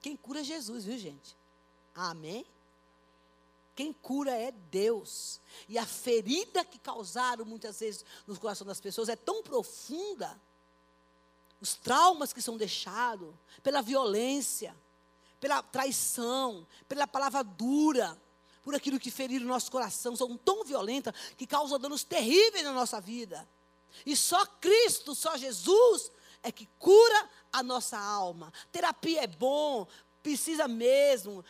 Quem 0.00 0.16
cura 0.16 0.40
é 0.40 0.44
Jesus, 0.44 0.84
viu, 0.84 0.98
gente? 0.98 1.36
Amém? 1.94 2.46
Quem 3.74 3.92
cura 3.92 4.32
é 4.32 4.50
Deus. 4.50 5.40
E 5.68 5.78
a 5.78 5.86
ferida 5.86 6.64
que 6.64 6.78
causaram 6.78 7.44
muitas 7.44 7.80
vezes 7.80 8.04
no 8.26 8.38
coração 8.38 8.66
das 8.66 8.80
pessoas 8.80 9.08
é 9.08 9.16
tão 9.16 9.42
profunda. 9.42 10.40
Os 11.60 11.74
traumas 11.74 12.32
que 12.32 12.40
são 12.40 12.56
deixados 12.56 13.34
pela 13.62 13.82
violência, 13.82 14.74
pela 15.38 15.62
traição, 15.62 16.66
pela 16.88 17.06
palavra 17.06 17.42
dura 17.42 18.20
por 18.62 18.74
aquilo 18.74 19.00
que 19.00 19.10
feriram 19.10 19.46
o 19.46 19.48
nosso 19.48 19.70
coração, 19.70 20.14
são 20.14 20.36
tão 20.36 20.64
violentas 20.64 21.14
que 21.36 21.46
causam 21.46 21.78
danos 21.78 22.04
terríveis 22.04 22.64
na 22.64 22.72
nossa 22.72 23.00
vida. 23.00 23.48
E 24.04 24.14
só 24.16 24.44
Cristo, 24.46 25.14
só 25.14 25.36
Jesus 25.36 26.10
é 26.42 26.50
que 26.50 26.66
cura 26.78 27.30
a 27.52 27.62
nossa 27.62 27.98
alma. 27.98 28.52
Terapia 28.72 29.24
é 29.24 29.26
bom, 29.26 29.86
precisa 30.22 30.66
mesmo. 30.68 31.44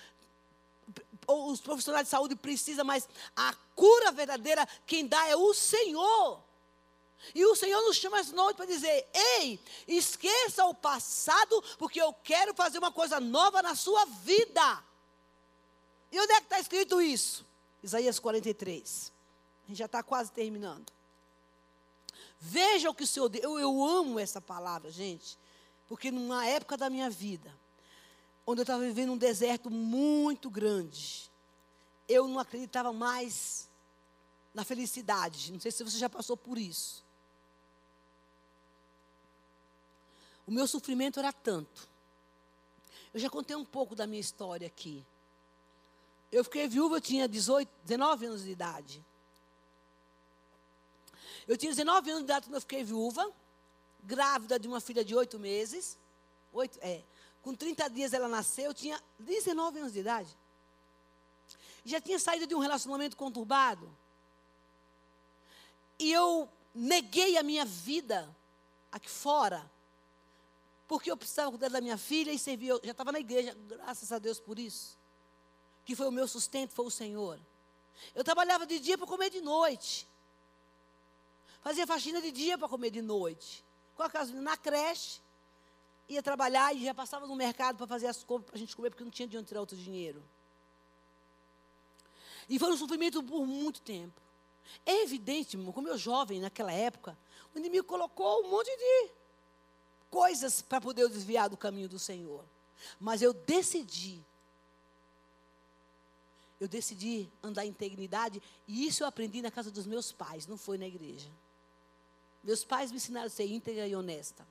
Os 1.27 1.61
profissionais 1.61 2.07
de 2.07 2.11
saúde 2.11 2.35
precisam, 2.35 2.85
mas 2.85 3.09
a 3.37 3.55
cura 3.75 4.11
verdadeira, 4.11 4.67
quem 4.87 5.07
dá 5.07 5.29
é 5.29 5.37
o 5.37 5.55
Senhor. 5.55 6.43
E 7.35 7.45
o 7.45 7.55
Senhor 7.55 7.81
nos 7.83 7.97
chama 7.97 8.19
essa 8.19 8.35
noite 8.35 8.57
para 8.57 8.67
dizer: 8.67 9.07
Ei, 9.13 9.61
esqueça 9.87 10.65
o 10.65 10.75
passado, 10.75 11.63
porque 11.79 12.01
eu 12.01 12.13
quero 12.25 12.55
fazer 12.55 12.79
uma 12.79 12.91
coisa 12.91 13.21
nova 13.21 13.63
na 13.63 13.75
sua 13.75 14.05
vida. 14.07 14.83
E 16.11 16.19
onde 16.19 16.33
é 16.33 16.37
que 16.37 16.47
está 16.47 16.59
escrito 16.59 17.01
isso? 17.01 17.47
Isaías 17.83 18.19
43. 18.19 19.13
A 19.65 19.69
gente 19.69 19.79
já 19.79 19.85
está 19.85 20.03
quase 20.03 20.33
terminando. 20.33 20.91
Veja 22.41 22.89
o 22.89 22.95
que 22.95 23.05
o 23.05 23.07
Senhor. 23.07 23.31
Eu, 23.37 23.59
eu 23.59 23.85
amo 23.85 24.19
essa 24.19 24.41
palavra, 24.41 24.91
gente. 24.91 25.39
Porque 25.87 26.11
numa 26.11 26.47
época 26.47 26.77
da 26.77 26.89
minha 26.89 27.11
vida, 27.11 27.55
onde 28.47 28.61
eu 28.61 28.63
estava 28.63 28.83
vivendo 28.83 29.13
um 29.13 29.19
deserto 29.19 29.71
muito 29.71 30.49
grande, 30.49 31.31
eu 32.09 32.27
não 32.27 32.39
acreditava 32.39 32.93
mais 32.93 33.69
na 34.55 34.65
felicidade. 34.65 35.53
Não 35.53 35.61
sei 35.61 35.71
se 35.71 35.85
você 35.85 35.99
já 35.99 36.09
passou 36.09 36.37
por 36.37 36.57
isso. 36.57 37.05
O 40.47 40.51
meu 40.51 40.67
sofrimento 40.67 41.19
era 41.19 41.33
tanto. 41.33 41.89
Eu 43.13 43.21
já 43.21 43.29
contei 43.29 43.55
um 43.55 43.65
pouco 43.65 43.95
da 43.95 44.07
minha 44.07 44.21
história 44.21 44.67
aqui. 44.67 45.05
Eu 46.33 46.45
fiquei 46.45 46.67
viúva, 46.69 46.97
eu 46.97 47.01
tinha 47.01 47.29
18, 47.29 47.69
19 47.85 48.27
anos 48.27 48.45
de 48.45 48.51
idade. 48.51 49.05
Eu 51.47 51.57
tinha 51.57 51.71
19 51.71 52.11
anos 52.11 52.23
de 52.23 52.25
idade 52.25 52.47
quando 52.47 52.55
eu 52.55 52.61
fiquei 52.61 52.85
viúva, 52.85 53.31
grávida 54.03 54.59
de 54.59 54.69
uma 54.69 54.81
filha 54.81 55.05
de 55.05 55.15
8 55.15 55.39
meses. 55.39 55.99
8, 56.53 56.79
é. 56.83 57.03
Com 57.43 57.55
30 57.55 57.89
dias 57.89 58.13
ela 58.13 58.29
nasceu, 58.29 58.67
eu 58.67 58.75
tinha 58.75 59.03
19 59.19 59.79
anos 59.79 59.93
de 59.93 60.01
idade. 60.01 60.37
Já 61.85 62.01
tinha 62.01 62.19
saído 62.19 62.47
de 62.47 62.55
um 62.55 62.59
relacionamento 62.59 63.17
conturbado. 63.17 63.91
E 65.99 66.13
eu 66.13 66.49
neguei 66.75 67.37
a 67.37 67.43
minha 67.43 67.65
vida 67.65 68.29
aqui 68.93 69.09
fora. 69.09 69.71
Porque 70.87 71.11
eu 71.11 71.17
precisava 71.17 71.51
cuidar 71.51 71.69
da 71.69 71.81
minha 71.81 71.97
filha 71.97 72.33
e 72.33 72.39
servir. 72.39 72.69
Eu 72.69 72.81
já 72.83 72.91
estava 72.91 73.13
na 73.13 73.21
igreja, 73.21 73.57
graças 73.69 74.11
a 74.11 74.19
Deus 74.19 74.41
por 74.41 74.59
isso. 74.59 74.99
Que 75.85 75.95
foi 75.95 76.09
o 76.09 76.13
meu 76.13 76.27
sustento, 76.27 76.73
foi 76.73 76.85
o 76.85 76.91
Senhor. 76.91 77.39
Eu 78.15 78.25
trabalhava 78.25 78.67
de 78.67 78.79
dia 78.79 78.99
para 78.99 79.07
comer 79.07 79.31
de 79.31 79.41
noite. 79.41 80.10
Fazia 81.63 81.87
faxina 81.87 82.21
de 82.21 82.33
dia 82.33 82.57
para 82.57 82.69
comer 82.69 82.91
de 82.91 83.03
noite. 83.03 83.65
Com 83.95 84.03
a 84.03 84.11
casa 84.11 84.33
na 84.41 84.57
creche 84.57 85.21
ia 86.09 86.23
trabalhar 86.23 86.75
e 86.75 86.85
já 86.85 86.93
passava 86.93 87.27
no 87.27 87.37
mercado 87.37 87.77
para 87.77 87.87
fazer 87.87 88.09
as 88.09 88.25
compras 88.25 88.47
para 88.47 88.57
a 88.57 88.59
gente 88.59 88.75
comer, 88.75 88.91
porque 88.91 89.05
não 89.05 89.11
tinha 89.11 89.29
de 89.29 89.37
onde 89.39 89.47
tirar 89.47 89.61
outro 89.61 89.77
dinheiro. 89.77 90.23
E 92.49 92.59
foi 92.59 92.73
um 92.73 92.77
sofrimento 92.77 93.23
por 93.23 93.47
muito 93.47 93.81
tempo. 93.81 94.21
É 94.85 95.03
evidente, 95.03 95.57
irmão, 95.57 95.73
como 95.73 95.89
eu 95.89 95.97
jovem 95.97 96.41
naquela 96.41 96.73
época, 96.73 97.17
o 97.55 97.59
inimigo 97.59 97.87
colocou 97.87 98.45
um 98.45 98.51
monte 98.51 98.71
de 98.77 99.11
coisas 100.11 100.61
para 100.61 100.81
poder 100.81 101.03
eu 101.03 101.09
desviar 101.09 101.49
do 101.49 101.57
caminho 101.57 101.89
do 101.89 101.99
Senhor. 101.99 102.45
Mas 102.99 103.23
eu 103.23 103.33
decidi. 103.33 104.25
Eu 106.59 106.67
decidi 106.67 107.31
andar 107.43 107.65
em 107.65 107.71
integridade 107.71 108.43
e 108.67 108.87
isso 108.87 109.03
eu 109.03 109.07
aprendi 109.07 109.41
na 109.41 109.51
casa 109.51 109.71
dos 109.71 109.87
meus 109.87 110.13
pais, 110.13 110.47
não 110.47 110.59
foi 110.59 110.77
na 110.77 110.87
igreja. 110.87 111.31
Meus 112.43 112.65
pais 112.65 112.91
me 112.91 112.97
ensinaram 112.97 113.27
a 113.27 113.31
ser 113.31 113.47
íntegra 113.47 113.87
e 113.87 113.95
honesta. 113.95 114.47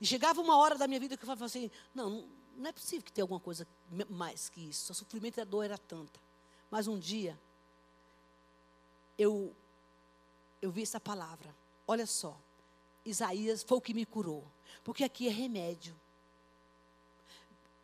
E 0.00 0.06
chegava 0.06 0.40
uma 0.40 0.56
hora 0.56 0.76
da 0.76 0.86
minha 0.86 1.00
vida 1.00 1.16
que 1.16 1.22
eu 1.22 1.26
falava 1.26 1.44
assim: 1.44 1.70
não, 1.94 2.28
não 2.56 2.68
é 2.68 2.72
possível 2.72 3.04
que 3.04 3.12
tenha 3.12 3.24
alguma 3.24 3.40
coisa 3.40 3.66
mais 4.10 4.48
que 4.48 4.60
isso. 4.60 4.92
O 4.92 4.94
sofrimento 4.94 5.38
e 5.38 5.40
a 5.40 5.44
dor 5.44 5.64
era 5.64 5.78
tanta. 5.78 6.20
Mas 6.70 6.86
um 6.88 6.98
dia, 6.98 7.38
eu, 9.18 9.54
eu 10.60 10.70
vi 10.70 10.82
essa 10.82 11.00
palavra. 11.00 11.54
Olha 11.86 12.06
só. 12.06 12.36
Isaías 13.04 13.62
foi 13.62 13.78
o 13.78 13.80
que 13.80 13.94
me 13.94 14.04
curou. 14.04 14.44
Porque 14.82 15.04
aqui 15.04 15.28
é 15.28 15.30
remédio. 15.30 15.94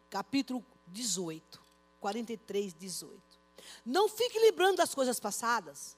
Capítulo 0.08 0.64
18, 0.88 1.60
43, 2.00 2.74
18. 2.74 3.20
Não 3.84 4.08
fique 4.08 4.38
lembrando 4.38 4.78
das 4.78 4.94
coisas 4.94 5.20
passadas. 5.20 5.96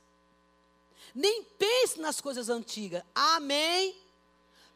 Nem 1.15 1.43
pense 1.45 2.01
nas 2.01 2.21
coisas 2.21 2.49
antigas. 2.49 3.03
Amém. 3.15 3.97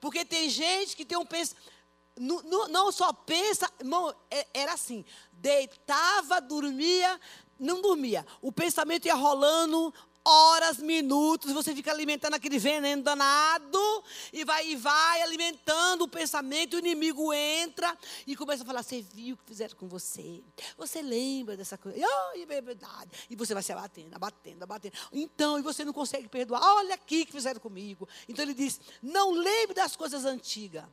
Porque 0.01 0.25
tem 0.25 0.49
gente 0.49 0.97
que 0.97 1.05
tem 1.05 1.19
um 1.19 1.27
pensamento. 1.27 1.77
Não, 2.19 2.69
não, 2.69 2.91
só 2.91 3.13
pensa, 3.13 3.71
irmão, 3.79 4.15
é, 4.31 4.47
era 4.55 4.73
assim: 4.73 5.05
deitava, 5.33 6.41
dormia, 6.41 7.21
não 7.59 7.83
dormia. 7.83 8.27
O 8.41 8.51
pensamento 8.51 9.07
ia 9.07 9.15
rolando 9.15 9.93
horas, 10.27 10.79
minutos, 10.79 11.53
você 11.53 11.75
fica 11.75 11.93
alimentando 11.93 12.35
aquele 12.35 12.59
veneno 12.59 13.03
danado 13.03 14.05
e 14.33 14.45
vai 14.45 14.67
e 14.69 14.77
vai 14.77 15.23
alimentando 15.23 16.03
o 16.03 16.09
pensamento, 16.09 16.75
o 16.75 16.79
inimigo 16.79 17.33
entra 17.33 17.97
e 18.27 18.35
começa 18.35 18.65
a 18.65 18.67
falar: 18.67 18.83
"Você 18.83 19.01
viu 19.01 19.35
o 19.35 19.39
que 19.39 19.45
fizeram 19.45 19.77
com 19.77 19.87
você? 19.87 20.43
Você 20.77 21.01
lembra 21.01 21.57
dessa 21.57 21.79
coisa?" 21.79 21.99
Oh, 21.99 22.37
é 22.37 22.61
verdade. 22.61 23.11
E 23.31 23.37
você 23.37 23.55
vai 23.55 23.63
se 23.63 23.73
abatendo, 23.73 24.17
abatendo, 24.17 24.65
abatendo. 24.65 24.97
Então, 25.13 25.59
e 25.59 25.63
você 25.63 25.85
não 25.85 25.93
consegue 25.93 26.29
perdoar. 26.29 26.61
Olha 26.77 26.95
aqui 26.95 27.25
que 27.25 27.33
fizeram 27.33 27.61
comigo. 27.61 28.09
Então 28.29 28.45
ele 28.45 28.55
diz: 28.55 28.81
"Não 29.01 29.31
lembre 29.31 29.75
das 29.75 29.95
coisas 29.95 30.25
antigas." 30.25 30.85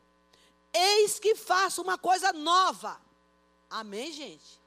Eis 0.72 1.20
que 1.20 1.36
faço 1.36 1.82
uma 1.82 1.98
coisa 1.98 2.34
nova. 2.34 3.00
Amém, 3.70 4.12
gente? 4.12 4.63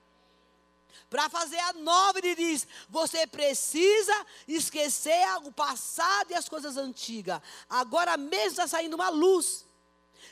Para 1.09 1.29
fazer 1.29 1.59
a 1.59 1.73
nova, 1.75 2.19
ele 2.19 2.35
diz: 2.35 2.67
você 2.89 3.27
precisa 3.27 4.27
esquecer 4.47 5.25
o 5.45 5.53
passado 5.53 6.31
e 6.31 6.35
as 6.35 6.49
coisas 6.49 6.77
antigas. 6.77 7.41
Agora 7.69 8.17
mesmo 8.17 8.51
está 8.51 8.67
saindo 8.67 8.95
uma 8.95 9.09
luz. 9.09 9.65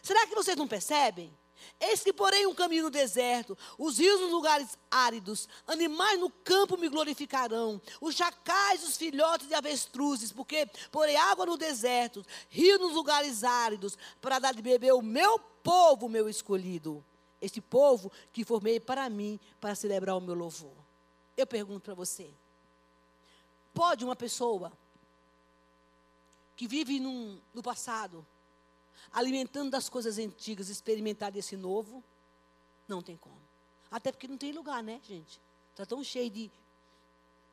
Será 0.03 0.27
que 0.27 0.35
vocês 0.35 0.57
não 0.57 0.69
percebem? 0.69 1.33
Eis 1.81 2.03
que 2.03 2.13
porém 2.13 2.47
um 2.47 2.55
caminho 2.55 2.85
no 2.85 2.91
deserto, 2.91 3.57
os 3.79 3.99
rios 3.99 4.21
nos 4.21 4.31
lugares 4.31 4.79
áridos, 4.91 5.49
animais 5.67 6.19
no 6.19 6.31
campo 6.31 6.77
me 6.77 6.89
glorificarão, 6.89 7.81
os 8.01 8.15
chacais, 8.15 8.87
os 8.87 8.97
filhotes 8.97 9.49
de 9.49 9.55
avestruzes, 9.55 10.33
porque 10.33 10.69
porém 10.91 11.17
água 11.17 11.47
no 11.47 11.57
deserto, 11.57 12.25
rio 12.49 12.79
nos 12.79 12.93
lugares 12.93 13.45
áridos, 13.45 13.99
para 14.21 14.39
dar 14.39 14.55
de 14.55 14.63
beber 14.63 14.93
o 14.93 15.03
meu 15.03 15.39
povo, 15.39 16.09
meu 16.09 16.29
escolhido. 16.29 17.05
Este 17.45 17.61
povo 17.61 18.11
que 18.33 18.45
formei 18.45 18.81
para 18.81 19.09
mim, 19.11 19.39
para 19.61 19.75
celebrar 19.75 20.17
o 20.17 20.21
meu 20.21 20.35
louvor. 20.35 20.73
Eu 21.37 21.47
pergunto 21.47 21.83
para 21.83 21.95
você: 21.95 22.31
pode 23.75 24.05
uma 24.05 24.17
pessoa 24.17 24.73
que 26.57 26.67
vive 26.67 27.01
num, 27.01 27.39
no 27.53 27.63
passado, 27.63 28.25
alimentando 29.13 29.71
das 29.71 29.89
coisas 29.89 30.19
antigas, 30.19 30.69
experimentar 30.69 31.31
desse 31.31 31.57
novo? 31.57 32.03
Não 32.89 33.03
tem 33.03 33.17
como. 33.17 33.41
Até 33.91 34.11
porque 34.11 34.27
não 34.27 34.39
tem 34.39 34.53
lugar, 34.53 34.83
né, 34.83 35.01
gente? 35.07 35.41
Está 35.71 35.85
tão 35.85 36.03
cheio 36.03 36.31
de 36.31 36.51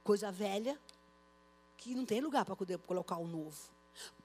coisa 0.04 0.32
velha 0.32 0.80
que 1.78 1.96
não 1.96 2.06
tem 2.06 2.22
lugar 2.22 2.46
para 2.46 2.56
poder 2.56 2.78
colocar 2.80 3.18
o 3.18 3.28
novo. 3.28 3.70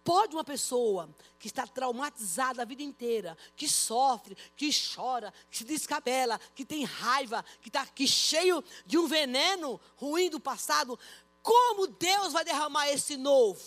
Pode 0.04 0.36
uma 0.36 0.44
pessoa 0.44 1.08
que 1.38 1.48
está 1.48 1.66
traumatizada 1.66 2.62
a 2.62 2.64
vida 2.64 2.82
inteira, 2.82 3.36
que 3.56 3.68
sofre, 3.68 4.36
que 4.56 4.70
chora, 4.94 5.34
que 5.50 5.58
se 5.58 5.64
descabela, 5.64 6.40
que 6.54 6.64
tem 6.64 6.84
raiva, 6.84 7.44
que 7.60 7.68
está 7.68 7.82
aqui 7.82 8.06
cheio 8.06 8.62
de 8.86 8.96
um 8.96 9.08
veneno 9.08 9.80
ruim 9.96 10.30
do 10.30 10.38
passado, 10.38 10.96
como 11.42 11.86
Deus 11.86 12.32
vai 12.32 12.44
derramar 12.44 12.88
esse 12.88 13.16
novo? 13.16 13.62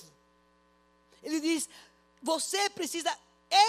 Ele 1.22 1.40
diz: 1.40 1.70
você 2.22 2.70
precisa 2.70 3.18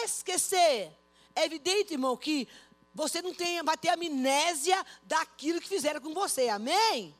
esquecer. 0.04 0.96
É 1.34 1.44
evidente, 1.44 1.94
irmão, 1.94 2.16
que 2.16 2.48
você 2.94 3.22
não 3.22 3.32
tem, 3.32 3.62
vai 3.62 3.76
ter 3.76 3.88
amnésia 3.88 4.84
daquilo 5.02 5.60
que 5.60 5.68
fizeram 5.68 6.00
com 6.00 6.12
você, 6.12 6.48
amém? 6.48 7.14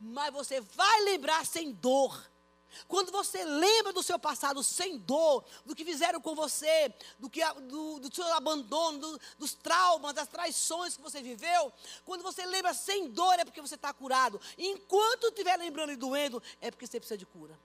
Mas 0.00 0.32
você 0.32 0.60
vai 0.60 1.02
lembrar 1.02 1.44
sem 1.44 1.72
dor 1.72 2.18
quando 2.86 3.10
você 3.10 3.44
lembra 3.44 3.92
do 3.92 4.02
seu 4.02 4.18
passado 4.18 4.62
sem 4.62 4.98
dor, 4.98 5.44
do 5.64 5.74
que 5.74 5.84
fizeram 5.84 6.20
com 6.20 6.34
você, 6.34 6.92
do, 7.18 7.28
que, 7.28 7.40
do, 7.62 7.98
do 7.98 8.14
seu 8.14 8.32
abandono, 8.34 8.98
do, 8.98 9.20
dos 9.38 9.54
traumas, 9.54 10.14
das 10.14 10.28
traições 10.28 10.96
que 10.96 11.02
você 11.02 11.22
viveu, 11.22 11.72
quando 12.04 12.22
você 12.22 12.44
lembra 12.46 12.74
sem 12.74 13.08
dor 13.10 13.38
é 13.38 13.44
porque 13.44 13.60
você 13.60 13.74
está 13.74 13.92
curado. 13.92 14.40
Enquanto 14.56 15.28
estiver 15.28 15.56
lembrando 15.56 15.92
e 15.92 15.96
doendo, 15.96 16.42
é 16.60 16.70
porque 16.70 16.86
você 16.86 17.00
precisa 17.00 17.18
de 17.18 17.26
cura. 17.26 17.58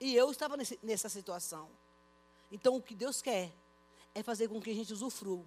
E 0.00 0.14
eu 0.14 0.30
estava 0.30 0.56
nesse, 0.56 0.78
nessa 0.82 1.08
situação. 1.08 1.68
Então 2.50 2.76
o 2.76 2.82
que 2.82 2.94
Deus 2.94 3.20
quer 3.20 3.52
é 4.14 4.22
fazer 4.22 4.48
com 4.48 4.60
que 4.60 4.70
a 4.70 4.74
gente 4.74 4.92
usufrua 4.92 5.44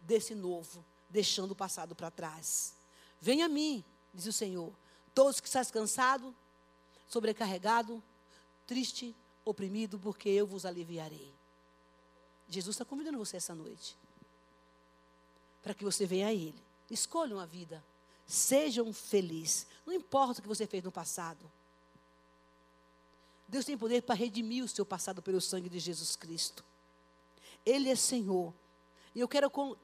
desse 0.00 0.34
novo, 0.34 0.84
deixando 1.08 1.52
o 1.52 1.56
passado 1.56 1.94
para 1.94 2.10
trás. 2.10 2.74
Venha 3.20 3.46
a 3.46 3.48
mim, 3.48 3.84
diz 4.12 4.26
o 4.26 4.32
Senhor, 4.32 4.72
todos 5.14 5.40
que 5.40 5.46
estão 5.46 5.64
cansados 5.66 6.32
sobrecarregado, 7.08 8.02
triste, 8.66 9.14
oprimido, 9.44 9.98
porque 9.98 10.28
eu 10.28 10.46
vos 10.46 10.64
aliviarei. 10.64 11.32
Jesus 12.48 12.74
está 12.74 12.84
convidando 12.84 13.18
você 13.18 13.36
essa 13.36 13.54
noite. 13.54 13.96
Para 15.62 15.74
que 15.74 15.84
você 15.84 16.06
venha 16.06 16.28
a 16.28 16.32
Ele. 16.32 16.62
Escolha 16.90 17.34
uma 17.34 17.46
vida. 17.46 17.82
Seja 18.26 18.82
um 18.82 18.92
feliz. 18.92 19.66
Não 19.86 19.92
importa 19.92 20.40
o 20.40 20.42
que 20.42 20.48
você 20.48 20.66
fez 20.66 20.82
no 20.82 20.92
passado. 20.92 21.50
Deus 23.46 23.64
tem 23.64 23.76
poder 23.76 24.02
para 24.02 24.14
redimir 24.14 24.64
o 24.64 24.68
seu 24.68 24.84
passado 24.84 25.22
pelo 25.22 25.40
sangue 25.40 25.68
de 25.68 25.78
Jesus 25.78 26.16
Cristo. 26.16 26.64
Ele 27.64 27.90
é 27.90 27.96
Senhor. 27.96 28.52
E 29.14 29.20
eu 29.20 29.28
quero 29.28 29.50
con 29.50 29.76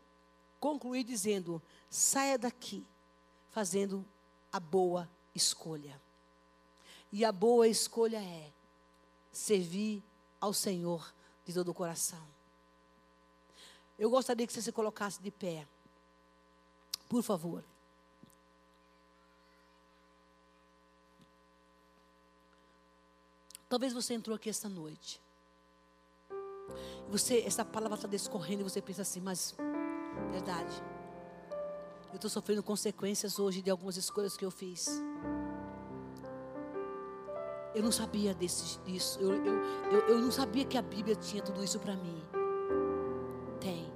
concluir 0.58 1.04
dizendo: 1.04 1.62
saia 1.88 2.38
daqui 2.38 2.84
fazendo 3.50 4.04
a 4.52 4.60
boa 4.60 5.08
escolha. 5.34 6.00
E 7.12 7.24
a 7.24 7.32
boa 7.32 7.66
escolha 7.66 8.18
é 8.18 8.50
servir 9.32 10.02
ao 10.40 10.52
Senhor 10.52 11.12
de 11.44 11.52
todo 11.52 11.70
o 11.70 11.74
coração. 11.74 12.22
Eu 13.98 14.08
gostaria 14.08 14.46
que 14.46 14.52
você 14.52 14.62
se 14.62 14.72
colocasse 14.72 15.20
de 15.20 15.30
pé. 15.30 15.66
Por 17.08 17.22
favor. 17.22 17.64
Talvez 23.68 23.92
você 23.92 24.14
entrou 24.14 24.34
aqui 24.34 24.48
esta 24.48 24.68
noite. 24.68 25.20
Você, 27.08 27.40
essa 27.40 27.64
palavra 27.64 27.96
está 27.96 28.08
descorrendo 28.08 28.62
e 28.62 28.64
você 28.64 28.80
pensa 28.80 29.02
assim, 29.02 29.20
mas 29.20 29.54
verdade. 30.30 30.72
Eu 32.08 32.16
estou 32.16 32.30
sofrendo 32.30 32.62
consequências 32.62 33.38
hoje 33.38 33.62
de 33.62 33.70
algumas 33.70 33.96
escolhas 33.96 34.36
que 34.36 34.44
eu 34.44 34.50
fiz. 34.50 34.88
Eu 37.74 37.82
não 37.82 37.92
sabia 37.92 38.34
desse, 38.34 38.78
disso. 38.80 39.20
Eu, 39.20 39.32
eu, 39.32 39.54
eu, 39.92 40.00
eu 40.08 40.18
não 40.18 40.30
sabia 40.30 40.64
que 40.64 40.76
a 40.76 40.82
Bíblia 40.82 41.14
tinha 41.14 41.42
tudo 41.42 41.62
isso 41.62 41.78
para 41.78 41.96
mim. 41.96 42.22
Tem. 43.60 43.92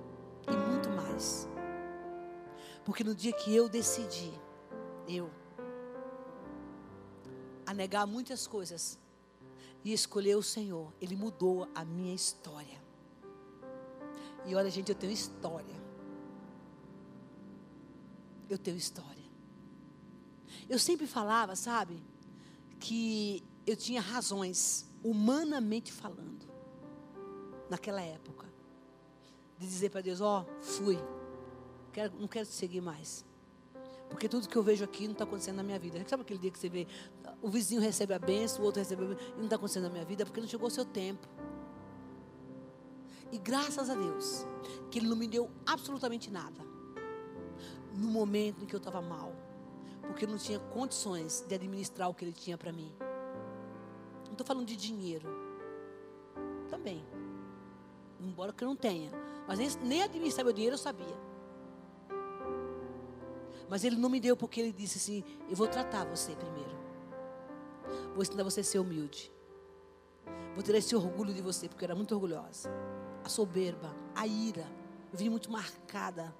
E 0.47 0.57
muito 0.71 0.89
mais. 0.91 1.49
Porque 2.85 3.03
no 3.03 3.15
dia 3.15 3.33
que 3.33 3.55
eu 3.55 3.69
decidi, 3.69 4.33
eu, 5.09 5.31
a 7.67 7.75
negar 7.75 8.07
muitas 8.07 8.47
coisas 8.47 8.99
e 9.83 9.93
escolher 9.93 10.37
o 10.37 10.43
Senhor, 10.43 10.93
Ele 11.01 11.17
mudou 11.17 11.69
a 11.75 11.85
minha 11.85 12.15
história. 12.15 12.83
E 14.47 14.55
olha, 14.55 14.71
gente, 14.71 14.91
eu 14.91 14.95
tenho 14.95 15.13
história. 15.13 15.75
Eu 18.49 18.59
tenho 18.59 18.77
história. 18.77 19.25
Eu 20.69 20.79
sempre 20.79 21.07
falava, 21.07 21.57
sabe, 21.57 22.03
que 22.79 23.43
eu 23.67 23.77
tinha 23.77 24.01
razões, 24.01 24.87
humanamente 25.03 25.93
falando, 25.93 26.47
naquela 27.69 28.03
época, 28.03 28.47
de 29.59 29.67
dizer 29.67 29.91
para 29.91 30.01
Deus: 30.01 30.21
Ó, 30.21 30.43
oh, 30.43 30.63
fui, 30.63 30.99
quero, 31.93 32.15
não 32.19 32.29
quero 32.29 32.47
te 32.47 32.53
seguir 32.53 32.81
mais. 32.81 33.25
Porque 34.11 34.29
tudo 34.29 34.49
que 34.49 34.57
eu 34.57 34.63
vejo 34.63 34.85
aqui 34.85 35.05
não 35.05 35.13
está 35.13 35.25
acontecendo 35.25 35.57
na 35.57 35.63
minha 35.63 35.79
vida. 35.79 36.05
Sabe 36.07 36.23
aquele 36.23 36.39
dia 36.39 36.51
que 36.51 36.59
você 36.59 36.69
vê, 36.69 36.87
o 37.43 37.49
vizinho 37.49 37.81
recebe 37.81 38.15
a 38.15 38.19
benção, 38.19 38.63
o 38.63 38.65
outro 38.65 38.81
recebe 38.81 39.03
a 39.03 39.07
benção, 39.09 39.27
e 39.29 39.37
não 39.37 39.45
está 39.45 39.57
acontecendo 39.57 39.85
na 39.85 39.91
minha 39.91 40.05
vida 40.05 40.25
porque 40.25 40.41
não 40.41 40.47
chegou 40.47 40.69
o 40.69 40.71
seu 40.71 40.85
tempo. 40.85 41.27
E 43.33 43.39
graças 43.39 43.91
a 43.91 43.95
Deus, 43.95 44.47
que 44.91 44.99
Ele 44.99 45.09
não 45.09 45.17
me 45.17 45.27
deu 45.27 45.51
absolutamente 45.67 46.31
nada. 46.31 46.61
No 47.93 48.09
momento 48.09 48.63
em 48.63 48.67
que 48.67 48.75
eu 48.75 48.79
estava 48.79 49.01
mal. 49.01 49.33
Porque 50.03 50.25
eu 50.25 50.29
não 50.29 50.39
tinha 50.39 50.61
condições 50.61 51.45
de 51.49 51.55
administrar 51.55 52.09
o 52.09 52.15
que 52.15 52.25
Ele 52.25 52.33
tinha 52.33 52.57
para 52.57 52.73
mim. 52.73 52.93
Não 54.35 54.41
estou 54.41 54.47
falando 54.49 54.67
de 54.67 54.75
dinheiro. 54.75 55.29
Também. 56.69 57.07
Embora 58.19 58.53
que 58.53 58.65
eu 58.65 58.69
não 58.69 58.75
tenha. 58.75 59.13
Mas 59.47 59.61
nem, 59.61 59.71
nem 59.89 60.03
administrar 60.03 60.45
meu 60.45 60.53
dinheiro 60.53 60.75
eu 60.75 60.79
sabia. 60.79 61.17
Mas 63.69 63.85
Ele 63.85 63.95
não 63.95 64.09
me 64.09 64.19
deu 64.19 64.37
porque 64.37 64.61
Ele 64.61 64.73
disse 64.73 64.99
assim: 64.99 65.25
Eu 65.49 65.55
vou 65.55 65.69
tratar 65.69 66.05
você 66.05 66.35
primeiro. 66.35 66.77
Vou 68.13 68.23
ensinar 68.23 68.43
você 68.43 68.59
a 68.59 68.65
ser 68.65 68.81
humilde. 68.81 69.33
Vou 70.55 70.65
ter 70.65 70.75
esse 70.75 70.97
orgulho 70.97 71.33
de 71.33 71.41
você, 71.41 71.69
porque 71.69 71.85
eu 71.85 71.87
era 71.87 71.95
muito 71.95 72.13
orgulhosa. 72.13 72.69
A 73.23 73.29
soberba, 73.29 73.95
a 74.17 74.27
ira. 74.27 74.67
Eu 75.13 75.19
vim 75.19 75.29
muito 75.29 75.49
marcada 75.49 76.35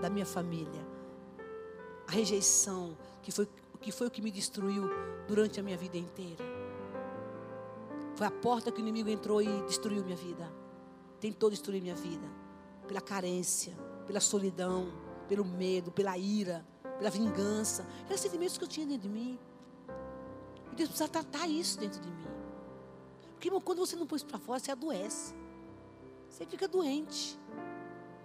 da 0.00 0.08
minha 0.08 0.24
família. 0.24 0.80
A 2.08 2.12
rejeição, 2.12 2.96
que 3.22 3.30
foi 3.30 3.46
que 3.86 3.92
foi 3.92 4.08
o 4.08 4.10
que 4.10 4.20
me 4.20 4.32
destruiu 4.32 4.90
durante 5.28 5.60
a 5.60 5.62
minha 5.62 5.76
vida 5.76 5.96
inteira. 5.96 6.44
Foi 8.16 8.26
a 8.26 8.30
porta 8.32 8.72
que 8.72 8.78
o 8.78 8.82
inimigo 8.82 9.08
entrou 9.08 9.40
e 9.40 9.62
destruiu 9.62 10.02
minha 10.02 10.16
vida. 10.16 10.52
Tentou 11.20 11.48
destruir 11.48 11.80
minha 11.80 11.94
vida. 11.94 12.26
Pela 12.88 13.00
carência, 13.00 13.78
pela 14.04 14.18
solidão, 14.18 14.92
pelo 15.28 15.44
medo, 15.44 15.92
pela 15.92 16.18
ira, 16.18 16.66
pela 16.98 17.10
vingança. 17.10 17.86
Eram 18.06 18.18
sentimentos 18.18 18.58
que 18.58 18.64
eu 18.64 18.68
tinha 18.68 18.84
dentro 18.84 19.02
de 19.02 19.08
mim. 19.08 19.38
E 20.72 20.74
Deus 20.74 20.88
precisa 20.88 21.08
tratar 21.08 21.46
isso 21.46 21.78
dentro 21.78 22.00
de 22.00 22.08
mim. 22.08 22.26
Porque, 23.34 23.46
irmão, 23.46 23.60
quando 23.60 23.78
você 23.78 23.94
não 23.94 24.04
põe 24.04 24.16
isso 24.16 24.26
para 24.26 24.40
fora, 24.40 24.58
você 24.58 24.72
adoece. 24.72 25.32
Você 26.28 26.44
fica 26.44 26.66
doente. 26.66 27.38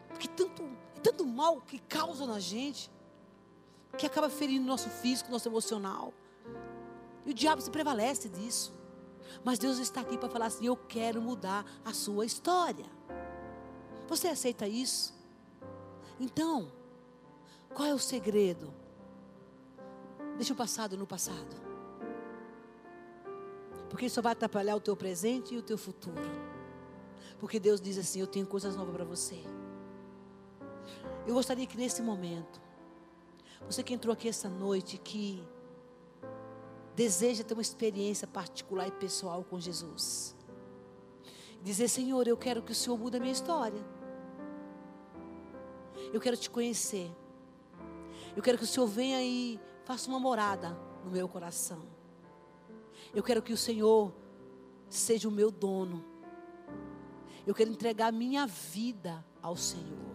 Porque 0.10 0.28
tanto, 0.28 0.64
tanto 1.04 1.24
mal 1.24 1.62
que 1.62 1.78
causa 1.78 2.26
na 2.26 2.40
gente 2.40 2.90
que 3.98 4.06
acaba 4.06 4.30
ferindo 4.30 4.66
nosso 4.66 4.90
físico, 4.90 5.32
nosso 5.32 5.48
emocional. 5.48 6.14
E 7.26 7.32
o 7.32 7.34
diabo 7.34 7.62
se 7.62 7.70
prevalece 7.70 8.30
disso. 8.30 8.74
Mas 9.44 9.60
Deus 9.60 9.78
está 9.78 10.02
aqui 10.02 10.18
para 10.18 10.30
falar 10.30 10.48
assim: 10.48 10.66
eu 10.66 10.76
quero 10.76 11.22
mudar 11.22 11.66
a 11.86 11.94
sua 11.94 12.26
história. 12.26 12.86
Você 14.08 14.28
aceita 14.28 14.68
isso? 14.68 15.14
Então, 16.20 16.72
qual 17.74 17.88
é 17.88 17.94
o 17.94 18.00
segredo? 18.00 18.74
Deixa 20.36 20.54
o 20.54 20.56
passado 20.56 20.98
no 20.98 21.08
passado. 21.08 21.56
Porque 23.90 24.06
isso 24.06 24.16
só 24.16 24.22
vai 24.22 24.34
atrapalhar 24.34 24.76
o 24.76 24.82
teu 24.82 24.96
presente 24.96 25.54
e 25.54 25.58
o 25.58 25.62
teu 25.62 25.78
futuro. 25.78 26.22
Porque 27.40 27.60
Deus 27.60 27.80
diz 27.80 27.98
assim: 27.98 28.20
Eu 28.20 28.28
tenho 28.28 28.46
coisas 28.46 28.76
novas 28.76 28.94
para 28.94 29.06
você. 29.06 29.42
Eu 31.28 31.34
gostaria 31.34 31.66
que 31.68 31.78
nesse 31.78 32.02
momento 32.02 32.62
você 33.66 33.84
que 33.84 33.94
entrou 33.94 34.14
aqui 34.14 34.28
essa 34.28 34.50
noite, 34.50 34.98
que 34.98 35.44
deseja 36.96 37.44
ter 37.44 37.54
uma 37.54 37.62
experiência 37.62 38.28
particular 38.28 38.88
e 38.88 38.92
pessoal 38.92 39.44
com 39.44 39.60
Jesus. 39.60 40.36
Dizer, 41.64 41.88
Senhor, 41.88 42.28
eu 42.28 42.36
quero 42.36 42.62
que 42.62 42.72
o 42.72 42.76
Senhor 42.76 42.98
mude 42.98 43.18
a 43.18 43.20
minha 43.20 43.32
história. 43.32 43.84
Eu 46.12 46.20
quero 46.20 46.36
te 46.36 46.50
conhecer. 46.50 47.10
Eu 48.36 48.42
quero 48.42 48.58
que 48.58 48.64
o 48.64 48.68
Senhor 48.68 48.88
venha 48.88 49.24
e 49.24 49.60
faça 49.86 50.10
uma 50.10 50.20
morada 50.20 50.78
no 51.04 51.12
meu 51.12 51.28
coração. 51.28 51.84
Eu 53.14 53.24
quero 53.24 53.42
que 53.42 53.54
o 53.54 53.58
Senhor 53.58 54.14
seja 54.90 55.28
o 55.28 55.32
meu 55.32 55.52
dono. 55.52 56.04
Eu 57.46 57.54
quero 57.54 57.72
entregar 57.72 58.08
a 58.08 58.12
minha 58.12 58.46
vida 58.46 59.26
ao 59.42 59.56
Senhor. 59.56 60.11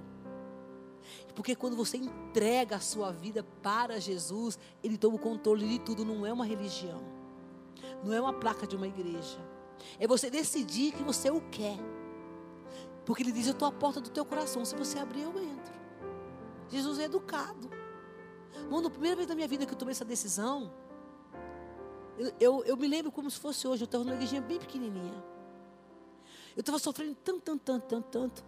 Porque 1.34 1.54
quando 1.54 1.76
você 1.76 1.96
entrega 1.96 2.76
a 2.76 2.80
sua 2.80 3.12
vida 3.12 3.44
para 3.62 4.00
Jesus, 4.00 4.58
Ele 4.82 4.96
toma 4.96 5.16
o 5.16 5.18
controle 5.18 5.68
de 5.68 5.78
tudo. 5.78 6.04
Não 6.04 6.24
é 6.24 6.32
uma 6.32 6.44
religião, 6.44 7.02
não 8.04 8.12
é 8.12 8.20
uma 8.20 8.32
placa 8.32 8.66
de 8.66 8.76
uma 8.76 8.86
igreja. 8.86 9.38
É 9.98 10.06
você 10.06 10.30
decidir 10.30 10.92
que 10.92 11.02
você 11.02 11.30
o 11.30 11.40
quer. 11.50 11.78
Porque 13.04 13.22
Ele 13.22 13.32
diz: 13.32 13.46
Eu 13.46 13.52
estou 13.52 13.68
à 13.68 13.72
porta 13.72 14.00
do 14.00 14.10
teu 14.10 14.24
coração. 14.24 14.64
Se 14.64 14.74
você 14.74 14.98
abrir, 14.98 15.22
eu 15.22 15.38
entro. 15.38 15.74
Jesus 16.68 16.98
é 16.98 17.04
educado. 17.04 17.70
Mano, 18.70 18.88
a 18.88 18.90
primeira 18.90 19.14
vez 19.16 19.28
na 19.28 19.34
minha 19.34 19.46
vida 19.46 19.66
que 19.66 19.72
eu 19.72 19.78
tomei 19.78 19.92
essa 19.92 20.04
decisão, 20.04 20.72
eu, 22.18 22.32
eu, 22.40 22.64
eu 22.64 22.76
me 22.76 22.88
lembro 22.88 23.12
como 23.12 23.30
se 23.30 23.38
fosse 23.38 23.68
hoje. 23.68 23.82
Eu 23.82 23.86
estava 23.86 24.02
numa 24.02 24.14
igrejinha 24.14 24.40
bem 24.40 24.58
pequenininha. 24.58 25.22
Eu 26.56 26.60
estava 26.60 26.78
sofrendo 26.78 27.14
tanto, 27.16 27.40
tanto, 27.40 27.60
tanto, 27.62 27.86
tanto, 27.86 28.08
tanto. 28.08 28.44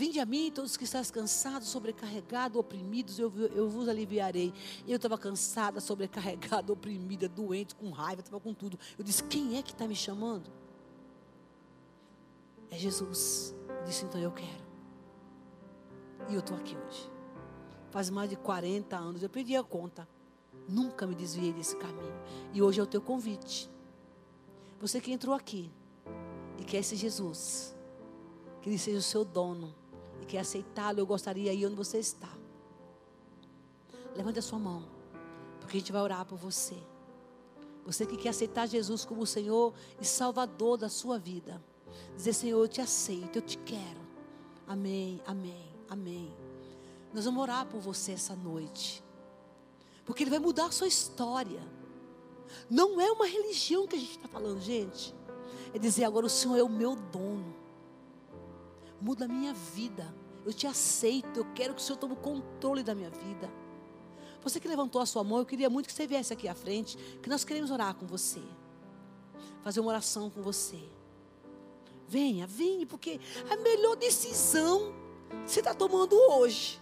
Vinde 0.00 0.18
a 0.18 0.24
mim, 0.24 0.50
todos 0.50 0.78
que 0.78 0.84
estás 0.84 1.10
cansados, 1.10 1.68
sobrecarregados, 1.68 2.56
oprimidos, 2.58 3.18
eu, 3.18 3.30
eu 3.54 3.68
vos 3.68 3.86
aliviarei. 3.86 4.50
Eu 4.88 4.96
estava 4.96 5.18
cansada, 5.18 5.78
sobrecarregada, 5.78 6.72
oprimida, 6.72 7.28
doente, 7.28 7.74
com 7.74 7.90
raiva, 7.90 8.22
estava 8.22 8.40
com 8.40 8.54
tudo. 8.54 8.78
Eu 8.96 9.04
disse: 9.04 9.22
Quem 9.24 9.58
é 9.58 9.62
que 9.62 9.72
está 9.72 9.86
me 9.86 9.94
chamando? 9.94 10.50
É 12.70 12.78
Jesus. 12.78 13.54
Eu 13.68 13.84
disse: 13.84 14.06
Então 14.06 14.18
eu 14.18 14.32
quero. 14.32 14.64
E 16.30 16.34
eu 16.34 16.40
estou 16.40 16.56
aqui 16.56 16.74
hoje. 16.74 17.10
Faz 17.90 18.08
mais 18.08 18.30
de 18.30 18.36
40 18.36 18.96
anos, 18.96 19.22
eu 19.22 19.28
perdi 19.28 19.54
a 19.54 19.62
conta. 19.62 20.08
Nunca 20.66 21.06
me 21.06 21.14
desviei 21.14 21.52
desse 21.52 21.76
caminho. 21.76 22.18
E 22.54 22.62
hoje 22.62 22.80
é 22.80 22.82
o 22.82 22.86
teu 22.86 23.02
convite. 23.02 23.70
Você 24.80 24.98
que 24.98 25.12
entrou 25.12 25.34
aqui 25.34 25.70
e 26.58 26.64
quer 26.64 26.78
esse 26.78 26.96
Jesus, 26.96 27.76
que 28.62 28.70
ele 28.70 28.78
seja 28.78 28.96
o 28.96 29.02
seu 29.02 29.26
dono 29.26 29.78
e 30.20 30.26
quer 30.26 30.40
aceitá-lo, 30.40 30.98
eu 30.98 31.06
gostaria 31.06 31.50
aí 31.50 31.64
onde 31.64 31.74
você 31.74 31.98
está. 31.98 32.28
Levante 34.14 34.38
a 34.38 34.42
sua 34.42 34.58
mão, 34.58 34.84
porque 35.60 35.76
a 35.76 35.80
gente 35.80 35.92
vai 35.92 36.02
orar 36.02 36.24
por 36.24 36.36
você. 36.36 36.76
Você 37.84 38.04
que 38.04 38.16
quer 38.16 38.30
aceitar 38.30 38.66
Jesus 38.66 39.04
como 39.04 39.26
Senhor 39.26 39.72
e 40.00 40.04
Salvador 40.04 40.76
da 40.76 40.88
sua 40.88 41.18
vida. 41.18 41.62
Dizer, 42.14 42.32
Senhor, 42.32 42.60
eu 42.60 42.68
te 42.68 42.80
aceito, 42.80 43.36
eu 43.36 43.42
te 43.42 43.56
quero. 43.58 44.00
Amém, 44.66 45.20
amém, 45.26 45.72
amém. 45.88 46.32
Nós 47.12 47.24
vamos 47.24 47.42
orar 47.42 47.66
por 47.66 47.80
você 47.80 48.12
essa 48.12 48.36
noite. 48.36 49.02
Porque 50.04 50.22
Ele 50.22 50.30
vai 50.30 50.38
mudar 50.38 50.66
a 50.66 50.70
sua 50.70 50.86
história. 50.86 51.62
Não 52.68 53.00
é 53.00 53.10
uma 53.10 53.26
religião 53.26 53.86
que 53.86 53.96
a 53.96 53.98
gente 53.98 54.16
está 54.16 54.28
falando, 54.28 54.60
gente. 54.60 55.14
É 55.72 55.78
dizer 55.78 56.04
agora 56.04 56.26
o 56.26 56.30
Senhor 56.30 56.56
é 56.56 56.62
o 56.62 56.68
meu 56.68 56.94
dono 56.94 57.59
muda 59.00 59.24
a 59.24 59.28
minha 59.28 59.52
vida. 59.52 60.14
Eu 60.44 60.52
te 60.52 60.66
aceito, 60.66 61.40
eu 61.40 61.46
quero 61.54 61.74
que 61.74 61.80
o 61.80 61.84
Senhor 61.84 61.98
tome 61.98 62.14
o 62.14 62.16
controle 62.16 62.82
da 62.82 62.94
minha 62.94 63.10
vida. 63.10 63.50
Você 64.42 64.58
que 64.58 64.68
levantou 64.68 65.00
a 65.00 65.06
sua 65.06 65.22
mão, 65.22 65.38
eu 65.38 65.46
queria 65.46 65.68
muito 65.68 65.86
que 65.86 65.92
você 65.92 66.06
viesse 66.06 66.32
aqui 66.32 66.48
à 66.48 66.54
frente, 66.54 66.96
que 67.22 67.28
nós 67.28 67.44
queremos 67.44 67.70
orar 67.70 67.94
com 67.94 68.06
você. 68.06 68.40
Fazer 69.62 69.80
uma 69.80 69.90
oração 69.90 70.30
com 70.30 70.40
você. 70.40 70.82
Venha, 72.08 72.46
venha, 72.46 72.86
porque 72.86 73.20
a 73.50 73.56
melhor 73.56 73.96
decisão 73.96 74.94
você 75.46 75.60
está 75.60 75.74
tomando 75.74 76.16
hoje. 76.16 76.80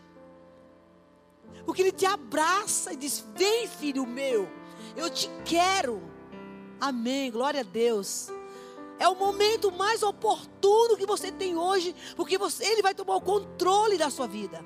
Porque 1.64 1.82
Ele 1.82 1.92
te 1.92 2.06
abraça 2.06 2.92
e 2.92 2.96
diz: 2.96 3.24
Vem, 3.34 3.66
filho 3.66 4.06
meu, 4.06 4.48
Eu 4.96 5.10
te 5.10 5.28
quero. 5.44 6.00
Amém. 6.80 7.30
Glória 7.30 7.60
a 7.60 7.64
Deus. 7.64 8.28
É 8.98 9.08
o 9.08 9.14
momento 9.14 9.70
mais 9.70 10.02
oportuno 10.02 10.96
que 10.96 11.06
você 11.06 11.30
tem 11.30 11.56
hoje, 11.56 11.94
porque 12.16 12.36
você, 12.36 12.64
Ele 12.64 12.82
vai 12.82 12.94
tomar 12.94 13.16
o 13.16 13.20
controle 13.20 13.96
da 13.96 14.10
sua 14.10 14.26
vida. 14.26 14.64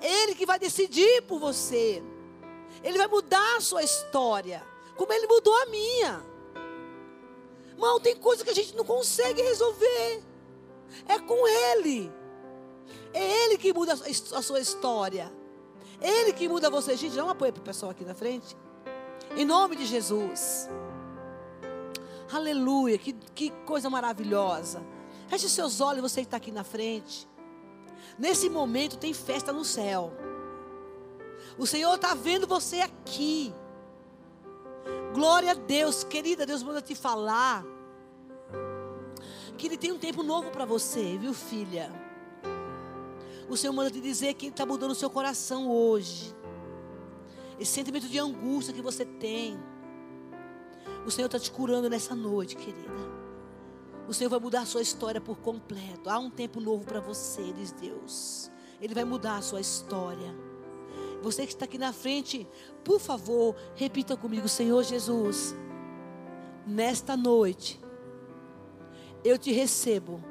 Ele 0.00 0.34
que 0.34 0.44
vai 0.44 0.58
decidir 0.58 1.22
por 1.22 1.38
você. 1.38 2.02
Ele 2.82 2.98
vai 2.98 3.06
mudar 3.06 3.56
a 3.56 3.60
sua 3.60 3.82
história, 3.82 4.62
como 4.96 5.12
Ele 5.12 5.26
mudou 5.26 5.54
a 5.62 5.66
minha. 5.66 6.22
Irmão, 7.70 7.98
tem 7.98 8.14
coisa 8.14 8.44
que 8.44 8.50
a 8.50 8.54
gente 8.54 8.76
não 8.76 8.84
consegue 8.84 9.42
resolver. 9.42 10.22
É 11.08 11.18
com 11.18 11.48
Ele. 11.48 12.12
É 13.12 13.44
Ele 13.44 13.58
que 13.58 13.72
muda 13.72 13.94
a 13.94 14.42
sua 14.42 14.60
história. 14.60 15.32
Ele 16.00 16.32
que 16.32 16.48
muda 16.48 16.68
você. 16.68 16.96
Gente, 16.96 17.16
dá 17.16 17.24
um 17.24 17.30
apoio 17.30 17.52
para 17.52 17.60
o 17.60 17.64
pessoal 17.64 17.90
aqui 17.90 18.04
na 18.04 18.14
frente. 18.14 18.56
Em 19.36 19.44
nome 19.44 19.76
de 19.76 19.86
Jesus. 19.86 20.68
Aleluia, 22.32 22.98
que, 22.98 23.12
que 23.34 23.50
coisa 23.64 23.90
maravilhosa. 23.90 24.82
Feche 25.28 25.48
seus 25.48 25.80
olhos, 25.80 26.02
você 26.02 26.20
que 26.20 26.26
está 26.26 26.36
aqui 26.36 26.50
na 26.50 26.64
frente. 26.64 27.28
Nesse 28.18 28.48
momento 28.48 28.96
tem 28.96 29.12
festa 29.12 29.52
no 29.52 29.64
céu. 29.64 30.12
O 31.58 31.66
Senhor 31.66 31.94
está 31.94 32.14
vendo 32.14 32.46
você 32.46 32.80
aqui. 32.80 33.52
Glória 35.12 35.52
a 35.52 35.54
Deus, 35.54 36.02
querida, 36.04 36.44
Deus 36.44 36.62
manda 36.62 36.82
te 36.82 36.94
falar. 36.94 37.64
Que 39.56 39.66
Ele 39.66 39.76
tem 39.76 39.92
um 39.92 39.98
tempo 39.98 40.22
novo 40.22 40.50
para 40.50 40.64
você, 40.64 41.16
viu, 41.16 41.32
filha? 41.32 41.90
O 43.48 43.56
Senhor 43.56 43.72
manda 43.72 43.90
te 43.90 44.00
dizer 44.00 44.34
que 44.34 44.46
Ele 44.46 44.52
está 44.52 44.66
mudando 44.66 44.90
o 44.90 44.96
seu 44.96 45.10
coração 45.10 45.70
hoje. 45.70 46.34
Esse 47.58 47.72
sentimento 47.72 48.08
de 48.08 48.18
angústia 48.18 48.74
que 48.74 48.82
você 48.82 49.04
tem. 49.04 49.58
O 51.06 51.10
Senhor 51.10 51.26
está 51.26 51.38
te 51.38 51.50
curando 51.50 51.88
nessa 51.90 52.14
noite, 52.14 52.56
querida. 52.56 53.24
O 54.08 54.14
Senhor 54.14 54.30
vai 54.30 54.38
mudar 54.40 54.62
a 54.62 54.66
sua 54.66 54.82
história 54.82 55.20
por 55.20 55.38
completo. 55.38 56.08
Há 56.08 56.18
um 56.18 56.30
tempo 56.30 56.60
novo 56.60 56.84
para 56.84 57.00
você, 57.00 57.52
diz 57.52 57.72
Deus. 57.72 58.50
Ele 58.80 58.94
vai 58.94 59.04
mudar 59.04 59.36
a 59.36 59.42
sua 59.42 59.60
história. 59.60 60.34
Você 61.22 61.46
que 61.46 61.52
está 61.52 61.64
aqui 61.64 61.78
na 61.78 61.92
frente, 61.92 62.46
por 62.82 63.00
favor, 63.00 63.54
repita 63.74 64.16
comigo, 64.16 64.48
Senhor 64.48 64.82
Jesus. 64.82 65.54
Nesta 66.66 67.16
noite, 67.16 67.80
eu 69.22 69.38
te 69.38 69.52
recebo 69.52 70.22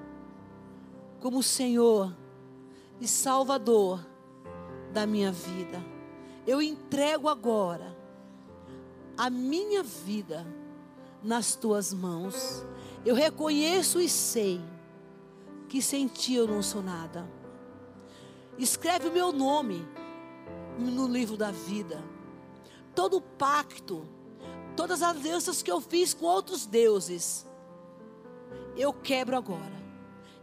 como 1.20 1.42
Senhor 1.42 2.16
e 3.00 3.08
Salvador 3.08 4.06
da 4.92 5.08
minha 5.08 5.32
vida. 5.32 5.84
Eu 6.46 6.62
entrego 6.62 7.28
agora 7.28 7.96
a 9.18 9.30
minha 9.30 9.82
vida 9.82 10.46
nas 11.24 11.56
tuas 11.56 11.94
mãos. 11.94 12.66
Eu 13.06 13.16
reconheço 13.16 14.00
e 14.00 14.10
sei 14.10 14.62
que 15.70 15.82
sem 15.82 16.08
ti 16.08 16.36
eu 16.36 16.48
não 16.48 16.62
sou 16.62 16.84
nada. 16.84 17.28
Escreve 18.58 19.08
o 19.08 19.12
meu 19.12 19.32
nome 19.32 19.88
no 20.78 21.08
livro 21.08 21.38
da 21.38 21.52
vida. 21.52 22.04
Todo 22.94 23.22
pacto, 23.22 24.06
todas 24.76 25.02
as 25.02 25.18
alianças 25.18 25.64
que 25.64 25.72
eu 25.72 25.82
fiz 25.82 26.14
com 26.14 26.26
outros 26.26 26.66
deuses, 26.66 27.48
eu 28.78 28.94
quebro 28.94 29.36
agora. 29.36 29.84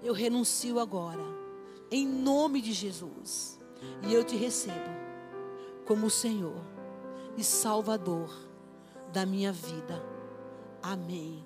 Eu 0.03 0.13
renuncio 0.13 0.81
agora. 0.81 1.23
Em 1.91 2.07
nome 2.07 2.61
de 2.61 2.73
Jesus. 2.73 3.61
E 4.07 4.13
eu 4.13 4.25
te 4.25 4.37
recebo 4.37 4.91
como 5.87 6.11
Senhor 6.11 6.61
e 7.37 7.45
Salvador 7.45 8.31
da 9.13 9.25
minha 9.25 9.53
vida. 9.53 10.20
Amém. 10.83 11.45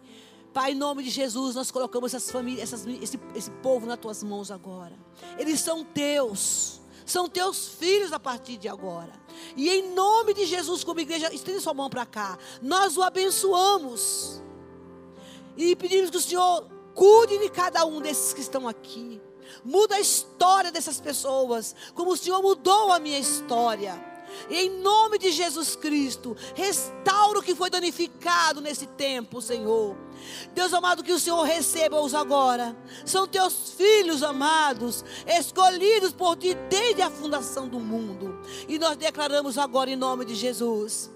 Pai, 0.53 0.70
em 0.70 0.76
nome 0.76 1.03
de 1.03 1.11
Jesus, 1.11 1.57
nós 1.57 1.72
colocamos 1.72 2.14
essas 2.14 2.30
famílias, 2.30 2.72
essas, 2.72 2.87
esse, 2.87 3.18
esse 3.35 3.51
povo 3.51 3.87
nas 3.87 3.99
tuas 3.99 4.22
mãos 4.22 4.53
agora. 4.53 4.97
Eles 5.37 5.59
são 5.59 5.82
teus, 5.85 6.80
são 7.05 7.28
teus 7.28 7.68
filhos 7.68 8.12
a 8.12 8.20
partir 8.20 8.57
de 8.57 8.68
agora. 8.68 9.12
E 9.57 9.68
em 9.68 9.93
nome 9.93 10.32
de 10.32 10.47
Jesus, 10.47 10.85
como 10.85 11.01
igreja, 11.01 11.35
estende 11.35 11.61
sua 11.61 11.74
mão 11.74 11.91
para 11.91 12.07
cá. 12.07 12.39
Nós 12.62 12.97
o 12.97 13.03
abençoamos. 13.03 14.41
E 15.57 15.74
pedimos 15.74 16.11
que 16.11 16.18
o 16.18 16.20
Senhor 16.20 16.68
cuide 16.95 17.39
de 17.39 17.51
cada 17.51 17.85
um 17.85 18.01
desses 18.01 18.32
que 18.32 18.41
estão 18.41 18.68
aqui. 18.68 19.20
Muda 19.64 19.97
a 19.97 20.01
história 20.01 20.70
dessas 20.70 21.01
pessoas, 21.01 21.74
como 21.95 22.12
o 22.12 22.16
Senhor 22.16 22.41
mudou 22.41 22.93
a 22.93 23.01
minha 23.01 23.18
história. 23.18 24.14
Em 24.51 24.70
nome 24.80 25.18
de 25.18 25.30
Jesus 25.32 25.74
Cristo, 25.76 26.37
restaura 26.55 27.39
o 27.39 27.43
que 27.43 27.55
foi 27.55 27.70
danificado 27.70 28.61
nesse 28.61 28.87
tempo, 28.87 29.41
Senhor. 29.41 29.97
Deus 30.55 30.72
amado, 30.72 31.03
que 31.03 31.12
o 31.12 31.18
Senhor 31.18 31.43
receba-os 31.43 32.14
agora. 32.14 32.76
São 33.05 33.26
teus 33.26 33.72
filhos 33.72 34.22
amados, 34.22 35.05
escolhidos 35.26 36.12
por 36.12 36.37
ti 36.37 36.55
desde 36.68 37.03
a 37.03 37.11
fundação 37.11 37.68
do 37.68 37.80
mundo. 37.80 38.41
E 38.68 38.78
nós 38.78 38.97
declaramos 38.97 39.59
agora, 39.59 39.91
em 39.91 39.97
nome 39.97 40.24
de 40.24 40.35
Jesus, 40.35 41.11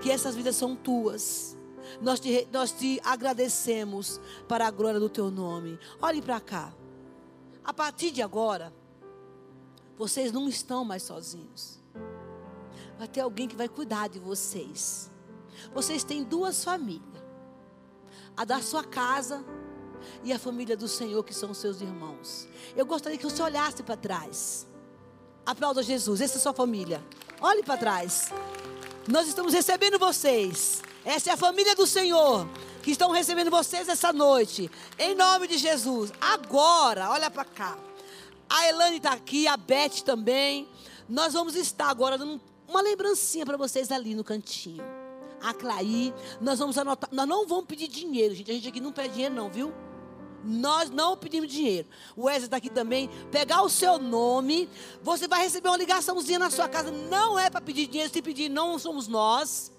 que 0.00 0.10
essas 0.10 0.34
vidas 0.34 0.56
são 0.56 0.74
tuas. 0.74 1.56
Nós 2.00 2.20
te, 2.20 2.46
nós 2.52 2.72
te 2.72 3.00
agradecemos 3.04 4.20
para 4.46 4.66
a 4.66 4.70
glória 4.70 5.00
do 5.00 5.08
teu 5.08 5.30
nome. 5.30 5.78
Olhem 6.00 6.22
para 6.22 6.40
cá. 6.40 6.72
A 7.64 7.72
partir 7.72 8.10
de 8.10 8.22
agora, 8.22 8.72
vocês 9.96 10.32
não 10.32 10.48
estão 10.48 10.84
mais 10.84 11.02
sozinhos 11.02 11.77
vai 12.98 13.06
ter 13.06 13.20
alguém 13.20 13.46
que 13.46 13.56
vai 13.56 13.68
cuidar 13.68 14.08
de 14.08 14.18
vocês. 14.18 15.10
Vocês 15.72 16.02
têm 16.02 16.24
duas 16.24 16.64
famílias: 16.64 17.22
a 18.36 18.44
da 18.44 18.60
sua 18.60 18.82
casa 18.82 19.44
e 20.24 20.32
a 20.32 20.38
família 20.38 20.76
do 20.76 20.88
Senhor, 20.88 21.22
que 21.22 21.32
são 21.32 21.52
os 21.52 21.58
seus 21.58 21.80
irmãos. 21.80 22.48
Eu 22.76 22.84
gostaria 22.84 23.16
que 23.16 23.24
você 23.24 23.42
olhasse 23.42 23.82
para 23.82 23.96
trás. 23.96 24.66
Aplauda 25.46 25.82
Jesus, 25.82 26.20
essa 26.20 26.34
é 26.34 26.38
a 26.38 26.42
sua 26.42 26.52
família. 26.52 27.02
Olhe 27.40 27.62
para 27.62 27.78
trás. 27.78 28.30
Nós 29.06 29.28
estamos 29.28 29.54
recebendo 29.54 29.98
vocês. 29.98 30.82
Essa 31.04 31.30
é 31.30 31.32
a 31.32 31.36
família 31.36 31.74
do 31.74 31.86
Senhor 31.86 32.46
que 32.82 32.90
estão 32.90 33.10
recebendo 33.10 33.50
vocês 33.50 33.88
essa 33.88 34.12
noite. 34.12 34.70
Em 34.98 35.14
nome 35.14 35.46
de 35.48 35.56
Jesus. 35.56 36.12
Agora, 36.20 37.10
olha 37.10 37.30
para 37.30 37.44
cá. 37.44 37.78
A 38.48 38.66
Elane 38.66 38.96
está 38.96 39.12
aqui, 39.12 39.46
a 39.46 39.56
Beth 39.56 40.02
também. 40.04 40.68
Nós 41.08 41.32
vamos 41.32 41.54
estar 41.54 41.88
agora 41.88 42.18
dando 42.18 42.40
uma 42.68 42.82
lembrancinha 42.82 43.46
para 43.46 43.56
vocês 43.56 43.90
ali 43.90 44.14
no 44.14 44.22
cantinho. 44.22 44.84
A 45.40 45.54
Claí, 45.54 46.12
nós 46.40 46.58
vamos 46.58 46.76
anotar. 46.76 47.08
Nós 47.12 47.26
não 47.26 47.46
vamos 47.46 47.66
pedir 47.66 47.88
dinheiro, 47.88 48.34
gente. 48.34 48.50
A 48.50 48.54
gente 48.54 48.68
aqui 48.68 48.80
não 48.80 48.92
pede 48.92 49.14
dinheiro, 49.14 49.34
não, 49.34 49.48
viu? 49.48 49.72
Nós 50.44 50.90
não 50.90 51.16
pedimos 51.16 51.50
dinheiro. 51.50 51.88
O 52.16 52.24
Wesley 52.24 52.44
está 52.46 52.56
aqui 52.56 52.70
também. 52.70 53.08
Pegar 53.30 53.62
o 53.62 53.68
seu 53.68 53.98
nome. 53.98 54.68
Você 55.02 55.26
vai 55.26 55.42
receber 55.42 55.68
uma 55.68 55.76
ligaçãozinha 55.76 56.38
na 56.38 56.50
sua 56.50 56.68
casa. 56.68 56.90
Não 56.90 57.38
é 57.38 57.50
para 57.50 57.60
pedir 57.60 57.86
dinheiro. 57.86 58.12
Se 58.12 58.22
pedir, 58.22 58.48
não 58.48 58.78
somos 58.78 59.08
nós. 59.08 59.72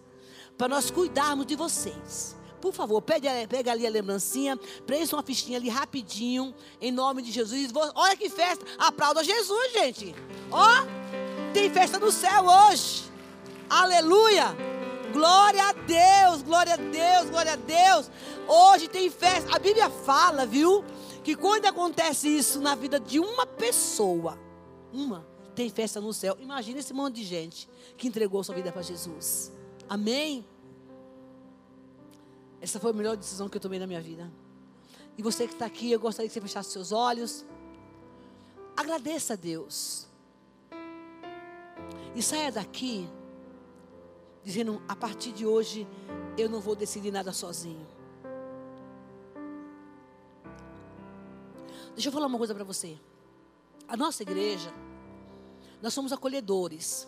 Para 0.58 0.68
nós 0.68 0.92
cuidarmos 0.92 1.46
de 1.46 1.56
vocês. 1.56 2.36
Por 2.62 2.74
favor, 2.74 3.02
pega, 3.02 3.30
pega 3.48 3.72
ali 3.72 3.88
a 3.88 3.90
lembrancinha. 3.90 4.58
Preencha 4.86 5.16
uma 5.16 5.24
fichinha 5.24 5.58
ali 5.58 5.70
rapidinho. 5.70 6.54
Em 6.82 6.92
nome 6.92 7.22
de 7.22 7.32
Jesus. 7.32 7.72
Olha 7.96 8.16
que 8.16 8.30
festa. 8.30 8.66
Aplauda 8.78 9.24
Jesus, 9.24 9.72
gente. 9.74 10.16
Ó. 10.52 11.29
Tem 11.60 11.70
festa 11.70 12.00
no 12.00 12.10
céu 12.10 12.46
hoje. 12.46 13.04
Aleluia. 13.70 14.56
Glória 15.12 15.62
a 15.62 15.74
Deus, 15.74 16.42
glória 16.42 16.76
a 16.76 16.78
Deus, 16.78 17.30
glória 17.30 17.52
a 17.52 17.56
Deus. 17.58 18.10
Hoje 18.48 18.88
tem 18.88 19.10
festa. 19.10 19.54
A 19.54 19.60
Bíblia 19.60 19.90
fala, 19.90 20.46
viu? 20.46 20.86
Que 21.22 21.36
quando 21.36 21.66
acontece 21.66 22.30
isso 22.30 22.62
na 22.62 22.76
vida 22.76 22.98
de 22.98 23.20
uma 23.20 23.46
pessoa, 23.46 24.40
uma, 24.94 25.28
tem 25.54 25.70
festa 25.70 26.00
no 26.00 26.14
céu. 26.14 26.38
Imagina 26.40 26.80
esse 26.80 26.94
monte 26.94 27.16
de 27.16 27.26
gente 27.26 27.70
que 27.98 28.08
entregou 28.08 28.42
sua 28.42 28.56
vida 28.56 28.72
para 28.72 28.82
Jesus. 28.82 29.52
Amém? 29.90 30.48
Essa 32.62 32.80
foi 32.80 32.92
a 32.92 32.94
melhor 32.94 33.18
decisão 33.18 33.50
que 33.50 33.58
eu 33.58 33.62
tomei 33.62 33.80
na 33.80 33.86
minha 33.86 34.02
vida. 34.02 34.32
E 35.18 35.22
você 35.22 35.46
que 35.46 35.52
está 35.52 35.66
aqui, 35.66 35.92
eu 35.92 36.00
gostaria 36.00 36.30
que 36.30 36.34
você 36.34 36.40
fechasse 36.40 36.72
seus 36.72 36.94
olhos. 36.94 37.46
Agradeça 38.78 39.34
a 39.34 39.36
Deus. 39.36 40.09
E 42.16 42.22
saia 42.22 42.52
daqui 42.52 43.08
dizendo: 44.44 44.82
a 44.88 44.96
partir 44.96 45.32
de 45.32 45.46
hoje 45.46 45.88
eu 46.38 46.50
não 46.50 46.60
vou 46.60 46.76
decidir 46.76 47.12
nada 47.12 47.32
sozinho. 47.32 47.86
Deixa 51.94 52.10
eu 52.10 52.14
falar 52.14 52.28
uma 52.28 52.38
coisa 52.38 52.56
para 52.56 52.64
você. 52.64 52.98
A 53.88 53.98
nossa 53.98 54.24
igreja, 54.24 54.72
nós 55.82 55.94
somos 55.94 56.14
acolhedores. 56.14 57.08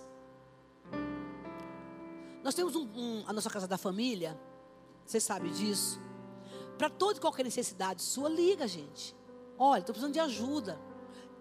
Nós 2.43 2.55
temos 2.55 2.75
um, 2.75 2.87
um, 2.95 3.23
a 3.27 3.33
nossa 3.33 3.49
casa 3.49 3.67
da 3.67 3.77
família, 3.77 4.39
você 5.05 5.19
sabe 5.19 5.49
disso. 5.49 6.01
Para 6.77 6.89
toda 6.89 7.17
e 7.17 7.21
qualquer 7.21 7.43
necessidade 7.43 8.01
sua, 8.01 8.27
liga, 8.27 8.67
gente. 8.67 9.15
Olha, 9.57 9.79
estou 9.79 9.93
precisando 9.93 10.13
de 10.13 10.19
ajuda 10.19 10.79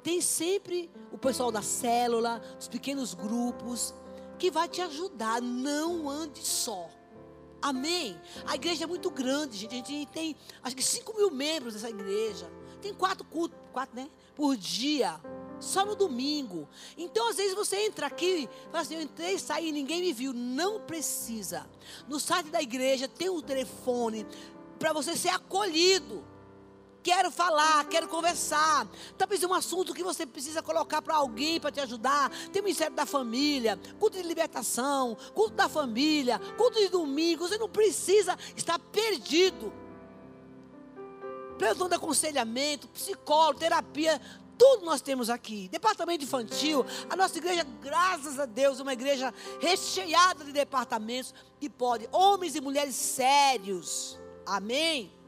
tem 0.03 0.21
sempre 0.21 0.91
o 1.13 1.19
pessoal 1.19 1.53
da 1.53 1.63
célula, 1.63 2.41
dos 2.57 2.69
pequenos 2.69 3.15
grupos, 3.15 3.95
que 4.39 4.51
vai 4.51 4.69
te 4.69 4.81
ajudar. 4.81 5.41
Não 5.41 6.09
ande 6.09 6.45
só. 6.45 6.89
Amém? 7.63 8.19
A 8.47 8.55
igreja 8.55 8.85
é 8.85 8.87
muito 8.87 9.11
grande, 9.11 9.57
gente. 9.57 9.75
A 9.75 9.77
gente 9.77 10.07
tem 10.07 10.35
acho 10.63 10.75
que 10.75 10.83
5 10.83 11.15
mil 11.17 11.31
membros 11.31 11.75
dessa 11.75 11.91
igreja. 11.91 12.51
Tem 12.81 12.95
quatro 12.95 13.25
cultos, 13.25 13.59
quatro, 13.73 13.95
né? 13.95 14.09
Por 14.35 14.57
dia. 14.57 15.21
Só 15.59 15.85
no 15.85 15.95
domingo. 15.95 16.67
Então, 16.97 17.29
às 17.29 17.37
vezes, 17.37 17.55
você 17.55 17.85
entra 17.85 18.07
aqui 18.07 18.49
e 18.49 18.71
fala 18.71 18.81
assim: 18.81 18.95
eu 18.95 19.03
entrei, 19.03 19.39
saí, 19.39 19.71
ninguém 19.71 20.01
me 20.01 20.13
viu. 20.15 20.33
Não 20.33 20.81
precisa. 20.81 21.69
No 22.09 22.19
site 22.19 22.49
da 22.49 22.63
igreja 22.63 23.07
tem 23.07 23.29
um 23.29 23.43
telefone 23.43 24.27
para 24.79 24.95
você 24.95 25.15
ser 25.15 25.29
acolhido. 25.29 26.25
Quero 27.03 27.31
falar, 27.31 27.85
quero 27.87 28.09
conversar. 28.09 28.87
Talvez 29.17 29.43
um 29.43 29.55
assunto 29.55 29.95
que 29.95 30.03
você 30.03 30.27
precisa 30.27 30.63
colocar 30.63 31.01
para 31.01 31.17
alguém 31.17 31.59
para 31.59 31.73
te 31.73 31.81
ajudar. 31.81 32.31
Tem 32.53 32.61
o 32.61 32.65
Ministério 32.65 32.95
da 32.95 33.07
Família, 33.07 33.79
culto 33.99 34.19
de 34.19 34.27
libertação, 34.27 35.17
culto 35.35 35.55
da 35.55 35.69
família, 35.69 36.39
culto 36.59 36.79
de 36.79 36.89
domingo. 36.89 37.49
Você 37.49 37.57
não 37.57 37.69
precisa 37.69 38.39
estar 38.55 38.79
perdido. 38.79 39.73
Plantão 41.59 41.89
de 41.89 41.95
aconselhamento, 41.95 42.89
psicólogo, 42.89 43.61
terapia, 43.61 44.21
tudo 44.59 44.85
nós 44.85 45.01
temos 45.01 45.31
aqui. 45.31 45.69
Departamento 45.69 46.25
infantil, 46.25 46.85
a 47.09 47.17
nossa 47.17 47.39
igreja, 47.39 47.67
graças 47.83 48.39
a 48.39 48.45
Deus, 48.45 48.79
é 48.79 48.83
uma 48.83 48.93
igreja 48.93 49.33
recheada 49.59 50.45
de 50.45 50.53
departamentos 50.53 51.35
que 51.59 51.71
pode, 51.71 52.07
homens 52.13 52.55
e 52.55 52.61
mulheres 52.61 52.95
sérios. 52.95 54.19
Amém. 54.45 55.20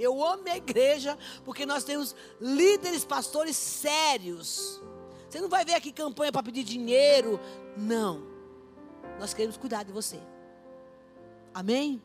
Eu 0.00 0.24
amo 0.24 0.44
a 0.48 0.56
igreja 0.56 1.18
porque 1.44 1.66
nós 1.66 1.84
temos 1.84 2.14
líderes, 2.40 3.04
pastores 3.04 3.56
sérios. 3.56 4.80
Você 5.28 5.40
não 5.40 5.48
vai 5.48 5.64
ver 5.64 5.74
aqui 5.74 5.92
campanha 5.92 6.32
para 6.32 6.42
pedir 6.42 6.64
dinheiro. 6.64 7.38
Não. 7.76 8.22
Nós 9.18 9.34
queremos 9.34 9.56
cuidar 9.56 9.84
de 9.84 9.92
você. 9.92 10.18
Amém? 11.52 12.02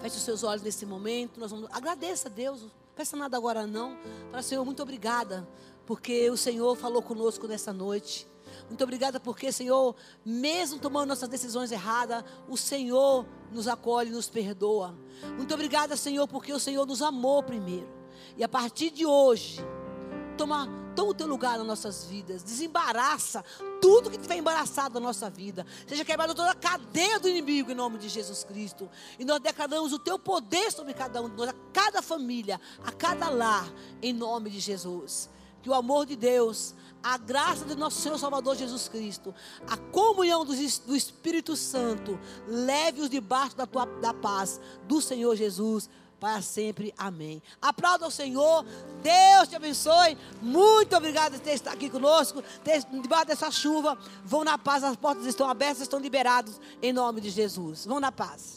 Feche 0.00 0.16
os 0.16 0.22
seus 0.22 0.42
olhos 0.44 0.62
nesse 0.62 0.86
momento. 0.86 1.40
Nós 1.40 1.50
vamos... 1.50 1.68
Agradeça 1.72 2.28
a 2.28 2.30
Deus. 2.30 2.64
Peça 2.94 3.16
nada 3.16 3.36
agora 3.36 3.66
não. 3.66 3.98
Fala, 4.30 4.42
Senhor, 4.42 4.64
muito 4.64 4.82
obrigada. 4.82 5.46
Porque 5.84 6.30
o 6.30 6.36
Senhor 6.36 6.76
falou 6.76 7.02
conosco 7.02 7.46
nessa 7.46 7.72
noite. 7.72 8.26
Muito 8.68 8.82
obrigada 8.82 9.20
porque, 9.20 9.52
Senhor, 9.52 9.94
mesmo 10.24 10.78
tomando 10.78 11.08
nossas 11.08 11.28
decisões 11.28 11.70
erradas, 11.70 12.24
o 12.48 12.56
Senhor 12.56 13.24
nos 13.52 13.68
acolhe, 13.68 14.10
nos 14.10 14.28
perdoa. 14.28 14.96
Muito 15.36 15.54
obrigada, 15.54 15.96
Senhor, 15.96 16.26
porque 16.26 16.52
o 16.52 16.58
Senhor 16.58 16.84
nos 16.84 17.00
amou 17.00 17.42
primeiro. 17.42 17.88
E 18.36 18.42
a 18.42 18.48
partir 18.48 18.90
de 18.90 19.06
hoje, 19.06 19.64
toma, 20.36 20.68
toma 20.94 21.10
o 21.10 21.14
teu 21.14 21.26
lugar 21.26 21.58
nas 21.58 21.66
nossas 21.66 22.04
vidas. 22.04 22.42
Desembaraça 22.42 23.44
tudo 23.80 24.10
que 24.10 24.16
estiver 24.16 24.36
embaraçado 24.36 24.94
na 25.00 25.06
nossa 25.06 25.30
vida. 25.30 25.64
Seja 25.86 26.04
quebrada 26.04 26.34
toda 26.34 26.50
a 26.50 26.54
cadeia 26.54 27.18
do 27.18 27.28
inimigo 27.28 27.70
em 27.70 27.74
nome 27.74 27.98
de 27.98 28.08
Jesus 28.08 28.44
Cristo. 28.44 28.88
E 29.18 29.24
nós 29.24 29.40
declaramos 29.40 29.92
o 29.92 29.98
teu 29.98 30.18
poder 30.18 30.70
sobre 30.72 30.92
cada 30.92 31.22
um 31.22 31.28
de 31.28 31.36
nós, 31.36 31.48
a 31.50 31.54
cada 31.72 32.02
família, 32.02 32.60
a 32.84 32.92
cada 32.92 33.28
lar, 33.28 33.72
em 34.02 34.12
nome 34.12 34.50
de 34.50 34.60
Jesus. 34.60 35.30
Que 35.62 35.70
o 35.70 35.74
amor 35.74 36.06
de 36.06 36.14
Deus 36.14 36.74
a 37.02 37.16
graça 37.16 37.64
de 37.64 37.74
nosso 37.74 38.00
Senhor 38.00 38.18
Salvador 38.18 38.56
Jesus 38.56 38.88
Cristo, 38.88 39.34
a 39.68 39.76
comunhão 39.76 40.44
do, 40.44 40.54
Espírito 40.54 41.56
Santo, 41.56 42.18
leve-os 42.46 43.08
debaixo 43.10 43.56
da, 43.56 43.66
tua, 43.66 43.86
da 43.86 44.12
paz 44.12 44.60
do 44.86 45.00
Senhor 45.00 45.34
Jesus 45.36 45.88
para 46.18 46.40
sempre. 46.40 46.94
Amém. 46.96 47.42
Aplauda 47.60 48.04
ao 48.04 48.10
Senhor. 48.10 48.64
Deus 49.02 49.48
te 49.48 49.56
abençoe. 49.56 50.16
Muito 50.40 50.96
obrigado 50.96 51.32
por 51.32 51.40
ter 51.40 51.54
estado 51.54 51.74
aqui 51.74 51.90
conosco. 51.90 52.42
debaixo 53.02 53.26
dessa 53.26 53.50
chuva. 53.50 53.98
Vão 54.24 54.42
na 54.42 54.58
paz. 54.58 54.82
As 54.82 54.96
portas 54.96 55.26
estão 55.26 55.48
abertas, 55.48 55.82
estão 55.82 56.00
liberados. 56.00 56.60
Em 56.82 56.92
nome 56.92 57.20
de 57.20 57.30
Jesus. 57.30 57.86
Vão 57.86 58.00
na 58.00 58.10
paz. 58.10 58.54